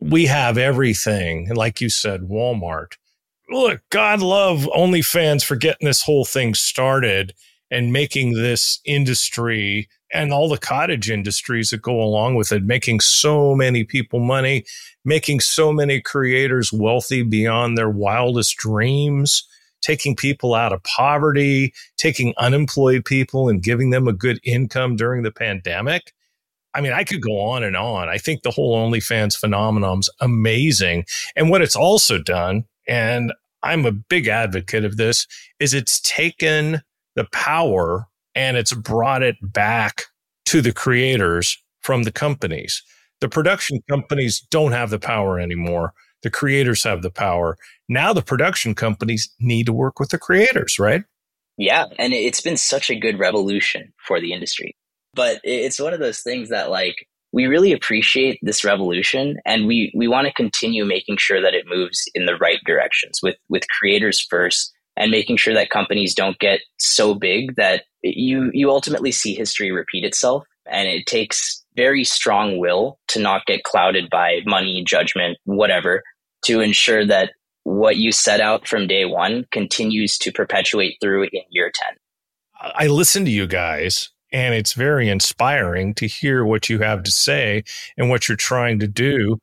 we 0.00 0.26
have 0.26 0.58
everything. 0.58 1.48
And 1.48 1.56
like 1.56 1.80
you 1.80 1.88
said, 1.88 2.22
Walmart. 2.22 2.94
Look, 3.48 3.80
God 3.90 4.20
love 4.20 4.68
OnlyFans 4.76 5.44
for 5.44 5.56
getting 5.56 5.86
this 5.86 6.02
whole 6.02 6.24
thing 6.24 6.54
started 6.54 7.32
and 7.70 7.92
making 7.92 8.34
this 8.34 8.80
industry 8.84 9.88
and 10.12 10.32
all 10.32 10.48
the 10.48 10.58
cottage 10.58 11.08
industries 11.08 11.70
that 11.70 11.82
go 11.82 12.00
along 12.00 12.34
with 12.34 12.50
it, 12.50 12.64
making 12.64 12.98
so 13.00 13.54
many 13.54 13.84
people 13.84 14.18
money, 14.18 14.64
making 15.04 15.40
so 15.40 15.72
many 15.72 16.00
creators 16.00 16.72
wealthy 16.72 17.22
beyond 17.22 17.78
their 17.78 17.88
wildest 17.90 18.56
dreams, 18.56 19.44
taking 19.82 20.16
people 20.16 20.54
out 20.54 20.72
of 20.72 20.82
poverty, 20.82 21.72
taking 21.96 22.34
unemployed 22.38 23.04
people 23.04 23.48
and 23.48 23.62
giving 23.62 23.90
them 23.90 24.08
a 24.08 24.12
good 24.12 24.40
income 24.42 24.96
during 24.96 25.22
the 25.22 25.30
pandemic. 25.30 26.12
I 26.74 26.80
mean, 26.80 26.92
I 26.92 27.04
could 27.04 27.20
go 27.20 27.40
on 27.40 27.62
and 27.64 27.76
on. 27.76 28.08
I 28.08 28.18
think 28.18 28.42
the 28.42 28.50
whole 28.50 28.76
OnlyFans 28.76 29.36
phenomenon's 29.36 30.08
amazing. 30.20 31.04
And 31.36 31.50
what 31.50 31.62
it's 31.62 31.76
also 31.76 32.18
done, 32.18 32.64
and 32.86 33.32
I'm 33.62 33.84
a 33.86 33.92
big 33.92 34.28
advocate 34.28 34.84
of 34.84 34.96
this, 34.96 35.26
is 35.58 35.74
it's 35.74 36.00
taken 36.00 36.82
the 37.16 37.26
power 37.32 38.06
and 38.34 38.56
it's 38.56 38.72
brought 38.72 39.22
it 39.22 39.36
back 39.42 40.04
to 40.46 40.60
the 40.60 40.72
creators 40.72 41.58
from 41.80 42.04
the 42.04 42.12
companies. 42.12 42.82
The 43.20 43.28
production 43.28 43.80
companies 43.88 44.40
don't 44.50 44.72
have 44.72 44.90
the 44.90 44.98
power 44.98 45.38
anymore. 45.38 45.92
The 46.22 46.30
creators 46.30 46.84
have 46.84 47.02
the 47.02 47.10
power. 47.10 47.56
Now 47.88 48.12
the 48.12 48.22
production 48.22 48.74
companies 48.74 49.32
need 49.40 49.66
to 49.66 49.72
work 49.72 49.98
with 49.98 50.10
the 50.10 50.18
creators, 50.18 50.78
right? 50.78 51.02
Yeah. 51.56 51.86
And 51.98 52.12
it's 52.12 52.40
been 52.40 52.56
such 52.56 52.90
a 52.90 52.98
good 52.98 53.18
revolution 53.18 53.92
for 54.06 54.20
the 54.20 54.32
industry. 54.32 54.76
But 55.14 55.40
it's 55.42 55.80
one 55.80 55.92
of 55.92 56.00
those 56.00 56.20
things 56.20 56.50
that, 56.50 56.70
like, 56.70 57.06
we 57.32 57.46
really 57.46 57.72
appreciate 57.72 58.38
this 58.42 58.64
revolution 58.64 59.36
and 59.44 59.66
we, 59.66 59.92
we 59.94 60.08
want 60.08 60.26
to 60.26 60.32
continue 60.32 60.84
making 60.84 61.16
sure 61.16 61.40
that 61.40 61.54
it 61.54 61.64
moves 61.68 62.04
in 62.14 62.26
the 62.26 62.36
right 62.36 62.58
directions 62.66 63.20
with, 63.22 63.36
with 63.48 63.68
creators 63.68 64.20
first 64.20 64.72
and 64.96 65.10
making 65.10 65.36
sure 65.36 65.54
that 65.54 65.70
companies 65.70 66.14
don't 66.14 66.38
get 66.38 66.60
so 66.78 67.14
big 67.14 67.56
that 67.56 67.84
you 68.02 68.50
you 68.52 68.70
ultimately 68.70 69.12
see 69.12 69.34
history 69.34 69.70
repeat 69.70 70.04
itself 70.04 70.44
and 70.70 70.88
it 70.88 71.06
takes 71.06 71.64
very 71.76 72.04
strong 72.04 72.58
will 72.58 72.98
to 73.08 73.20
not 73.20 73.44
get 73.46 73.64
clouded 73.64 74.08
by 74.10 74.40
money 74.46 74.82
judgment 74.86 75.38
whatever 75.44 76.02
to 76.44 76.60
ensure 76.60 77.06
that 77.06 77.32
what 77.64 77.96
you 77.96 78.10
set 78.10 78.40
out 78.40 78.66
from 78.66 78.86
day 78.86 79.04
one 79.04 79.44
continues 79.52 80.18
to 80.18 80.32
perpetuate 80.32 80.96
through 81.00 81.24
in 81.24 81.42
year 81.50 81.70
10 81.74 82.72
i 82.74 82.86
listen 82.86 83.24
to 83.24 83.30
you 83.30 83.46
guys 83.46 84.10
and 84.32 84.54
it's 84.54 84.72
very 84.72 85.08
inspiring 85.08 85.94
to 85.94 86.06
hear 86.06 86.44
what 86.44 86.68
you 86.68 86.78
have 86.78 87.02
to 87.02 87.10
say 87.10 87.64
and 87.96 88.10
what 88.10 88.28
you're 88.28 88.36
trying 88.36 88.78
to 88.78 88.88
do 88.88 89.38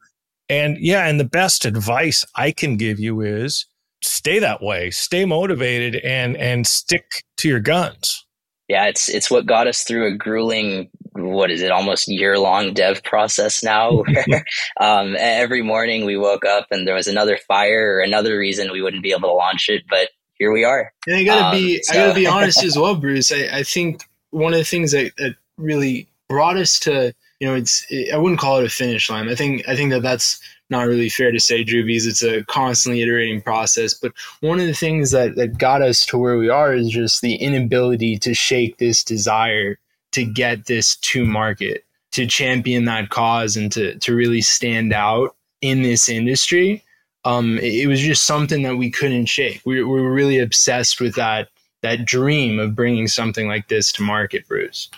and 0.50 0.78
yeah 0.80 1.08
and 1.08 1.20
the 1.20 1.26
best 1.26 1.66
advice 1.66 2.26
i 2.36 2.52
can 2.52 2.78
give 2.78 3.00
you 3.00 3.22
is 3.22 3.66
stay 4.02 4.40
that 4.40 4.62
way, 4.62 4.92
stay 4.92 5.26
motivated 5.26 5.96
and 6.04 6.38
and 6.38 6.66
stick 6.68 7.24
to 7.38 7.48
your 7.48 7.60
guns. 7.60 8.26
Yeah, 8.68 8.86
it's 8.86 9.10
it's 9.10 9.32
what 9.32 9.46
got 9.46 9.68
us 9.68 9.84
through 9.84 10.08
a 10.08 10.16
grueling 10.16 10.90
what 11.14 11.50
is 11.50 11.64
it 11.64 11.72
almost 11.72 12.08
year 12.08 12.38
long 12.38 12.74
dev 12.74 13.04
process 13.04 13.64
now 13.64 14.04
where 14.04 14.46
um, 14.80 15.16
every 15.18 15.64
morning 15.64 16.06
we 16.06 16.16
woke 16.16 16.46
up 16.46 16.68
and 16.70 16.88
there 16.88 16.94
was 16.94 17.08
another 17.08 17.38
fire 17.48 17.96
or 17.96 18.02
another 18.02 18.38
reason 18.38 18.72
we 18.72 18.84
wouldn't 18.84 19.02
be 19.02 19.12
able 19.12 19.22
to 19.22 19.34
launch 19.34 19.68
it 19.68 19.82
but 19.90 20.10
here 20.36 20.52
we 20.52 20.64
are 20.64 20.94
and 21.08 21.16
i 21.16 21.24
gotta 21.24 21.46
um, 21.46 21.52
be 21.52 21.82
so. 21.82 21.94
i 21.94 21.96
gotta 21.96 22.14
be 22.14 22.28
honest 22.28 22.64
as 22.64 22.78
well 22.78 22.96
bruce 22.96 23.32
I, 23.32 23.50
I 23.52 23.64
think 23.64 24.04
one 24.38 24.54
of 24.54 24.60
the 24.60 24.66
things 24.66 24.92
that, 24.92 25.12
that 25.18 25.36
really 25.58 26.08
brought 26.30 26.58
us 26.58 26.80
to 26.80 27.14
you 27.40 27.48
know 27.48 27.56
it's 27.56 27.86
it, 27.90 28.14
i 28.14 28.18
wouldn't 28.18 28.40
call 28.40 28.60
it 28.60 28.66
a 28.66 28.70
finish 28.70 29.10
line 29.10 29.30
i 29.30 29.36
think 29.36 29.68
i 29.68 29.76
think 29.76 29.92
that 29.92 30.02
that's 30.02 30.42
not 30.70 30.88
really 30.88 31.10
fair 31.10 31.32
to 31.32 31.40
say, 31.40 31.64
Drew, 31.64 31.86
because 31.86 32.06
it's 32.06 32.24
a 32.24 32.44
constantly 32.46 33.02
iterating 33.02 33.42
process. 33.42 33.94
But 33.94 34.14
one 34.42 34.60
of 34.60 34.68
the 34.68 34.74
things 34.74 35.12
that, 35.12 35.36
that 35.36 35.58
got 35.58 35.82
us 35.82 36.06
to 36.08 36.18
where 36.18 36.38
we 36.38 36.50
are 36.50 36.74
is 36.74 36.90
just 36.90 37.22
the 37.22 37.36
inability 37.36 38.18
to 38.20 38.34
shake 38.34 38.78
this 38.78 39.04
desire 39.04 39.80
to 40.12 40.26
get 40.26 40.66
this 40.66 40.96
to 40.98 41.26
market, 41.26 41.86
to 42.12 42.28
champion 42.28 42.86
that 42.86 43.10
cause 43.10 43.56
and 43.56 43.72
to, 43.74 43.98
to 44.00 44.16
really 44.16 44.42
stand 44.42 44.94
out 44.94 45.36
in 45.62 45.84
this 45.84 46.10
industry. 46.10 46.84
Um, 47.26 47.58
it, 47.60 47.84
it 47.84 47.88
was 47.88 48.02
just 48.02 48.24
something 48.24 48.64
that 48.64 48.78
we 48.78 48.90
couldn't 48.90 49.26
shake. 49.28 49.62
We, 49.66 49.84
we 49.84 50.02
were 50.02 50.14
really 50.14 50.40
obsessed 50.40 51.00
with 51.00 51.16
that 51.16 51.50
that 51.82 52.06
dream 52.06 52.60
of 52.60 52.76
bringing 52.76 53.08
something 53.08 53.48
like 53.48 53.68
this 53.68 53.92
to 53.94 54.04
market, 54.04 54.48
Bruce. 54.48 54.90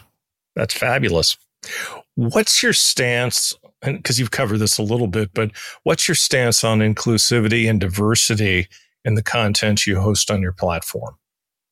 That's 0.55 0.73
fabulous. 0.73 1.38
What's 2.15 2.63
your 2.63 2.73
stance 2.73 3.53
because 3.82 4.19
you've 4.19 4.32
covered 4.32 4.57
this 4.57 4.77
a 4.77 4.84
little 4.84 5.07
bit, 5.07 5.34
but 5.34 5.51
what's 5.84 6.07
your 6.07 6.15
stance 6.15 6.63
on 6.63 6.80
inclusivity 6.80 7.69
and 7.69 7.80
diversity 7.80 8.67
in 9.05 9.15
the 9.15 9.23
content 9.23 9.88
you 9.88 9.99
host 9.99 10.30
on 10.30 10.41
your 10.41 10.51
platform? 10.51 11.15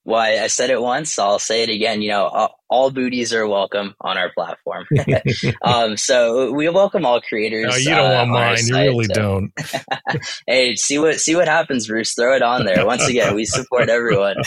Well, 0.07 0.21
I, 0.21 0.43
I 0.43 0.47
said 0.47 0.69
it 0.69 0.81
once. 0.81 1.19
I'll 1.19 1.37
say 1.37 1.63
it 1.63 1.69
again. 1.69 2.01
You 2.01 2.11
know, 2.11 2.27
all, 2.27 2.59
all 2.69 2.91
booties 2.91 3.33
are 3.33 3.45
welcome 3.45 3.93
on 3.99 4.17
our 4.17 4.31
platform. 4.33 4.85
um, 5.61 5.97
so 5.97 6.53
we 6.53 6.69
welcome 6.69 7.05
all 7.05 7.19
creators. 7.19 7.69
No, 7.69 7.75
you 7.75 7.89
don't 7.89 8.11
uh, 8.11 8.15
want 8.15 8.29
mine. 8.29 8.57
You 8.67 8.75
really 8.75 9.05
so. 9.07 9.13
don't. 9.13 9.53
hey, 10.47 10.75
see 10.77 10.97
what 10.97 11.19
see 11.19 11.35
what 11.35 11.49
happens, 11.49 11.87
Bruce. 11.87 12.13
Throw 12.13 12.33
it 12.37 12.41
on 12.41 12.63
there. 12.63 12.85
Once 12.85 13.05
again, 13.05 13.35
we 13.35 13.43
support 13.43 13.89
everyone. 13.89 14.37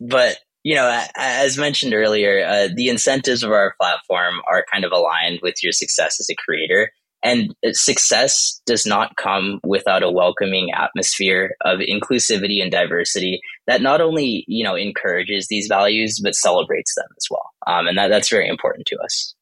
but 0.00 0.38
you 0.64 0.74
know, 0.74 1.04
as 1.14 1.58
mentioned 1.58 1.92
earlier, 1.92 2.42
uh, 2.42 2.68
the 2.74 2.88
incentives 2.88 3.42
of 3.42 3.50
our 3.50 3.74
platform 3.78 4.36
are 4.50 4.64
kind 4.72 4.86
of 4.86 4.92
aligned 4.92 5.40
with 5.42 5.62
your 5.62 5.72
success 5.72 6.18
as 6.20 6.28
a 6.30 6.36
creator. 6.42 6.90
And 7.22 7.54
success 7.72 8.60
does 8.64 8.86
not 8.86 9.16
come 9.16 9.60
without 9.64 10.02
a 10.04 10.10
welcoming 10.10 10.70
atmosphere 10.72 11.56
of 11.64 11.80
inclusivity 11.80 12.62
and 12.62 12.70
diversity 12.70 13.40
that 13.66 13.82
not 13.82 14.00
only, 14.00 14.44
you 14.46 14.62
know, 14.62 14.76
encourages 14.76 15.48
these 15.48 15.66
values, 15.66 16.20
but 16.22 16.34
celebrates 16.34 16.94
them 16.94 17.08
as 17.16 17.26
well. 17.30 17.50
Um, 17.66 17.88
and 17.88 17.98
that, 17.98 18.08
that's 18.08 18.28
very 18.28 18.48
important 18.48 18.86
to 18.86 18.98
us. 18.98 19.34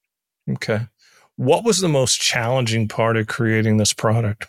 Okay. 0.51 0.89
What 1.37 1.65
was 1.65 1.81
the 1.81 1.89
most 1.89 2.19
challenging 2.19 2.89
part 2.89 3.19
of 3.19 3.27
creating 3.27 3.77
this 3.77 3.93
product? 3.93 4.47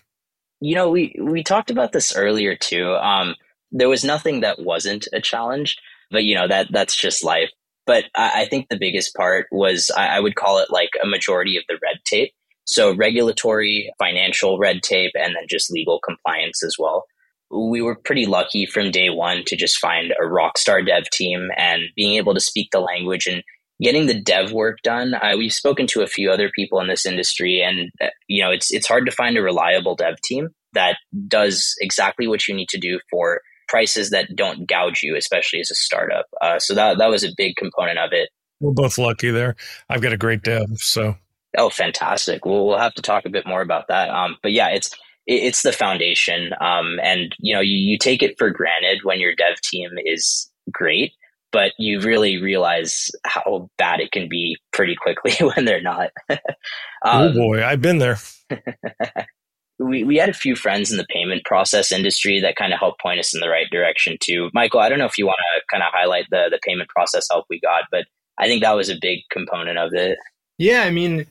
You 0.62 0.76
know, 0.76 0.90
we, 0.90 1.14
we 1.22 1.44
talked 1.44 1.70
about 1.70 1.92
this 1.92 2.16
earlier 2.16 2.56
too. 2.56 2.96
Um, 2.96 3.36
there 3.72 3.90
was 3.90 4.06
nothing 4.06 4.40
that 4.40 4.60
wasn't 4.60 5.08
a 5.12 5.20
challenge 5.20 5.78
but 6.12 6.24
you 6.24 6.36
know 6.36 6.48
that 6.48 6.68
that's 6.72 6.96
just 6.96 7.24
life. 7.24 7.50
But 7.86 8.06
I, 8.16 8.42
I 8.42 8.46
think 8.46 8.68
the 8.70 8.78
biggest 8.78 9.16
part 9.16 9.48
was 9.52 9.92
I, 9.96 10.18
I 10.18 10.20
would 10.20 10.36
call 10.36 10.60
it 10.60 10.70
like 10.70 10.92
a 11.02 11.08
majority 11.08 11.58
of 11.58 11.64
the 11.68 11.78
red 11.82 11.98
tape. 12.06 12.34
So 12.68 12.94
regulatory, 12.96 13.92
financial 13.98 14.60
red 14.60 14.84
tape, 14.84 15.14
and 15.16 15.36
then 15.36 15.46
just 15.50 15.72
legal 15.72 16.00
compliance 16.00 16.64
as 16.64 16.76
well. 16.78 17.06
We 17.50 17.82
were 17.82 17.96
pretty 17.96 18.26
lucky 18.26 18.66
from 18.66 18.92
day 18.92 19.10
one 19.10 19.44
to 19.46 19.56
just 19.56 19.78
find 19.78 20.14
a 20.22 20.28
rock 20.28 20.58
star 20.58 20.82
dev 20.82 21.06
team 21.12 21.50
and 21.56 21.84
being 21.96 22.18
able 22.18 22.34
to 22.34 22.42
speak 22.42 22.70
the 22.72 22.82
language 22.82 23.26
and 23.26 23.42
getting 23.82 24.08
the 24.08 24.20
dev 24.20 24.52
work 24.52 24.80
done. 24.84 25.14
We've 25.38 25.54
spoken 25.54 25.88
to 25.88 26.02
a 26.02 26.08
few 26.08 26.30
other 26.30 26.52
people 26.54 26.80
in 26.82 26.88
this 26.88 27.06
industry, 27.06 27.62
and 27.62 27.90
uh, 28.02 28.10
you 28.28 28.44
know 28.44 28.52
it's 28.52 28.72
it's 28.72 28.88
hard 28.88 29.06
to 29.06 29.12
find 29.12 29.38
a 29.38 29.42
reliable 29.42 29.96
dev 29.96 30.20
team 30.22 30.50
that 30.74 30.98
does 31.28 31.74
exactly 31.80 32.28
what 32.28 32.48
you 32.48 32.54
need 32.54 32.70
to 32.70 32.78
do 32.78 33.00
for 33.10 33.42
prices 33.70 34.10
that 34.10 34.36
don't 34.36 34.68
gouge 34.68 35.02
you, 35.04 35.16
especially 35.16 35.60
as 35.60 35.72
a 35.72 35.76
startup. 35.76 36.26
Uh, 36.42 36.60
so 36.60 36.74
that 36.74 36.98
that 36.98 37.10
was 37.10 37.24
a 37.24 37.30
big 37.38 37.56
component 37.56 37.98
of 37.98 38.12
it. 38.12 38.30
We're 38.60 38.74
both 38.74 38.98
lucky 38.98 39.30
there. 39.30 39.56
I've 39.90 40.02
got 40.02 40.14
a 40.14 40.18
great 40.18 40.42
dev, 40.42 40.66
so 40.78 41.16
oh, 41.58 41.70
fantastic. 41.70 42.46
Well, 42.46 42.66
we'll 42.66 42.78
have 42.78 42.94
to 42.96 43.02
talk 43.02 43.26
a 43.26 43.30
bit 43.30 43.48
more 43.48 43.62
about 43.62 43.88
that. 43.90 44.10
Um, 44.10 44.38
but 44.42 44.52
yeah, 44.52 44.70
it's 44.70 44.92
it's 45.26 45.62
the 45.62 45.74
foundation, 45.74 46.52
um, 46.62 47.00
and 47.04 47.36
you 47.40 47.54
know 47.54 47.62
you, 47.62 47.76
you 47.76 47.98
take 47.98 48.24
it 48.24 48.38
for 48.38 48.50
granted 48.50 49.00
when 49.04 49.20
your 49.20 49.36
dev 49.36 49.60
team 49.62 49.92
is 50.06 50.50
great, 50.72 51.12
but 51.52 51.74
you 51.78 52.00
really 52.00 52.42
realize 52.42 53.10
how 53.26 53.70
bad 53.78 54.00
it 54.00 54.12
can 54.12 54.30
be 54.30 54.58
pretty 54.72 54.96
quickly 54.96 55.34
when 55.56 55.66
they're 55.66 55.82
not. 55.82 56.12
um, 56.30 56.40
oh 57.04 57.34
boy, 57.34 57.64
I've 57.64 57.82
been 57.82 57.98
there. 57.98 58.18
we, 59.80 60.04
we 60.04 60.16
had 60.16 60.30
a 60.30 60.34
few 60.34 60.56
friends 60.56 60.92
in 60.92 60.98
the 60.98 61.06
payment 61.10 61.44
process 61.46 61.92
industry 61.92 62.40
that 62.40 62.56
kind 62.56 62.74
of 62.74 62.80
helped 62.80 63.02
point 63.02 63.20
us 63.20 63.34
in 63.34 63.42
the 63.42 63.50
right 63.50 63.70
direction 63.70 64.18
too. 64.20 64.50
Michael, 64.54 64.80
I 64.80 64.90
don't 64.90 65.00
know 65.00 65.06
if 65.06 65.18
you 65.18 65.26
want 65.26 65.40
to 65.40 65.62
kind 65.70 65.84
of 65.84 65.90
highlight 65.94 66.26
the 66.32 66.48
the 66.50 66.60
payment 66.64 66.90
process 66.90 67.28
help 67.30 67.46
we 67.50 67.60
got, 67.60 67.84
but 67.92 68.06
I 68.38 68.48
think 68.48 68.62
that 68.64 68.76
was 68.76 68.90
a 68.90 68.98
big 69.00 69.20
component 69.32 69.78
of 69.78 69.94
it. 69.94 70.18
Yeah, 70.58 70.84
I 70.84 70.90
mean, 70.90 71.28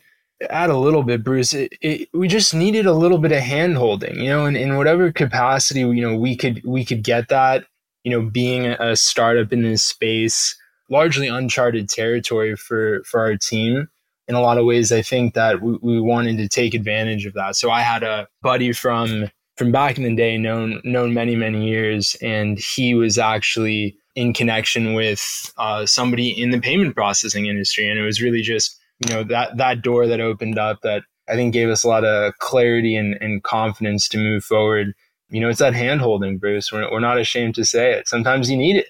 add 0.51 0.71
a 0.71 0.77
little 0.77 1.03
bit, 1.03 1.25
Bruce. 1.25 1.55
It, 1.55 1.73
it, 1.81 2.09
we 2.13 2.29
just 2.29 2.55
needed 2.55 2.87
a 2.87 2.93
little 2.93 3.19
bit 3.19 3.33
of 3.33 3.41
hand 3.41 3.77
holding, 3.77 4.21
you 4.21 4.29
know, 4.29 4.47
in, 4.47 4.57
in 4.57 4.77
whatever 4.77 5.13
capacity, 5.13 5.81
you 5.81 6.03
know, 6.03 6.17
we 6.17 6.37
could 6.37 6.63
we 6.65 6.85
could 6.85 7.03
get 7.03 7.29
that, 7.29 7.65
you 8.05 8.11
know, 8.11 8.23
being 8.29 8.67
a 8.67 8.97
startup 8.97 9.53
in 9.53 9.63
this 9.63 9.83
space, 9.83 10.57
largely 10.91 11.29
uncharted 11.29 11.89
territory 11.89 12.57
for 12.57 13.03
for 13.05 13.21
our 13.21 13.37
team 13.37 13.89
in 14.29 14.35
a 14.35 14.41
lot 14.41 14.59
of 14.59 14.65
ways, 14.65 14.93
I 14.93 15.03
think 15.03 15.35
that 15.35 15.63
we, 15.63 15.79
we 15.83 16.01
wanted 16.01 16.39
to 16.39 16.49
take 16.49 16.75
advantage 16.75 17.27
of 17.27 17.35
that. 17.35 17.57
So 17.57 17.71
I 17.71 17.83
had 17.83 18.03
a 18.03 18.27
buddy 18.43 18.73
from 18.73 19.31
from 19.57 19.73
back 19.73 19.97
in 19.97 20.05
the 20.05 20.15
day, 20.15 20.37
known 20.37 20.81
known 20.85 21.15
many 21.15 21.37
many 21.37 21.67
years, 21.69 22.17
and 22.21 22.59
he 22.59 22.95
was 22.95 23.19
actually 23.19 23.97
in 24.15 24.33
connection 24.33 24.95
with 24.95 25.53
uh, 25.59 25.87
somebody 25.87 26.31
in 26.31 26.51
the 26.51 26.61
payment 26.61 26.95
processing 26.95 27.47
industry, 27.47 27.89
and 27.89 27.99
it 27.99 28.03
was 28.03 28.21
really 28.21 28.43
just 28.43 28.79
you 29.01 29.13
know 29.13 29.25
that 29.25 29.57
that 29.57 29.83
door 29.83 30.07
that 30.07 30.21
opened 30.21 30.59
up 30.59 30.81
that 30.83 31.03
I 31.29 31.35
think 31.35 31.53
gave 31.53 31.69
us 31.69 31.85
a 31.85 31.89
lot 31.89 32.05
of 32.05 32.37
clarity 32.39 32.97
and, 32.97 33.17
and 33.21 33.43
confidence 33.43 34.09
to 34.09 34.19
move 34.19 34.45
forward. 34.45 34.95
You 35.29 35.41
know, 35.41 35.49
it's 35.49 35.59
that 35.59 35.75
handholding, 35.75 36.39
Bruce. 36.39 36.71
We're, 36.71 36.91
we're 36.91 37.01
not 37.01 37.19
ashamed 37.19 37.57
to 37.57 37.65
say 37.65 37.93
it. 37.93 38.07
Sometimes 38.09 38.49
you 38.49 38.57
need 38.57 38.77
it. 38.77 38.87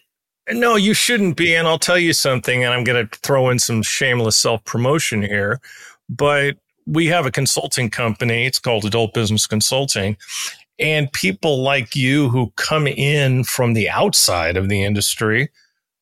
No, 0.53 0.77
you 0.77 0.95
shouldn't 0.95 1.37
be. 1.37 1.55
And 1.55 1.67
I'll 1.67 1.79
tell 1.79 1.99
you 1.99 2.13
something, 2.13 2.63
and 2.63 2.73
I'm 2.73 2.85
going 2.85 3.09
to 3.09 3.19
throw 3.21 3.49
in 3.49 3.59
some 3.59 3.83
shameless 3.83 4.37
self 4.37 4.65
promotion 4.65 5.23
here. 5.23 5.61
But 6.09 6.57
we 6.87 7.07
have 7.07 7.27
a 7.27 7.33
consulting 7.33 7.91
company. 7.91 8.47
It's 8.47 8.61
called 8.61 8.85
Adult 8.85 9.13
Business 9.15 9.47
Consulting. 9.47 10.17
And 10.79 11.11
people 11.13 11.63
like 11.63 11.97
you 11.97 12.29
who 12.29 12.53
come 12.57 12.87
in 12.87 13.45
from 13.45 13.73
the 13.73 13.89
outside 13.89 14.57
of 14.57 14.69
the 14.69 14.85
industry 14.85 15.49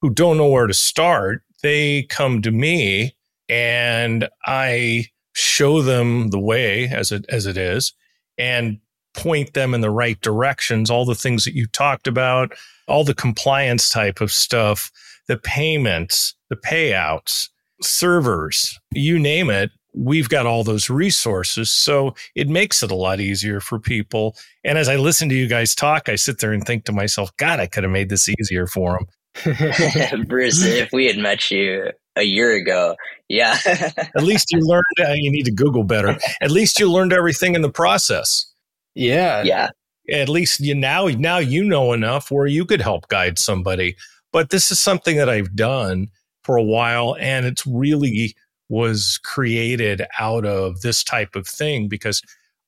who 0.00 0.10
don't 0.10 0.36
know 0.36 0.48
where 0.48 0.66
to 0.66 0.74
start, 0.74 1.42
they 1.62 2.02
come 2.04 2.42
to 2.42 2.50
me 2.50 3.14
and 3.48 4.28
I 4.44 5.06
show 5.34 5.82
them 5.82 6.28
the 6.30 6.38
way 6.38 6.88
as 6.88 7.12
it 7.12 7.26
as 7.28 7.46
it 7.46 7.56
is 7.56 7.92
and 8.38 8.78
point 9.14 9.54
them 9.54 9.74
in 9.74 9.80
the 9.80 9.90
right 9.90 10.20
directions 10.20 10.90
all 10.90 11.04
the 11.04 11.14
things 11.14 11.44
that 11.44 11.54
you 11.54 11.66
talked 11.66 12.06
about 12.06 12.52
all 12.88 13.04
the 13.04 13.14
compliance 13.14 13.90
type 13.90 14.20
of 14.20 14.30
stuff 14.30 14.90
the 15.28 15.36
payments 15.36 16.34
the 16.50 16.56
payouts 16.56 17.48
servers 17.80 18.78
you 18.92 19.18
name 19.18 19.50
it 19.50 19.70
we've 19.94 20.28
got 20.28 20.46
all 20.46 20.64
those 20.64 20.90
resources. 20.90 21.70
So 21.70 22.14
it 22.34 22.48
makes 22.48 22.82
it 22.82 22.90
a 22.90 22.96
lot 22.96 23.20
easier 23.20 23.60
for 23.60 23.78
people. 23.78 24.36
And 24.64 24.76
as 24.76 24.88
i 24.88 24.96
listen 24.96 25.28
to 25.28 25.34
you 25.34 25.46
guys 25.46 25.74
talk 25.74 26.08
i 26.08 26.16
sit 26.16 26.38
there 26.38 26.52
and 26.52 26.64
think 26.64 26.84
to 26.84 26.92
myself 26.92 27.34
god 27.36 27.60
i 27.60 27.66
could 27.66 27.84
have 27.84 27.92
made 27.92 28.08
this 28.08 28.28
easier 28.28 28.66
for 28.66 28.98
them 28.98 29.06
Bruce, 30.26 30.64
if 30.64 30.92
we 30.92 31.06
had 31.06 31.18
met 31.18 31.50
you 31.50 31.90
a 32.16 32.22
year 32.22 32.54
ago, 32.54 32.96
yeah. 33.28 33.58
At 33.66 34.22
least 34.22 34.52
you 34.52 34.60
learned. 34.60 34.84
Uh, 35.00 35.12
you 35.14 35.30
need 35.30 35.44
to 35.44 35.52
Google 35.52 35.84
better. 35.84 36.18
At 36.40 36.50
least 36.50 36.78
you 36.78 36.90
learned 36.90 37.12
everything 37.12 37.54
in 37.54 37.62
the 37.62 37.70
process. 37.70 38.46
Yeah, 38.94 39.42
yeah. 39.42 39.70
At 40.10 40.28
least 40.28 40.60
you 40.60 40.74
now 40.74 41.06
now 41.06 41.38
you 41.38 41.64
know 41.64 41.92
enough 41.92 42.30
where 42.30 42.46
you 42.46 42.64
could 42.64 42.80
help 42.80 43.08
guide 43.08 43.38
somebody. 43.38 43.96
But 44.32 44.50
this 44.50 44.70
is 44.70 44.78
something 44.78 45.16
that 45.16 45.28
I've 45.28 45.54
done 45.56 46.08
for 46.42 46.56
a 46.56 46.62
while, 46.62 47.16
and 47.18 47.46
it's 47.46 47.66
really 47.66 48.34
was 48.68 49.18
created 49.22 50.02
out 50.18 50.44
of 50.44 50.80
this 50.80 51.04
type 51.04 51.36
of 51.36 51.46
thing 51.46 51.88
because 51.88 52.22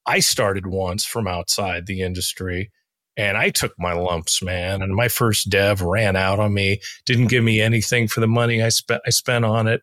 I 0.07 0.21
started 0.21 0.67
once 0.67 1.05
from 1.05 1.27
outside 1.27 1.87
the 1.87 2.03
industry 2.03 2.71
and 3.17 3.37
I 3.37 3.51
took 3.51 3.79
my 3.79 3.93
lumps, 3.93 4.43
man. 4.43 4.83
And 4.83 4.95
my 4.95 5.09
first 5.09 5.49
dev 5.49 5.81
ran 5.81 6.17
out 6.17 6.39
on 6.39 6.53
me, 6.53 6.81
didn't 7.05 7.29
give 7.29 7.43
me 7.43 7.61
anything 7.61 8.09
for 8.09 8.21
the 8.21 8.27
money 8.27 8.63
I 8.63 8.69
spent 8.69 9.03
I 9.07 9.11
spent 9.11 9.45
on 9.45 9.67
it. 9.67 9.83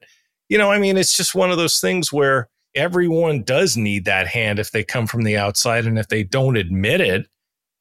You 0.50 0.58
know, 0.58 0.72
I 0.72 0.80
mean, 0.80 0.98
it's 0.98 1.16
just 1.16 1.34
one 1.34 1.52
of 1.52 1.58
those 1.58 1.80
things 1.80 2.14
where 2.14 2.50
everyone 2.76 3.44
does 3.44 3.78
need 3.78 4.06
that 4.06 4.28
hand 4.28 4.60
if 4.60 4.72
they 4.72 4.84
come 4.84 5.08
from 5.08 5.24
the 5.24 5.38
outside. 5.38 5.86
And 5.86 5.98
if 5.98 6.08
they 6.08 6.24
don't 6.24 6.58
admit 6.58 7.02
it, 7.02 7.28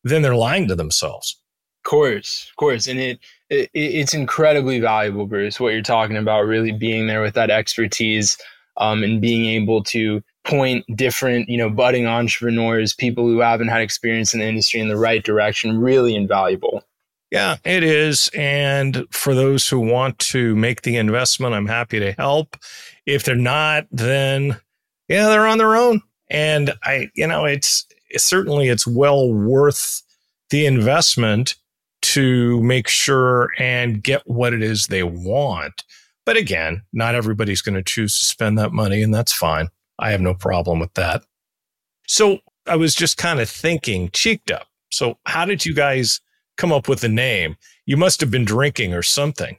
then 0.04 0.22
they're 0.22 0.34
lying 0.34 0.68
to 0.68 0.74
themselves. 0.74 1.38
Of 1.84 1.90
course, 1.90 2.46
of 2.50 2.56
course. 2.56 2.86
And 2.86 2.98
it, 2.98 3.18
it 3.50 3.70
it's 3.74 4.14
incredibly 4.14 4.80
valuable, 4.80 5.26
Bruce, 5.26 5.58
what 5.58 5.72
you're 5.72 5.82
talking 5.82 6.16
about, 6.16 6.42
really 6.42 6.72
being 6.72 7.06
there 7.06 7.20
with 7.20 7.34
that 7.34 7.50
expertise 7.50 8.38
um, 8.76 9.02
and 9.02 9.20
being 9.20 9.46
able 9.46 9.82
to 9.84 10.22
point 10.44 10.84
different, 10.96 11.48
you 11.48 11.56
know, 11.56 11.70
budding 11.70 12.06
entrepreneurs, 12.06 12.94
people 12.94 13.24
who 13.24 13.40
haven't 13.40 13.68
had 13.68 13.80
experience 13.80 14.34
in 14.34 14.40
the 14.40 14.46
industry 14.46 14.80
in 14.80 14.88
the 14.88 14.96
right 14.96 15.22
direction, 15.22 15.78
really 15.78 16.14
invaluable. 16.14 16.82
Yeah, 17.30 17.56
it 17.64 17.82
is. 17.82 18.30
And 18.34 19.06
for 19.10 19.34
those 19.34 19.68
who 19.68 19.80
want 19.80 20.18
to 20.18 20.54
make 20.56 20.82
the 20.82 20.96
investment, 20.96 21.54
I'm 21.54 21.66
happy 21.66 21.98
to 21.98 22.12
help. 22.12 22.56
If 23.06 23.24
they're 23.24 23.36
not, 23.36 23.86
then 23.90 24.58
yeah, 25.08 25.28
they're 25.28 25.46
on 25.46 25.58
their 25.58 25.76
own. 25.76 26.02
And 26.28 26.72
I, 26.84 27.10
you 27.14 27.26
know, 27.26 27.44
it's, 27.44 27.86
certainly 28.16 28.68
it's 28.68 28.86
well 28.86 29.32
worth 29.32 30.02
the 30.50 30.66
investment 30.66 31.54
to 32.02 32.60
make 32.62 32.88
sure 32.88 33.50
and 33.58 34.02
get 34.02 34.22
what 34.26 34.52
it 34.52 34.62
is 34.62 34.86
they 34.86 35.02
want. 35.02 35.84
But 36.26 36.36
again, 36.36 36.82
not 36.92 37.14
everybody's 37.14 37.62
going 37.62 37.76
to 37.76 37.82
choose 37.82 38.18
to 38.18 38.24
spend 38.24 38.58
that 38.58 38.72
money, 38.72 39.02
and 39.02 39.14
that's 39.14 39.32
fine. 39.32 39.68
I 40.02 40.10
have 40.10 40.20
no 40.20 40.34
problem 40.34 40.80
with 40.80 40.92
that. 40.94 41.24
So 42.08 42.40
I 42.66 42.76
was 42.76 42.94
just 42.94 43.16
kind 43.16 43.40
of 43.40 43.48
thinking, 43.48 44.10
cheeked 44.12 44.50
up. 44.50 44.66
So 44.90 45.18
how 45.24 45.44
did 45.44 45.64
you 45.64 45.74
guys 45.74 46.20
come 46.56 46.72
up 46.72 46.88
with 46.88 47.00
the 47.00 47.08
name? 47.08 47.56
You 47.86 47.96
must 47.96 48.20
have 48.20 48.30
been 48.30 48.44
drinking 48.44 48.94
or 48.94 49.02
something. 49.02 49.58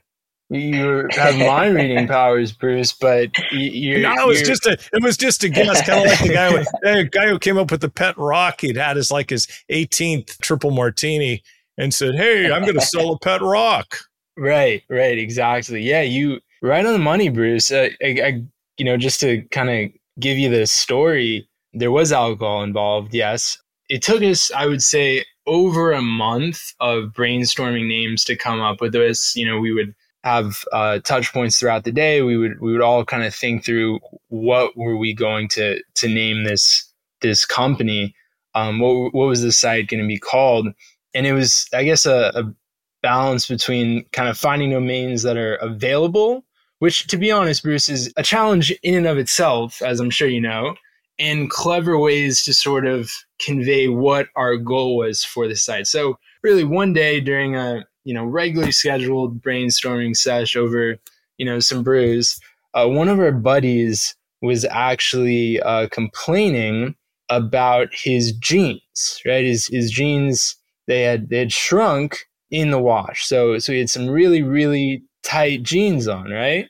You 0.50 1.08
have 1.12 1.38
mind 1.38 1.74
reading 1.76 2.06
powers, 2.06 2.52
Bruce, 2.52 2.92
but 2.92 3.30
you. 3.50 4.02
No, 4.02 4.12
it 4.12 4.26
was 4.26 4.42
just 4.42 4.66
a. 4.66 4.72
It 4.92 5.02
was 5.02 5.16
just 5.16 5.42
a 5.42 5.48
guess, 5.48 5.86
kind 5.86 6.04
of 6.04 6.06
like 6.06 6.20
the 6.20 6.34
guy, 6.34 6.50
who, 6.50 6.58
the 6.82 7.08
guy 7.10 7.28
who 7.28 7.38
came 7.38 7.56
up 7.56 7.70
with 7.70 7.80
the 7.80 7.88
pet 7.88 8.16
rock. 8.18 8.60
He'd 8.60 8.76
had 8.76 8.96
his 8.96 9.10
like 9.10 9.30
his 9.30 9.46
18th 9.72 10.38
triple 10.42 10.70
martini 10.70 11.42
and 11.78 11.94
said, 11.94 12.14
"Hey, 12.14 12.52
I'm 12.52 12.62
going 12.62 12.74
to 12.74 12.82
sell 12.82 13.14
a 13.14 13.18
pet 13.18 13.40
rock." 13.40 13.98
Right, 14.36 14.82
right, 14.90 15.16
exactly. 15.18 15.80
Yeah, 15.80 16.02
you 16.02 16.40
right 16.62 16.84
on 16.84 16.92
the 16.92 16.98
money, 16.98 17.30
Bruce. 17.30 17.72
Uh, 17.72 17.88
I, 18.02 18.06
I, 18.06 18.42
you 18.76 18.84
know, 18.84 18.98
just 18.98 19.20
to 19.20 19.42
kind 19.50 19.70
of 19.70 19.90
give 20.18 20.38
you 20.38 20.48
the 20.48 20.66
story, 20.66 21.48
there 21.72 21.90
was 21.90 22.12
alcohol 22.12 22.62
involved, 22.62 23.14
yes. 23.14 23.58
It 23.88 24.02
took 24.02 24.22
us, 24.22 24.50
I 24.52 24.66
would 24.66 24.82
say, 24.82 25.24
over 25.46 25.92
a 25.92 26.02
month 26.02 26.72
of 26.80 27.12
brainstorming 27.12 27.86
names 27.86 28.24
to 28.24 28.36
come 28.36 28.60
up 28.60 28.80
with 28.80 28.92
this. 28.92 29.36
You 29.36 29.46
know, 29.46 29.58
we 29.58 29.72
would 29.72 29.94
have 30.22 30.64
uh, 30.72 31.00
touch 31.00 31.32
points 31.32 31.58
throughout 31.58 31.84
the 31.84 31.92
day. 31.92 32.22
We 32.22 32.36
would 32.36 32.60
we 32.60 32.72
would 32.72 32.80
all 32.80 33.04
kind 33.04 33.24
of 33.24 33.34
think 33.34 33.64
through 33.64 34.00
what 34.28 34.76
were 34.76 34.96
we 34.96 35.14
going 35.14 35.48
to 35.48 35.80
to 35.96 36.08
name 36.08 36.44
this 36.44 36.90
this 37.20 37.44
company. 37.44 38.14
Um, 38.54 38.78
what 38.78 39.12
what 39.12 39.26
was 39.26 39.42
the 39.42 39.52
site 39.52 39.88
going 39.88 40.02
to 40.02 40.08
be 40.08 40.18
called? 40.18 40.68
And 41.12 41.26
it 41.26 41.32
was, 41.32 41.66
I 41.74 41.84
guess, 41.84 42.06
a, 42.06 42.32
a 42.34 42.54
balance 43.02 43.46
between 43.46 44.06
kind 44.12 44.28
of 44.28 44.38
finding 44.38 44.70
domains 44.70 45.22
that 45.22 45.36
are 45.36 45.56
available 45.56 46.44
which 46.84 47.06
to 47.06 47.16
be 47.16 47.32
honest, 47.32 47.62
Bruce, 47.62 47.88
is 47.88 48.12
a 48.18 48.22
challenge 48.22 48.70
in 48.82 48.94
and 48.94 49.06
of 49.06 49.16
itself, 49.16 49.80
as 49.80 50.00
I'm 50.00 50.10
sure 50.10 50.28
you 50.28 50.42
know, 50.42 50.74
and 51.18 51.48
clever 51.48 51.98
ways 51.98 52.44
to 52.44 52.52
sort 52.52 52.84
of 52.84 53.10
convey 53.40 53.88
what 53.88 54.26
our 54.36 54.58
goal 54.58 54.98
was 54.98 55.24
for 55.24 55.48
the 55.48 55.56
site. 55.56 55.86
So 55.86 56.18
really 56.42 56.62
one 56.62 56.92
day 56.92 57.20
during 57.20 57.56
a, 57.56 57.86
you 58.04 58.12
know, 58.12 58.26
regularly 58.26 58.70
scheduled 58.70 59.40
brainstorming 59.40 60.14
sesh 60.14 60.56
over, 60.56 60.98
you 61.38 61.46
know, 61.46 61.58
some 61.58 61.82
brews, 61.82 62.38
uh, 62.74 62.86
one 62.86 63.08
of 63.08 63.18
our 63.18 63.32
buddies 63.32 64.14
was 64.42 64.66
actually 64.66 65.62
uh, 65.62 65.88
complaining 65.90 66.94
about 67.30 67.88
his 67.94 68.32
jeans, 68.32 69.22
right? 69.24 69.46
His, 69.46 69.68
his 69.68 69.90
jeans, 69.90 70.54
they 70.86 71.00
had, 71.00 71.30
they 71.30 71.38
had 71.38 71.50
shrunk 71.50 72.26
in 72.50 72.70
the 72.70 72.78
wash. 72.78 73.24
So, 73.24 73.58
so 73.58 73.72
he 73.72 73.78
had 73.78 73.88
some 73.88 74.06
really, 74.06 74.42
really 74.42 75.02
tight 75.22 75.62
jeans 75.62 76.06
on, 76.06 76.30
right? 76.30 76.68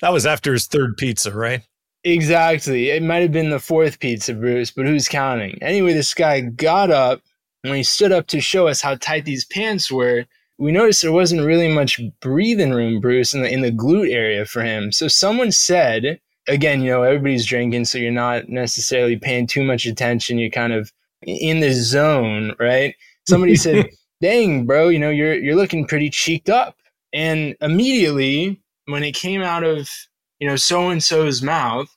That 0.00 0.12
was 0.12 0.26
after 0.26 0.52
his 0.52 0.66
third 0.66 0.96
pizza, 0.96 1.32
right? 1.32 1.62
Exactly. 2.04 2.90
It 2.90 3.02
might 3.02 3.22
have 3.22 3.32
been 3.32 3.50
the 3.50 3.58
fourth 3.58 3.98
pizza, 3.98 4.34
Bruce, 4.34 4.70
but 4.70 4.86
who's 4.86 5.08
counting? 5.08 5.58
Anyway, 5.60 5.92
this 5.92 6.14
guy 6.14 6.40
got 6.40 6.90
up 6.90 7.20
when 7.62 7.74
he 7.74 7.82
stood 7.82 8.12
up 8.12 8.26
to 8.28 8.40
show 8.40 8.68
us 8.68 8.80
how 8.80 8.94
tight 8.94 9.24
these 9.24 9.44
pants 9.44 9.90
were. 9.90 10.24
We 10.58 10.72
noticed 10.72 11.02
there 11.02 11.12
wasn't 11.12 11.46
really 11.46 11.68
much 11.68 12.00
breathing 12.20 12.72
room, 12.72 13.00
Bruce, 13.00 13.34
in 13.34 13.42
the 13.42 13.52
in 13.52 13.62
the 13.62 13.72
glute 13.72 14.12
area 14.12 14.44
for 14.44 14.62
him. 14.62 14.90
So 14.92 15.06
someone 15.08 15.52
said, 15.52 16.20
again, 16.48 16.82
you 16.82 16.90
know, 16.90 17.02
everybody's 17.02 17.46
drinking, 17.46 17.84
so 17.84 17.98
you're 17.98 18.10
not 18.10 18.48
necessarily 18.48 19.16
paying 19.16 19.46
too 19.46 19.62
much 19.62 19.86
attention. 19.86 20.38
You're 20.38 20.50
kind 20.50 20.72
of 20.72 20.92
in 21.22 21.60
the 21.60 21.72
zone, 21.72 22.54
right? 22.58 22.94
Somebody 23.28 23.56
said, 23.56 23.90
"Dang, 24.20 24.66
bro, 24.66 24.88
you 24.88 24.98
know, 24.98 25.10
you're 25.10 25.34
you're 25.34 25.56
looking 25.56 25.86
pretty 25.86 26.10
cheeked 26.10 26.48
up." 26.48 26.76
And 27.12 27.56
immediately 27.60 28.60
when 28.88 29.04
it 29.04 29.14
came 29.14 29.42
out 29.42 29.64
of 29.64 29.90
you 30.38 30.48
know 30.48 30.56
so 30.56 30.90
and 30.90 31.02
so's 31.02 31.42
mouth, 31.42 31.94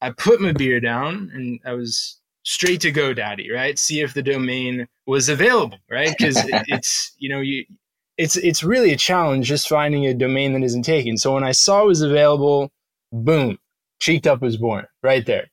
I 0.00 0.10
put 0.10 0.40
my 0.40 0.52
beer 0.52 0.80
down 0.80 1.30
and 1.34 1.60
I 1.64 1.72
was 1.74 2.18
straight 2.44 2.80
to 2.80 2.92
GoDaddy, 2.92 3.52
right? 3.52 3.78
See 3.78 4.00
if 4.00 4.14
the 4.14 4.22
domain 4.22 4.88
was 5.06 5.28
available, 5.28 5.78
right? 5.88 6.14
Because 6.16 6.36
it, 6.38 6.64
it's 6.68 7.14
you 7.18 7.28
know 7.28 7.40
you 7.40 7.64
it's 8.18 8.36
it's 8.36 8.62
really 8.62 8.92
a 8.92 8.96
challenge 8.96 9.46
just 9.46 9.68
finding 9.68 10.06
a 10.06 10.14
domain 10.14 10.52
that 10.52 10.62
isn't 10.62 10.82
taken. 10.82 11.16
So 11.16 11.34
when 11.34 11.44
I 11.44 11.52
saw 11.52 11.82
it 11.82 11.86
was 11.86 12.02
available, 12.02 12.70
boom, 13.12 13.58
CheekedUp 14.00 14.40
was 14.40 14.56
born 14.56 14.86
right 15.02 15.24
there. 15.24 15.48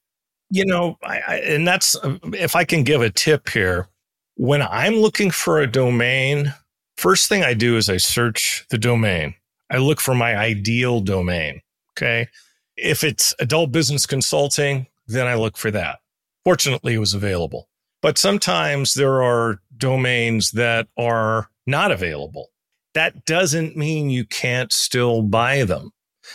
You 0.51 0.65
know, 0.65 0.97
I, 1.03 1.19
I, 1.19 1.35
and 1.41 1.67
that's 1.67 1.95
uh, 1.97 2.17
if 2.33 2.55
I 2.55 2.63
can 2.65 2.83
give 2.83 3.01
a 3.01 3.09
tip 3.09 3.49
here. 3.49 3.87
When 4.35 4.61
I'm 4.61 4.95
looking 4.95 5.31
for 5.31 5.59
a 5.59 5.67
domain, 5.67 6.53
first 6.95 7.27
thing 7.27 7.43
I 7.43 7.53
do 7.53 7.75
is 7.75 7.89
I 7.89 7.97
search 7.97 8.65
the 8.69 8.77
domain. 8.77 9.35
I 9.69 9.77
look 9.77 9.99
for 9.99 10.15
my 10.15 10.35
ideal 10.35 11.01
domain. 11.01 11.61
Okay. 11.91 12.27
If 12.75 13.03
it's 13.03 13.35
adult 13.39 13.71
business 13.71 14.05
consulting, 14.05 14.87
then 15.07 15.27
I 15.27 15.35
look 15.35 15.57
for 15.57 15.71
that. 15.71 15.99
Fortunately, 16.43 16.93
it 16.93 16.99
was 16.99 17.13
available. 17.13 17.67
But 18.01 18.17
sometimes 18.17 18.93
there 18.93 19.21
are 19.21 19.61
domains 19.75 20.51
that 20.51 20.87
are 20.97 21.49
not 21.67 21.91
available. 21.91 22.49
That 22.93 23.25
doesn't 23.25 23.75
mean 23.75 24.09
you 24.09 24.25
can't 24.25 24.71
still 24.71 25.21
buy 25.21 25.63
them. 25.63 25.91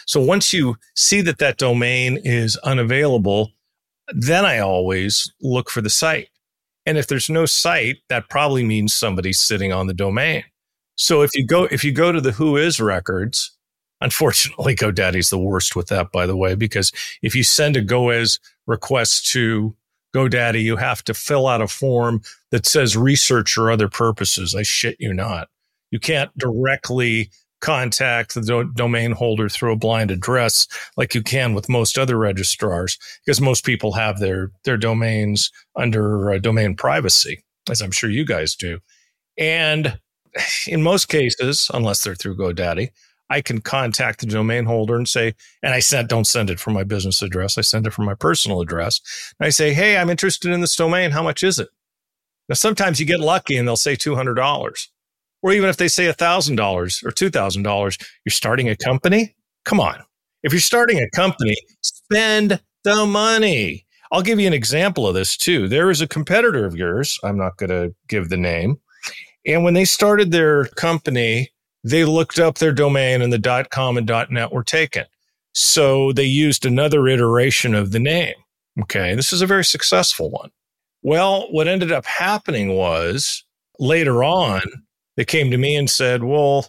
So 0.06 0.20
once 0.20 0.52
you 0.52 0.76
see 0.94 1.20
that 1.22 1.38
that 1.38 1.56
domain 1.56 2.18
is 2.22 2.56
unavailable, 2.58 3.52
then 4.08 4.44
I 4.44 4.58
always 4.58 5.32
look 5.40 5.70
for 5.70 5.80
the 5.80 5.90
site. 5.90 6.28
And 6.86 6.98
if 6.98 7.06
there's 7.06 7.30
no 7.30 7.46
site, 7.46 7.98
that 8.08 8.28
probably 8.28 8.64
means 8.64 8.92
somebody's 8.92 9.38
sitting 9.38 9.72
on 9.72 9.86
the 9.86 9.94
domain. 9.94 10.44
So 10.96 11.22
if 11.22 11.34
you 11.34 11.46
go 11.46 11.64
if 11.64 11.84
you 11.84 11.92
go 11.92 12.12
to 12.12 12.20
the 12.20 12.32
Who 12.32 12.56
Is 12.56 12.80
records, 12.80 13.56
unfortunately 14.00 14.74
GoDaddy's 14.76 15.30
the 15.30 15.38
worst 15.38 15.76
with 15.76 15.88
that, 15.88 16.12
by 16.12 16.26
the 16.26 16.36
way, 16.36 16.54
because 16.54 16.92
if 17.22 17.34
you 17.34 17.42
send 17.42 17.76
a 17.76 17.82
Goes 17.82 18.38
request 18.66 19.26
to 19.32 19.76
GoDaddy, 20.14 20.62
you 20.62 20.76
have 20.76 21.02
to 21.04 21.14
fill 21.14 21.48
out 21.48 21.60
a 21.60 21.68
form 21.68 22.22
that 22.50 22.66
says 22.66 22.96
research 22.96 23.58
or 23.58 23.70
other 23.70 23.88
purposes. 23.88 24.54
I 24.54 24.62
shit 24.62 24.96
you 25.00 25.12
not. 25.12 25.48
You 25.90 25.98
can't 25.98 26.36
directly 26.38 27.30
contact 27.60 28.34
the 28.34 28.42
do- 28.42 28.70
domain 28.74 29.12
holder 29.12 29.48
through 29.48 29.72
a 29.72 29.76
blind 29.76 30.10
address 30.10 30.68
like 30.98 31.14
you 31.14 31.22
can 31.22 31.54
with 31.54 31.68
most 31.68 31.96
other 31.96 32.18
registrars 32.18 32.98
because 33.24 33.40
most 33.40 33.64
people 33.64 33.92
have 33.92 34.18
their 34.18 34.50
their 34.64 34.76
domains 34.76 35.50
under 35.74 36.32
uh, 36.32 36.38
domain 36.38 36.76
privacy 36.76 37.42
as 37.70 37.80
I'm 37.80 37.90
sure 37.90 38.10
you 38.10 38.26
guys 38.26 38.54
do. 38.54 38.80
And 39.38 39.98
in 40.66 40.82
most 40.82 41.08
cases, 41.08 41.70
unless 41.72 42.02
they're 42.02 42.14
through 42.14 42.36
GoDaddy, 42.36 42.90
I 43.30 43.40
can 43.40 43.60
contact 43.60 44.20
the 44.20 44.26
domain 44.26 44.66
holder 44.66 44.96
and 44.96 45.08
say, 45.08 45.34
and 45.62 45.72
I 45.72 45.80
sent, 45.80 46.10
don't 46.10 46.26
send 46.26 46.50
it 46.50 46.60
from 46.60 46.74
my 46.74 46.84
business 46.84 47.22
address. 47.22 47.56
I 47.56 47.62
send 47.62 47.86
it 47.86 47.92
from 47.92 48.04
my 48.04 48.14
personal 48.14 48.60
address. 48.60 49.00
And 49.40 49.46
I 49.46 49.50
say, 49.50 49.72
Hey, 49.72 49.96
I'm 49.96 50.10
interested 50.10 50.52
in 50.52 50.60
this 50.60 50.76
domain. 50.76 51.10
How 51.10 51.22
much 51.22 51.42
is 51.42 51.58
it? 51.58 51.68
Now, 52.48 52.54
sometimes 52.54 53.00
you 53.00 53.06
get 53.06 53.20
lucky 53.20 53.56
and 53.56 53.66
they'll 53.66 53.76
say 53.76 53.96
$200. 53.96 54.88
Or 55.42 55.52
even 55.52 55.68
if 55.68 55.78
they 55.78 55.88
say 55.88 56.06
$1,000 56.06 56.58
or 57.04 57.10
$2,000, 57.10 58.06
you're 58.24 58.30
starting 58.30 58.68
a 58.68 58.76
company. 58.76 59.34
Come 59.64 59.80
on. 59.80 60.02
If 60.42 60.52
you're 60.52 60.60
starting 60.60 60.98
a 60.98 61.10
company, 61.10 61.56
spend 61.80 62.60
the 62.84 63.06
money. 63.06 63.86
I'll 64.12 64.22
give 64.22 64.38
you 64.38 64.46
an 64.46 64.52
example 64.52 65.08
of 65.08 65.14
this 65.14 65.36
too. 65.36 65.68
There 65.68 65.90
is 65.90 66.00
a 66.00 66.06
competitor 66.06 66.66
of 66.66 66.76
yours. 66.76 67.18
I'm 67.24 67.38
not 67.38 67.56
going 67.56 67.70
to 67.70 67.94
give 68.08 68.28
the 68.28 68.36
name. 68.36 68.78
And 69.46 69.64
when 69.64 69.74
they 69.74 69.84
started 69.84 70.30
their 70.30 70.66
company, 70.66 71.50
they 71.82 72.04
looked 72.04 72.38
up 72.38 72.58
their 72.58 72.72
domain 72.72 73.20
and 73.20 73.32
the 73.32 73.66
.com 73.70 73.96
and 73.96 74.06
.net 74.30 74.52
were 74.52 74.64
taken. 74.64 75.04
So 75.52 76.12
they 76.12 76.24
used 76.24 76.66
another 76.66 77.06
iteration 77.06 77.74
of 77.74 77.92
the 77.92 78.00
name. 78.00 78.34
Okay. 78.80 79.14
This 79.14 79.32
is 79.32 79.42
a 79.42 79.46
very 79.46 79.64
successful 79.64 80.30
one. 80.30 80.50
Well, 81.02 81.46
what 81.50 81.68
ended 81.68 81.92
up 81.92 82.06
happening 82.06 82.74
was 82.74 83.44
later 83.78 84.24
on, 84.24 84.62
they 85.16 85.24
came 85.24 85.50
to 85.50 85.58
me 85.58 85.76
and 85.76 85.88
said, 85.88 86.24
well, 86.24 86.66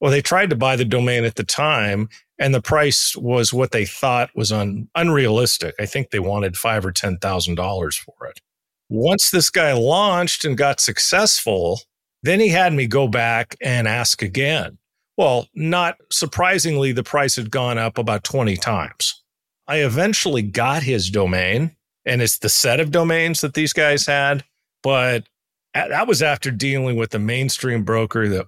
well, 0.00 0.10
they 0.10 0.20
tried 0.20 0.50
to 0.50 0.56
buy 0.56 0.76
the 0.76 0.84
domain 0.84 1.24
at 1.24 1.36
the 1.36 1.44
time 1.44 2.08
and 2.38 2.54
the 2.54 2.60
price 2.60 3.16
was 3.16 3.52
what 3.52 3.70
they 3.70 3.86
thought 3.86 4.30
was 4.34 4.52
un- 4.52 4.88
unrealistic. 4.94 5.74
I 5.80 5.86
think 5.86 6.10
they 6.10 6.18
wanted 6.18 6.56
five 6.56 6.84
or 6.84 6.92
ten 6.92 7.18
thousand 7.18 7.54
dollars 7.54 7.96
for 7.96 8.26
it. 8.26 8.40
Once 8.88 9.30
this 9.30 9.50
guy 9.50 9.72
launched 9.72 10.44
and 10.44 10.56
got 10.56 10.80
successful, 10.80 11.80
then 12.26 12.40
he 12.40 12.48
had 12.48 12.72
me 12.72 12.86
go 12.86 13.08
back 13.08 13.56
and 13.62 13.86
ask 13.88 14.22
again. 14.22 14.78
Well, 15.16 15.48
not 15.54 15.96
surprisingly, 16.10 16.92
the 16.92 17.02
price 17.02 17.36
had 17.36 17.50
gone 17.50 17.78
up 17.78 17.96
about 17.96 18.24
20 18.24 18.56
times. 18.56 19.22
I 19.66 19.78
eventually 19.78 20.42
got 20.42 20.82
his 20.82 21.10
domain, 21.10 21.74
and 22.04 22.20
it's 22.20 22.38
the 22.38 22.48
set 22.48 22.80
of 22.80 22.90
domains 22.90 23.40
that 23.40 23.54
these 23.54 23.72
guys 23.72 24.06
had, 24.06 24.44
but 24.82 25.26
that 25.74 26.06
was 26.06 26.22
after 26.22 26.50
dealing 26.50 26.96
with 26.96 27.10
the 27.10 27.18
mainstream 27.18 27.82
broker 27.82 28.28
that 28.28 28.46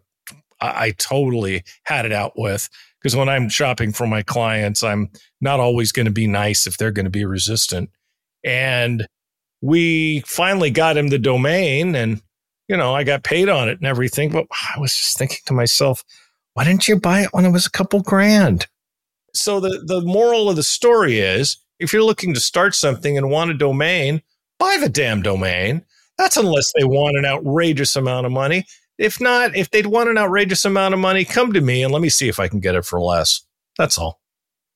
I, 0.61 0.93
totally 0.93 1.63
had 1.85 2.05
it 2.05 2.13
out 2.13 2.39
with. 2.39 2.69
Because 3.01 3.15
when 3.15 3.29
I'm 3.29 3.49
shopping 3.49 3.93
for 3.93 4.07
my 4.07 4.23
clients, 4.23 4.83
I'm 4.83 5.11
not 5.41 5.61
always 5.61 5.93
going 5.93 6.07
to 6.07 6.13
be 6.13 6.27
nice 6.27 6.67
if 6.67 6.77
they're 6.77 6.91
going 6.91 7.05
to 7.05 7.11
be 7.11 7.25
resistant. 7.25 7.91
And 8.45 9.07
we 9.61 10.21
finally 10.27 10.71
got 10.71 10.97
him 10.97 11.09
the 11.09 11.19
domain 11.19 11.95
and, 11.95 12.21
you 12.69 12.77
know, 12.77 12.95
I 12.95 13.03
got 13.03 13.25
paid 13.25 13.49
on 13.49 13.69
it 13.69 13.79
and 13.79 13.87
everything. 13.87 14.31
But 14.31 14.47
I 14.51 14.79
was 14.79 14.95
just 14.95 15.19
thinking 15.19 15.39
to 15.47 15.53
myself, 15.55 16.05
why 16.55 16.65
didn't 16.65 16.89
you 16.89 16.99
buy 16.99 17.23
it 17.23 17.33
when 17.33 17.45
it 17.45 17.53
was 17.53 17.67
a 17.67 17.71
couple 17.71 18.01
grand? 18.01 18.67
So 19.35 19.61
the, 19.61 19.83
the 19.87 20.01
moral 20.03 20.49
of 20.49 20.57
the 20.57 20.63
story 20.63 21.19
is 21.19 21.59
if 21.79 21.93
you're 21.93 22.03
looking 22.03 22.35
to 22.35 22.41
start 22.41 22.75
something 22.75 23.17
and 23.17 23.31
want 23.31 23.51
a 23.51 23.55
domain, 23.55 24.23
buy 24.59 24.79
the 24.81 24.89
damn 24.89 25.23
domain. 25.23 25.85
That's 26.17 26.37
unless 26.37 26.73
they 26.77 26.85
want 26.85 27.17
an 27.17 27.25
outrageous 27.25 27.95
amount 27.97 28.27
of 28.27 28.33
money. 28.33 28.67
If 28.99 29.21
not, 29.21 29.55
if 29.55 29.71
they'd 29.71 29.87
want 29.87 30.11
an 30.11 30.19
outrageous 30.19 30.65
amount 30.65 30.95
of 30.95 31.01
money, 31.01 31.25
come 31.25 31.53
to 31.53 31.61
me 31.61 31.85
and 31.85 31.93
let 31.93 32.03
me 32.03 32.09
see 32.09 32.29
if 32.29 32.41
I 32.41 32.49
can 32.49 32.59
get 32.59 32.75
it 32.75 32.85
for 32.85 33.01
less. 33.01 33.43
That's 33.79 33.97
all. 33.97 34.21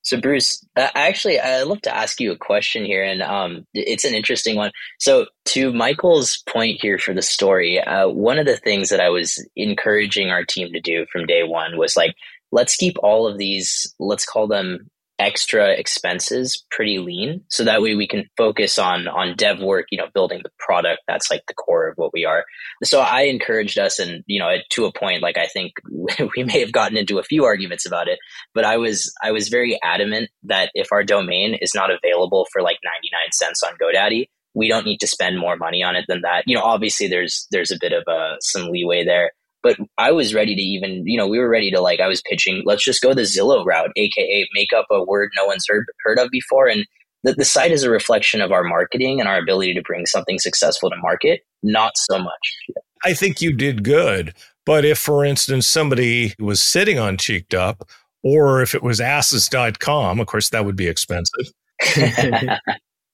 So, 0.03 0.21
Bruce, 0.21 0.65
uh, 0.77 0.89
actually, 0.95 1.41
I'd 1.41 1.63
love 1.63 1.83
to 1.83 1.97
ask 1.97 2.21
you 2.21 2.33
a 2.33 2.37
question 2.37 2.85
here, 2.85 3.05
and 3.05 3.23
um, 3.23 3.67
it's 3.73 4.05
an 4.05 4.15
interesting 4.15 4.57
one. 4.57 4.73
So, 4.99 5.27
to 5.47 5.73
Michael's 5.73 6.43
point 6.49 6.81
here 6.81 6.99
for 6.99 7.15
the 7.15 7.23
story, 7.23 7.81
uh, 7.81 8.09
one 8.09 8.39
of 8.39 8.47
the 8.47 8.57
things 8.57 8.89
that 8.91 9.01
I 9.01 9.11
was 9.11 9.47
encouraging 9.57 10.31
our 10.31 10.45
team 10.45 10.73
to 10.73 10.81
do 10.81 11.07
from 11.13 11.27
day 11.27 11.45
one 11.45 11.79
was 11.79 11.97
like, 11.97 12.15
let's 12.53 12.77
keep 12.77 12.97
all 13.03 13.27
of 13.27 13.39
these, 13.39 13.95
let's 13.99 14.27
call 14.27 14.47
them 14.47 14.91
extra 15.23 15.71
expenses 15.71 16.65
pretty 16.73 16.99
lean 16.99 17.41
so 17.49 17.63
that 17.63 17.81
way 17.81 17.95
we 17.95 18.09
can 18.09 18.25
focus 18.37 18.77
on 18.77 19.07
on 19.07 19.37
dev 19.37 19.61
work 19.61 19.87
you 19.93 19.97
know 19.97 20.09
building 20.13 20.41
the 20.43 20.51
product 20.59 21.01
that's 21.07 21.31
like 21.31 21.43
the 21.47 21.55
core 21.55 21.89
of 21.89 21.95
what 21.97 22.13
we 22.13 22.25
are. 22.25 22.45
So 22.83 23.01
i 23.01 23.23
encouraged 23.23 23.79
us 23.79 24.01
and 24.01 24.25
you 24.27 24.41
know 24.41 24.57
to 24.71 24.85
a 24.85 24.93
point 24.93 25.23
like 25.23 25.39
i 25.39 25.47
think 25.47 25.75
we 26.37 26.43
may 26.43 26.59
have 26.59 26.73
gotten 26.73 26.97
into 26.97 27.21
a 27.21 27.23
few 27.23 27.45
arguments 27.45 27.87
about 27.87 28.09
it 28.09 28.19
but 28.53 28.65
i 28.65 28.77
was 28.77 29.13
i 29.23 29.31
was 29.31 29.49
very 29.49 29.79
adamant 29.85 30.29
that 30.43 30.71
if 30.75 30.91
our 30.91 31.05
domain 31.05 31.55
is 31.55 31.73
not 31.73 31.91
available 31.91 32.47
for 32.53 32.61
like 32.61 32.79
99 32.85 33.21
cents 33.33 33.63
on 33.63 33.75
godaddy 33.81 34.27
we 34.55 34.69
don't 34.69 34.85
need 34.85 34.99
to 34.99 35.07
spend 35.07 35.39
more 35.39 35.57
money 35.57 35.83
on 35.83 35.97
it 35.97 36.05
than 36.09 36.21
that. 36.23 36.45
You 36.47 36.57
know 36.57 36.63
obviously 36.63 37.09
there's 37.09 37.47
there's 37.51 37.71
a 37.71 37.79
bit 37.81 37.93
of 37.93 38.05
a 38.09 38.13
uh, 38.13 38.37
some 38.41 38.69
leeway 38.71 39.05
there 39.05 39.33
but 39.63 39.77
I 39.99 40.13
was 40.13 40.35
ready 40.35 40.55
to 40.55 40.61
even, 40.61 41.03
you 41.07 41.17
know, 41.17 41.27
we 41.27 41.39
were 41.39 41.49
ready 41.49 41.71
to 41.71 41.81
like, 41.81 42.01
I 42.01 42.09
was 42.09 42.23
pitching, 42.29 42.63
let's 42.65 42.85
just 42.85 43.03
go 43.03 43.15
the 43.15 43.23
Zillow 43.23 43.65
route, 43.65 43.91
aka 43.97 44.49
make 44.55 44.73
up 44.73 44.87
a 44.91 45.05
word 45.05 45.31
no 45.37 45.47
one's 45.47 45.67
heard, 45.69 45.87
heard 46.05 46.19
of 46.19 46.31
before. 46.31 46.67
And 46.69 46.87
the, 47.23 47.35
the 47.35 47.45
site 47.45 47.73
is 47.73 47.83
a 47.83 47.91
reflection 47.91 48.41
of 48.41 48.53
our 48.53 48.65
marketing 48.65 49.21
and 49.21 49.29
our 49.29 49.39
ability 49.39 49.75
to 49.75 49.83
bring 49.83 50.07
something 50.07 50.39
successful 50.39 50.91
to 50.91 50.97
market, 50.97 51.43
not 51.63 51.93
so 51.97 52.19
much. 52.19 52.57
I 53.05 53.15
think 53.15 53.41
you 53.41 53.53
did 53.53 53.85
good. 53.85 54.35
But 54.65 54.85
if, 54.85 54.99
for 54.99 55.25
instance, 55.25 55.67
somebody 55.67 56.35
was 56.39 56.61
sitting 56.61 56.99
on 56.99 57.17
CheekedUp, 57.17 57.83
or 58.23 58.63
if 58.63 58.75
it 58.75 58.83
was 58.83 59.01
asses.com, 59.01 60.21
of 60.21 60.27
course, 60.27 60.51
that 60.51 60.65
would 60.65 60.77
be 60.77 60.87
expensive. 60.87 61.53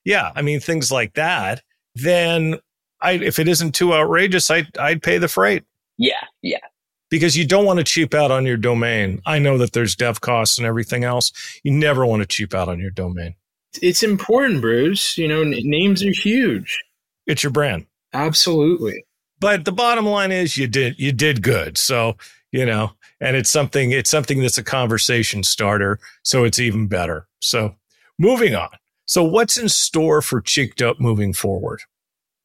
yeah. 0.04 0.32
I 0.34 0.42
mean, 0.42 0.60
things 0.60 0.92
like 0.92 1.14
that, 1.14 1.62
then 1.94 2.58
I, 3.00 3.12
if 3.12 3.38
it 3.38 3.48
isn't 3.48 3.74
too 3.74 3.94
outrageous, 3.94 4.50
I, 4.50 4.66
I'd 4.78 5.02
pay 5.02 5.16
the 5.18 5.28
freight. 5.28 5.64
Yeah, 5.98 6.24
yeah. 6.42 6.58
Because 7.10 7.36
you 7.36 7.46
don't 7.46 7.64
want 7.64 7.78
to 7.78 7.84
cheap 7.84 8.14
out 8.14 8.30
on 8.30 8.46
your 8.46 8.56
domain. 8.56 9.20
I 9.26 9.38
know 9.38 9.58
that 9.58 9.72
there's 9.72 9.96
dev 9.96 10.20
costs 10.20 10.58
and 10.58 10.66
everything 10.66 11.04
else. 11.04 11.32
You 11.64 11.72
never 11.72 12.06
want 12.06 12.22
to 12.22 12.26
cheap 12.26 12.54
out 12.54 12.68
on 12.68 12.78
your 12.78 12.90
domain. 12.90 13.34
It's 13.82 14.02
important, 14.02 14.60
Bruce. 14.60 15.16
You 15.18 15.28
know, 15.28 15.42
n- 15.42 15.54
names 15.62 16.02
are 16.04 16.10
huge. 16.10 16.82
It's 17.26 17.42
your 17.42 17.52
brand. 17.52 17.86
Absolutely. 18.12 19.04
But 19.40 19.64
the 19.64 19.72
bottom 19.72 20.06
line 20.06 20.32
is 20.32 20.56
you 20.56 20.66
did 20.66 20.98
you 20.98 21.12
did 21.12 21.42
good. 21.42 21.78
So, 21.78 22.16
you 22.50 22.66
know, 22.66 22.92
and 23.20 23.36
it's 23.36 23.50
something 23.50 23.92
it's 23.92 24.10
something 24.10 24.40
that's 24.40 24.58
a 24.58 24.64
conversation 24.64 25.42
starter, 25.42 25.98
so 26.22 26.44
it's 26.44 26.58
even 26.58 26.88
better. 26.88 27.28
So, 27.40 27.76
moving 28.18 28.54
on. 28.54 28.70
So, 29.06 29.22
what's 29.22 29.56
in 29.56 29.68
store 29.68 30.22
for 30.22 30.42
CheekedUp 30.42 30.98
moving 30.98 31.32
forward? 31.32 31.80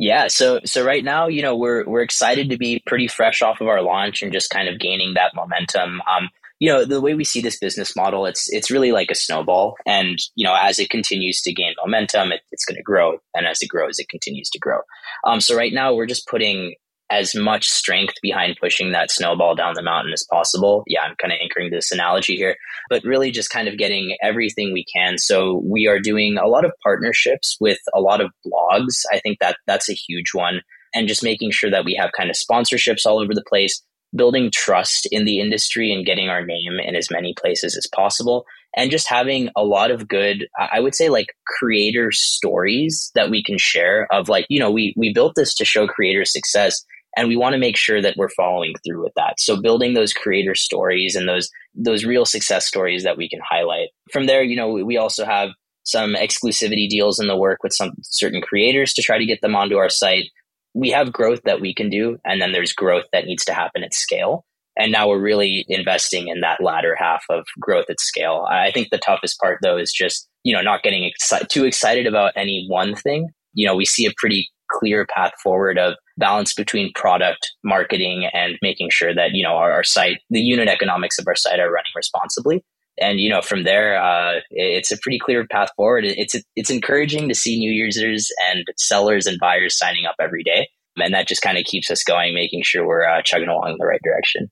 Yeah, 0.04 0.28
so 0.28 0.60
so 0.66 0.84
right 0.84 1.02
now, 1.02 1.28
you 1.28 1.42
know, 1.42 1.56
we're 1.56 1.86
we're 1.86 2.02
excited 2.02 2.50
to 2.50 2.58
be 2.58 2.84
pretty 2.86 3.08
fresh 3.08 3.42
off 3.42 3.62
of 3.62 3.70
our 3.70 3.82
launch 3.82 4.22
and 4.22 4.34
just 4.34 4.50
kind 4.50 4.68
of 4.68 4.78
gaining 4.78 5.14
that 5.14 5.34
momentum. 5.34 6.02
Um, 6.02 6.28
you 6.60 6.70
know, 6.70 6.84
the 6.84 7.00
way 7.00 7.14
we 7.14 7.24
see 7.24 7.40
this 7.40 7.58
business 7.58 7.96
model, 7.96 8.26
it's 8.26 8.52
it's 8.52 8.70
really 8.70 8.92
like 8.92 9.10
a 9.12 9.16
snowball, 9.16 9.78
and 9.86 10.20
you 10.36 10.46
know, 10.46 10.58
as 10.62 10.78
it 10.78 10.90
continues 10.90 11.40
to 11.44 11.54
gain 11.54 11.74
momentum, 11.82 12.34
it, 12.34 12.42
it's 12.52 12.66
going 12.66 12.76
to 12.76 12.84
grow, 12.84 13.20
and 13.34 13.48
as 13.48 13.62
it 13.62 13.70
grows, 13.70 13.98
it 13.98 14.10
continues 14.10 14.50
to 14.50 14.60
grow. 14.60 14.80
Um, 15.24 15.40
so 15.40 15.56
right 15.56 15.72
now, 15.72 15.94
we're 15.94 16.06
just 16.06 16.28
putting 16.28 16.76
as 17.14 17.36
much 17.36 17.70
strength 17.70 18.16
behind 18.24 18.58
pushing 18.60 18.92
that 18.92 19.12
snowball 19.12 19.54
down 19.54 19.76
the 19.76 19.84
mountain 19.84 20.12
as 20.14 20.26
possible. 20.32 20.84
Yeah, 20.88 21.02
I'm 21.04 21.16
kind 21.22 21.32
of 21.32 21.38
anchoring 21.42 21.70
this 21.70 21.92
analogy 21.92 22.36
here, 22.36 22.56
but 22.90 23.04
really 23.04 23.30
just 23.30 23.52
kind 23.52 23.68
of 23.68 23.78
getting 23.78 24.18
everything 24.24 24.74
we 24.74 24.84
can. 24.96 25.20
So 25.20 25.62
we 25.64 25.86
are 25.88 26.00
doing 26.00 26.38
a 26.38 26.48
lot 26.48 26.66
of 26.66 26.72
partnerships 26.82 27.56
with 27.60 27.78
a 27.94 28.02
lot 28.02 28.20
of 28.20 28.32
blogs. 28.46 29.04
I 29.12 29.20
think 29.20 29.38
that 29.40 29.58
that's 29.68 29.90
a 29.90 29.94
huge 29.94 30.34
one. 30.34 30.62
And 30.96 31.08
just 31.08 31.24
making 31.24 31.52
sure 31.52 31.70
that 31.70 31.86
we 31.86 31.96
have 31.96 32.12
kind 32.18 32.32
of 32.32 32.36
sponsorships 32.36 33.06
all 33.06 33.20
over 33.20 33.34
the 33.34 33.44
place, 33.48 33.84
building 34.16 34.50
trust 34.52 35.08
in 35.12 35.26
the 35.26 35.40
industry 35.40 35.94
and 35.94 36.06
getting 36.06 36.30
our 36.30 36.44
name 36.44 36.80
in 36.84 36.96
as 36.96 37.12
many 37.12 37.36
places 37.40 37.78
as 37.78 37.88
possible. 37.96 38.46
And 38.76 38.90
just 38.90 39.08
having 39.08 39.50
a 39.56 39.64
lot 39.64 39.92
of 39.92 40.08
good, 40.08 40.48
I 40.60 40.80
would 40.80 40.96
say 40.96 41.10
like 41.10 41.28
creator 41.46 42.12
stories 42.12 43.12
that 43.14 43.30
we 43.30 43.44
can 43.44 43.60
share 43.60 44.08
of 44.12 44.30
like, 44.30 44.48
you 44.50 44.60
know, 44.60 44.72
we, 44.72 44.96
we 44.98 45.14
built 45.14 45.34
this 45.36 45.54
to 45.56 45.66
show 45.66 45.86
creator 45.86 46.26
success 46.26 46.84
and 47.16 47.28
we 47.28 47.36
want 47.36 47.54
to 47.54 47.60
make 47.60 47.78
sure 47.78 48.02
that 48.02 48.16
we're 48.18 48.30
following 48.30 48.74
through 48.86 49.04
with 49.04 49.14
that 49.16 49.40
so 49.40 49.60
building 49.60 49.94
those 49.94 50.14
creator 50.14 50.56
stories 50.56 51.16
and 51.16 51.28
those 51.28 51.50
those 51.76 52.06
real 52.06 52.26
success 52.26 52.68
stories 52.68 53.04
that 53.04 53.18
we 53.18 53.30
can 53.30 53.40
highlight 53.48 53.90
from 54.12 54.26
there 54.26 54.44
you 54.44 54.56
know 54.56 54.70
we 54.70 54.98
also 54.98 55.26
have 55.26 55.50
some 55.86 56.14
exclusivity 56.14 56.88
deals 56.88 57.20
in 57.20 57.28
the 57.28 57.36
work 57.36 57.62
with 57.62 57.74
some 57.74 57.92
certain 58.04 58.42
creators 58.42 58.94
to 58.94 59.02
try 59.02 59.18
to 59.18 59.26
get 59.26 59.42
them 59.42 59.56
onto 59.56 59.76
our 59.76 59.90
site 59.90 60.26
we 60.74 60.90
have 60.90 61.14
growth 61.14 61.42
that 61.46 61.62
we 61.62 61.74
can 61.74 61.90
do 61.90 62.18
and 62.26 62.42
then 62.42 62.52
there's 62.52 62.74
growth 62.74 63.06
that 63.12 63.26
needs 63.26 63.46
to 63.46 63.54
happen 63.54 63.84
at 63.84 63.94
scale 63.94 64.46
And 64.76 64.92
now 64.92 65.08
we're 65.08 65.22
really 65.22 65.66
investing 65.68 66.30
in 66.30 66.42
that 66.42 66.62
latter 66.62 66.96
half 66.98 67.24
of 67.30 67.46
growth 67.60 67.86
at 67.90 68.00
scale. 68.00 68.48
I 68.50 68.72
think 68.72 68.90
the 68.90 68.98
toughest 68.98 69.40
part 69.40 69.60
though 69.62 69.78
is 69.78 69.92
just, 69.92 70.28
you 70.44 70.56
know, 70.56 70.62
not 70.62 70.84
getting 70.84 71.10
exci- 71.10 71.48
too 71.48 71.66
excited 71.66 72.08
about 72.08 72.34
any 72.36 72.66
one 72.68 72.96
thing. 72.96 73.30
You 73.54 73.68
know, 73.68 73.76
we 73.76 73.86
see 73.86 74.08
a 74.08 74.14
pretty 74.18 74.50
clear 74.74 75.06
path 75.06 75.34
forward 75.42 75.78
of 75.78 75.96
balance 76.18 76.54
between 76.54 76.92
product 76.94 77.52
marketing 77.64 78.30
and 78.34 78.58
making 78.62 78.90
sure 78.92 79.14
that, 79.14 79.32
you 79.34 79.44
know, 79.44 79.56
our, 79.56 79.72
our 79.72 79.84
site, 79.84 80.20
the 80.30 80.42
unit 80.42 80.68
economics 80.68 81.20
of 81.20 81.28
our 81.28 81.36
site 81.36 81.60
are 81.60 81.72
running 81.72 81.92
responsibly. 81.96 82.64
And 83.02 83.20
you 83.20 83.30
know 83.30 83.42
from 83.42 83.64
there 83.64 84.02
uh, 84.02 84.42
it's 84.52 84.92
a 84.92 84.98
pretty 85.00 85.18
clear 85.18 85.48
path 85.48 85.70
forward. 85.76 86.06
It's 86.06 86.36
it's 86.56 86.70
encouraging 86.70 87.28
to 87.28 87.36
see 87.36 87.58
new 87.58 87.72
users 87.72 88.30
and 88.52 88.66
sellers 88.78 89.26
and 89.26 89.40
buyers 89.40 89.78
signing 89.78 90.06
up 90.06 90.16
every 90.22 90.44
day. 90.44 90.70
And 90.98 91.14
that 91.14 91.28
just 91.28 91.42
kind 91.42 91.58
of 91.58 91.64
keeps 91.64 91.90
us 91.90 92.04
going 92.04 92.36
making 92.36 92.62
sure 92.64 92.86
we're 92.86 93.04
uh, 93.04 93.24
chugging 93.24 93.50
along 93.50 93.72
in 93.72 93.78
the 93.80 93.86
right 93.88 94.02
direction. 94.04 94.52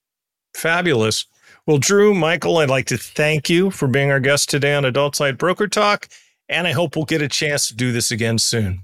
Fabulous. 0.55 1.27
Well 1.67 1.77
drew 1.77 2.15
michael 2.15 2.57
i'd 2.57 2.71
like 2.71 2.87
to 2.87 2.97
thank 2.97 3.47
you 3.47 3.69
for 3.69 3.87
being 3.87 4.09
our 4.09 4.19
guest 4.19 4.49
today 4.49 4.73
on 4.73 4.83
adult 4.83 5.15
site 5.15 5.37
broker 5.37 5.67
talk 5.67 6.07
and 6.49 6.67
i 6.67 6.71
hope 6.71 6.95
we'll 6.95 7.05
get 7.05 7.21
a 7.21 7.27
chance 7.27 7.67
to 7.67 7.75
do 7.75 7.91
this 7.91 8.09
again 8.09 8.39
soon 8.39 8.81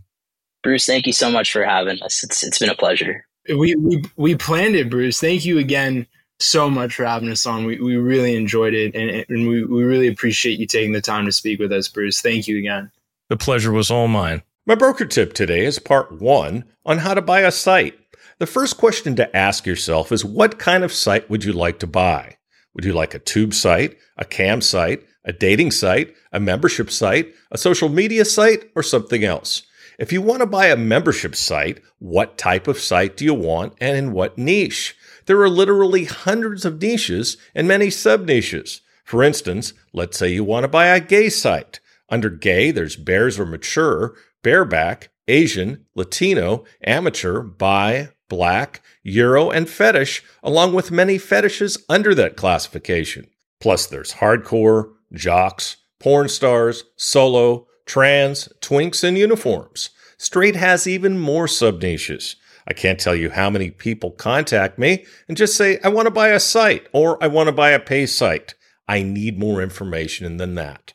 bruce 0.68 0.86
thank 0.86 1.08
you 1.08 1.14
so 1.14 1.32
much 1.32 1.52
for 1.52 1.64
having 1.64 2.02
us 2.04 2.24
it's, 2.24 2.44
it's 2.44 2.60
been 2.60 2.70
a 2.70 2.76
pleasure 2.76 3.26
we, 3.50 3.76
we 3.76 4.04
we 4.18 4.36
planned 4.36 4.76
it 4.76 4.90
bruce 4.90 5.20
thank 5.20 5.46
you 5.46 5.58
again 5.58 6.06
so 6.40 6.70
much 6.70 6.96
for 6.96 7.06
having 7.06 7.32
us 7.32 7.46
on. 7.46 7.66
We, 7.66 7.80
we 7.80 7.98
really 7.98 8.36
enjoyed 8.36 8.74
it, 8.74 8.96
and, 8.96 9.26
and 9.30 9.48
we, 9.48 9.64
we 9.64 9.84
really 9.84 10.08
appreciate 10.08 10.60
you 10.60 10.68
taking 10.68 10.94
the 10.94 11.02
time 11.02 11.26
to 11.26 11.32
speak 11.32 11.60
with 11.60 11.72
us, 11.72 11.88
Bruce. 11.88 12.22
Thank 12.22 12.48
you 12.48 12.58
again. 12.58 12.92
The 13.30 13.38
pleasure 13.38 13.72
was 13.72 13.92
all 13.92 14.08
mine. 14.08 14.44
My 14.66 14.76
broker 14.76 15.06
tip 15.06 15.34
today 15.34 15.66
is 15.66 15.80
part 15.80 16.12
one 16.22 16.66
on 16.86 17.00
how 17.00 17.14
to 17.14 17.22
buy 17.22 17.42
a 17.42 17.52
site. 17.52 17.98
The 18.40 18.46
first 18.46 18.78
question 18.78 19.16
to 19.16 19.36
ask 19.36 19.66
yourself 19.66 20.12
is 20.12 20.24
what 20.24 20.60
kind 20.60 20.84
of 20.84 20.94
site 20.94 21.30
would 21.30 21.44
you 21.44 21.54
like 21.54 21.80
to 21.80 21.88
buy? 21.88 22.38
Would 22.76 22.86
you 22.86 22.94
like 22.94 23.16
a 23.16 23.20
tube 23.20 23.54
site, 23.54 23.98
a 24.18 24.26
cam 24.26 24.62
site, 24.62 25.04
a 25.26 25.34
dating 25.34 25.72
site, 25.72 26.14
a 26.32 26.40
membership 26.40 26.92
site, 26.92 27.34
a 27.52 27.58
social 27.58 27.90
media 27.90 28.24
site, 28.24 28.70
or 28.76 28.84
something 28.84 29.24
else? 29.24 29.64
If 29.98 30.14
you 30.14 30.22
want 30.22 30.42
to 30.42 30.46
buy 30.46 30.68
a 30.68 30.78
membership 30.78 31.36
site, 31.36 31.82
what 31.98 32.38
type 32.38 32.68
of 32.68 32.80
site 32.80 33.18
do 33.18 33.26
you 33.26 33.34
want 33.34 33.74
and 33.82 33.98
in 33.98 34.12
what 34.12 34.38
niche? 34.38 34.96
There 35.26 35.42
are 35.42 35.50
literally 35.50 36.06
hundreds 36.06 36.66
of 36.66 36.80
niches 36.80 37.38
and 37.56 37.68
many 37.68 37.90
sub 37.90 38.26
niches. 38.26 38.82
For 39.04 39.24
instance, 39.24 39.74
let's 39.94 40.18
say 40.18 40.32
you 40.32 40.44
want 40.44 40.66
to 40.66 40.68
buy 40.68 40.88
a 40.88 41.00
gay 41.00 41.30
site. 41.30 41.80
Under 42.10 42.30
gay, 42.30 42.70
there's 42.70 42.96
bears 42.96 43.40
or 43.40 43.46
mature, 43.48 44.16
bareback, 44.44 45.10
Asian, 45.28 45.86
Latino, 45.96 46.64
amateur, 46.84 47.42
bi, 47.42 48.10
black, 48.30 48.82
Euro, 49.02 49.50
and 49.50 49.68
fetish, 49.68 50.24
along 50.44 50.74
with 50.74 50.92
many 50.92 51.18
fetishes 51.18 51.84
under 51.90 52.14
that 52.14 52.38
classification. 52.38 53.28
Plus, 53.60 53.88
there's 53.88 54.14
hardcore, 54.14 54.92
jocks, 55.12 55.78
porn 56.00 56.30
stars, 56.30 56.84
solo, 56.96 57.67
trans, 57.88 58.50
twinks, 58.62 59.04
and 59.04 59.18
uniforms. 59.18 59.90
Straight 60.18 60.56
has 60.56 60.86
even 60.86 61.18
more 61.18 61.48
sub 61.48 61.82
niches. 61.82 62.36
I 62.68 62.74
can't 62.74 63.00
tell 63.00 63.16
you 63.16 63.30
how 63.30 63.50
many 63.50 63.72
people 63.72 64.12
contact 64.12 64.78
me 64.78 65.06
and 65.28 65.38
just 65.38 65.56
say, 65.56 65.80
I 65.84 65.88
want 65.88 66.06
to 66.06 66.12
buy 66.12 66.30
a 66.30 66.40
site 66.40 66.88
or 66.92 67.22
I 67.24 67.28
want 67.28 67.48
to 67.48 67.54
buy 67.54 67.72
a 67.72 67.80
pay 67.80 68.06
site. 68.06 68.54
I 68.88 69.02
need 69.02 69.40
more 69.40 69.62
information 69.62 70.38
than 70.38 70.56
that. 70.56 70.94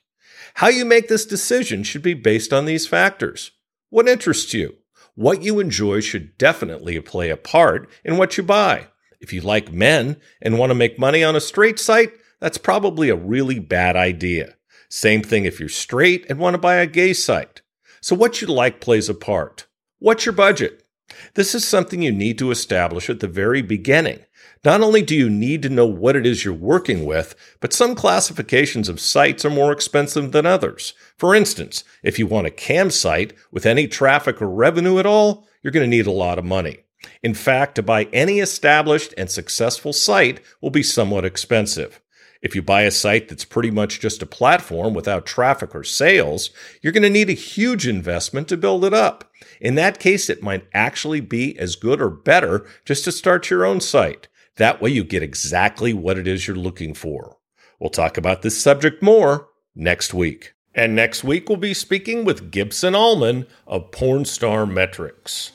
How 0.55 0.69
you 0.69 0.85
make 0.85 1.09
this 1.09 1.25
decision 1.25 1.83
should 1.83 2.03
be 2.03 2.15
based 2.15 2.53
on 2.53 2.67
these 2.67 2.87
factors. 2.87 3.53
What 3.89 4.09
interests 4.09 4.53
you? 4.53 4.77
What 5.15 5.43
you 5.43 5.61
enjoy 5.61 6.01
should 6.01 6.37
definitely 6.37 7.01
play 7.01 7.31
a 7.31 7.37
part 7.37 7.89
in 8.05 8.19
what 8.19 8.37
you 8.37 8.43
buy. 8.43 8.89
If 9.21 9.33
you 9.33 9.41
like 9.41 9.73
men 9.73 10.21
and 10.43 10.59
want 10.59 10.71
to 10.71 10.75
make 10.75 10.99
money 10.99 11.25
on 11.25 11.37
a 11.37 11.41
straight 11.41 11.79
site, 11.79 12.13
that's 12.41 12.59
probably 12.59 13.09
a 13.09 13.17
really 13.17 13.61
bad 13.61 13.95
idea. 13.97 14.57
Same 14.95 15.23
thing 15.23 15.47
if 15.47 15.59
you're 15.59 15.71
straight 15.71 16.27
and 16.29 16.39
want 16.39 16.53
to 16.53 16.59
buy 16.59 16.75
a 16.75 16.87
gay 16.87 17.15
site. 17.15 17.63
So 18.03 18.15
what 18.15 18.43
you 18.43 18.47
like 18.47 18.79
plays 18.79 19.09
a 19.09 19.15
part. 19.15 19.67
What's 20.01 20.27
your 20.27 20.35
budget? 20.35 20.85
This 21.33 21.55
is 21.55 21.67
something 21.67 22.03
you 22.03 22.13
need 22.13 22.37
to 22.41 22.51
establish 22.51 23.09
at 23.09 23.21
the 23.21 23.27
very 23.27 23.63
beginning. 23.63 24.19
Not 24.67 24.83
only 24.83 25.01
do 25.01 25.17
you 25.17 25.31
need 25.31 25.63
to 25.63 25.71
know 25.71 25.87
what 25.87 26.15
it 26.15 26.27
is 26.27 26.45
you're 26.45 26.53
working 26.53 27.07
with, 27.07 27.35
but 27.61 27.73
some 27.73 27.95
classifications 27.95 28.91
of 28.91 29.01
sites 29.01 29.47
are 29.47 29.51
more 29.51 29.73
expensive 29.73 30.33
than 30.33 30.45
others. 30.45 30.93
For 31.17 31.35
instance, 31.35 31.85
if 32.03 32.19
you 32.19 32.27
want 32.27 32.47
a 32.47 32.51
cam 32.51 32.91
site 32.91 33.33
with 33.51 33.65
any 33.65 33.89
traffic 33.89 34.43
or 34.43 34.51
revenue 34.51 34.99
at 34.99 35.07
all, 35.07 35.49
you're 35.63 35.73
going 35.73 35.91
to 35.91 35.97
need 35.97 36.07
a 36.07 36.13
lot 36.13 36.39
of 36.39 36.45
money. 36.45 36.81
In 37.23 37.33
fact, 37.33 37.77
to 37.77 37.83
buy 37.83 38.09
any 38.13 38.41
established 38.41 39.15
and 39.17 39.31
successful 39.31 39.95
site 39.95 40.43
will 40.61 40.69
be 40.69 40.83
somewhat 40.83 41.25
expensive. 41.25 42.02
If 42.43 42.57
you 42.57 42.63
buy 42.63 42.83
a 42.83 42.91
site 42.91 43.29
that's 43.29 43.45
pretty 43.45 43.71
much 43.71 44.01
just 44.01 44.21
a 44.21 44.27
platform 44.27 44.95
without 44.95 45.27
traffic 45.27 45.75
or 45.77 45.85
sales, 45.85 46.51
you're 46.83 46.93
going 46.93 47.05
to 47.05 47.11
need 47.11 47.31
a 47.31 47.35
huge 47.35 47.87
investment 47.87 48.49
to 48.49 48.57
build 48.57 48.85
it 48.85 48.93
up. 48.93 49.31
In 49.61 49.77
that 49.77 50.01
case, 50.01 50.29
it 50.29 50.43
might 50.43 50.67
actually 50.75 51.21
be 51.21 51.57
as 51.59 51.77
good 51.77 52.03
or 52.03 52.11
better 52.11 52.67
just 52.85 53.05
to 53.05 53.13
start 53.13 53.49
your 53.49 53.65
own 53.65 53.81
site. 53.81 54.27
That 54.57 54.83
way 54.83 54.91
you 54.91 55.05
get 55.05 55.23
exactly 55.23 55.95
what 55.95 56.19
it 56.19 56.27
is 56.27 56.49
you're 56.49 56.57
looking 56.57 56.95
for. 56.95 57.39
We'll 57.79 57.91
talk 57.91 58.17
about 58.19 58.43
this 58.43 58.61
subject 58.61 59.03
more 59.03 59.49
next 59.77 60.13
week. 60.13 60.55
And 60.75 60.97
next 60.97 61.23
week, 61.23 61.49
we'll 61.49 61.59
be 61.59 61.75
speaking 61.75 62.25
with 62.25 62.51
Gibson 62.51 62.95
Allman 62.95 63.47
of 63.67 63.91
Pornstar 63.93 64.69
Metrics. 64.71 65.53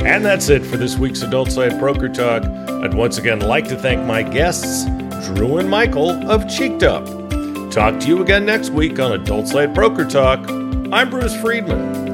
And 0.00 0.24
that's 0.24 0.48
it 0.48 0.64
for 0.64 0.76
this 0.76 0.96
week's 0.96 1.22
Adult 1.22 1.50
Site 1.50 1.78
Broker 1.78 2.08
Talk. 2.08 2.44
I'd 2.44 2.94
once 2.94 3.18
again 3.18 3.40
like 3.40 3.68
to 3.68 3.76
thank 3.76 4.04
my 4.04 4.22
guests, 4.22 4.84
Drew 5.24 5.58
and 5.58 5.68
Michael 5.68 6.10
of 6.30 6.44
CheekedUp. 6.44 7.70
Talk 7.70 8.00
to 8.00 8.06
you 8.06 8.22
again 8.22 8.46
next 8.46 8.70
week 8.70 8.98
on 8.98 9.12
Adult 9.12 9.48
Site 9.48 9.74
Broker 9.74 10.04
Talk. 10.04 10.48
I'm 10.92 11.10
Bruce 11.10 11.38
Friedman. 11.40 12.07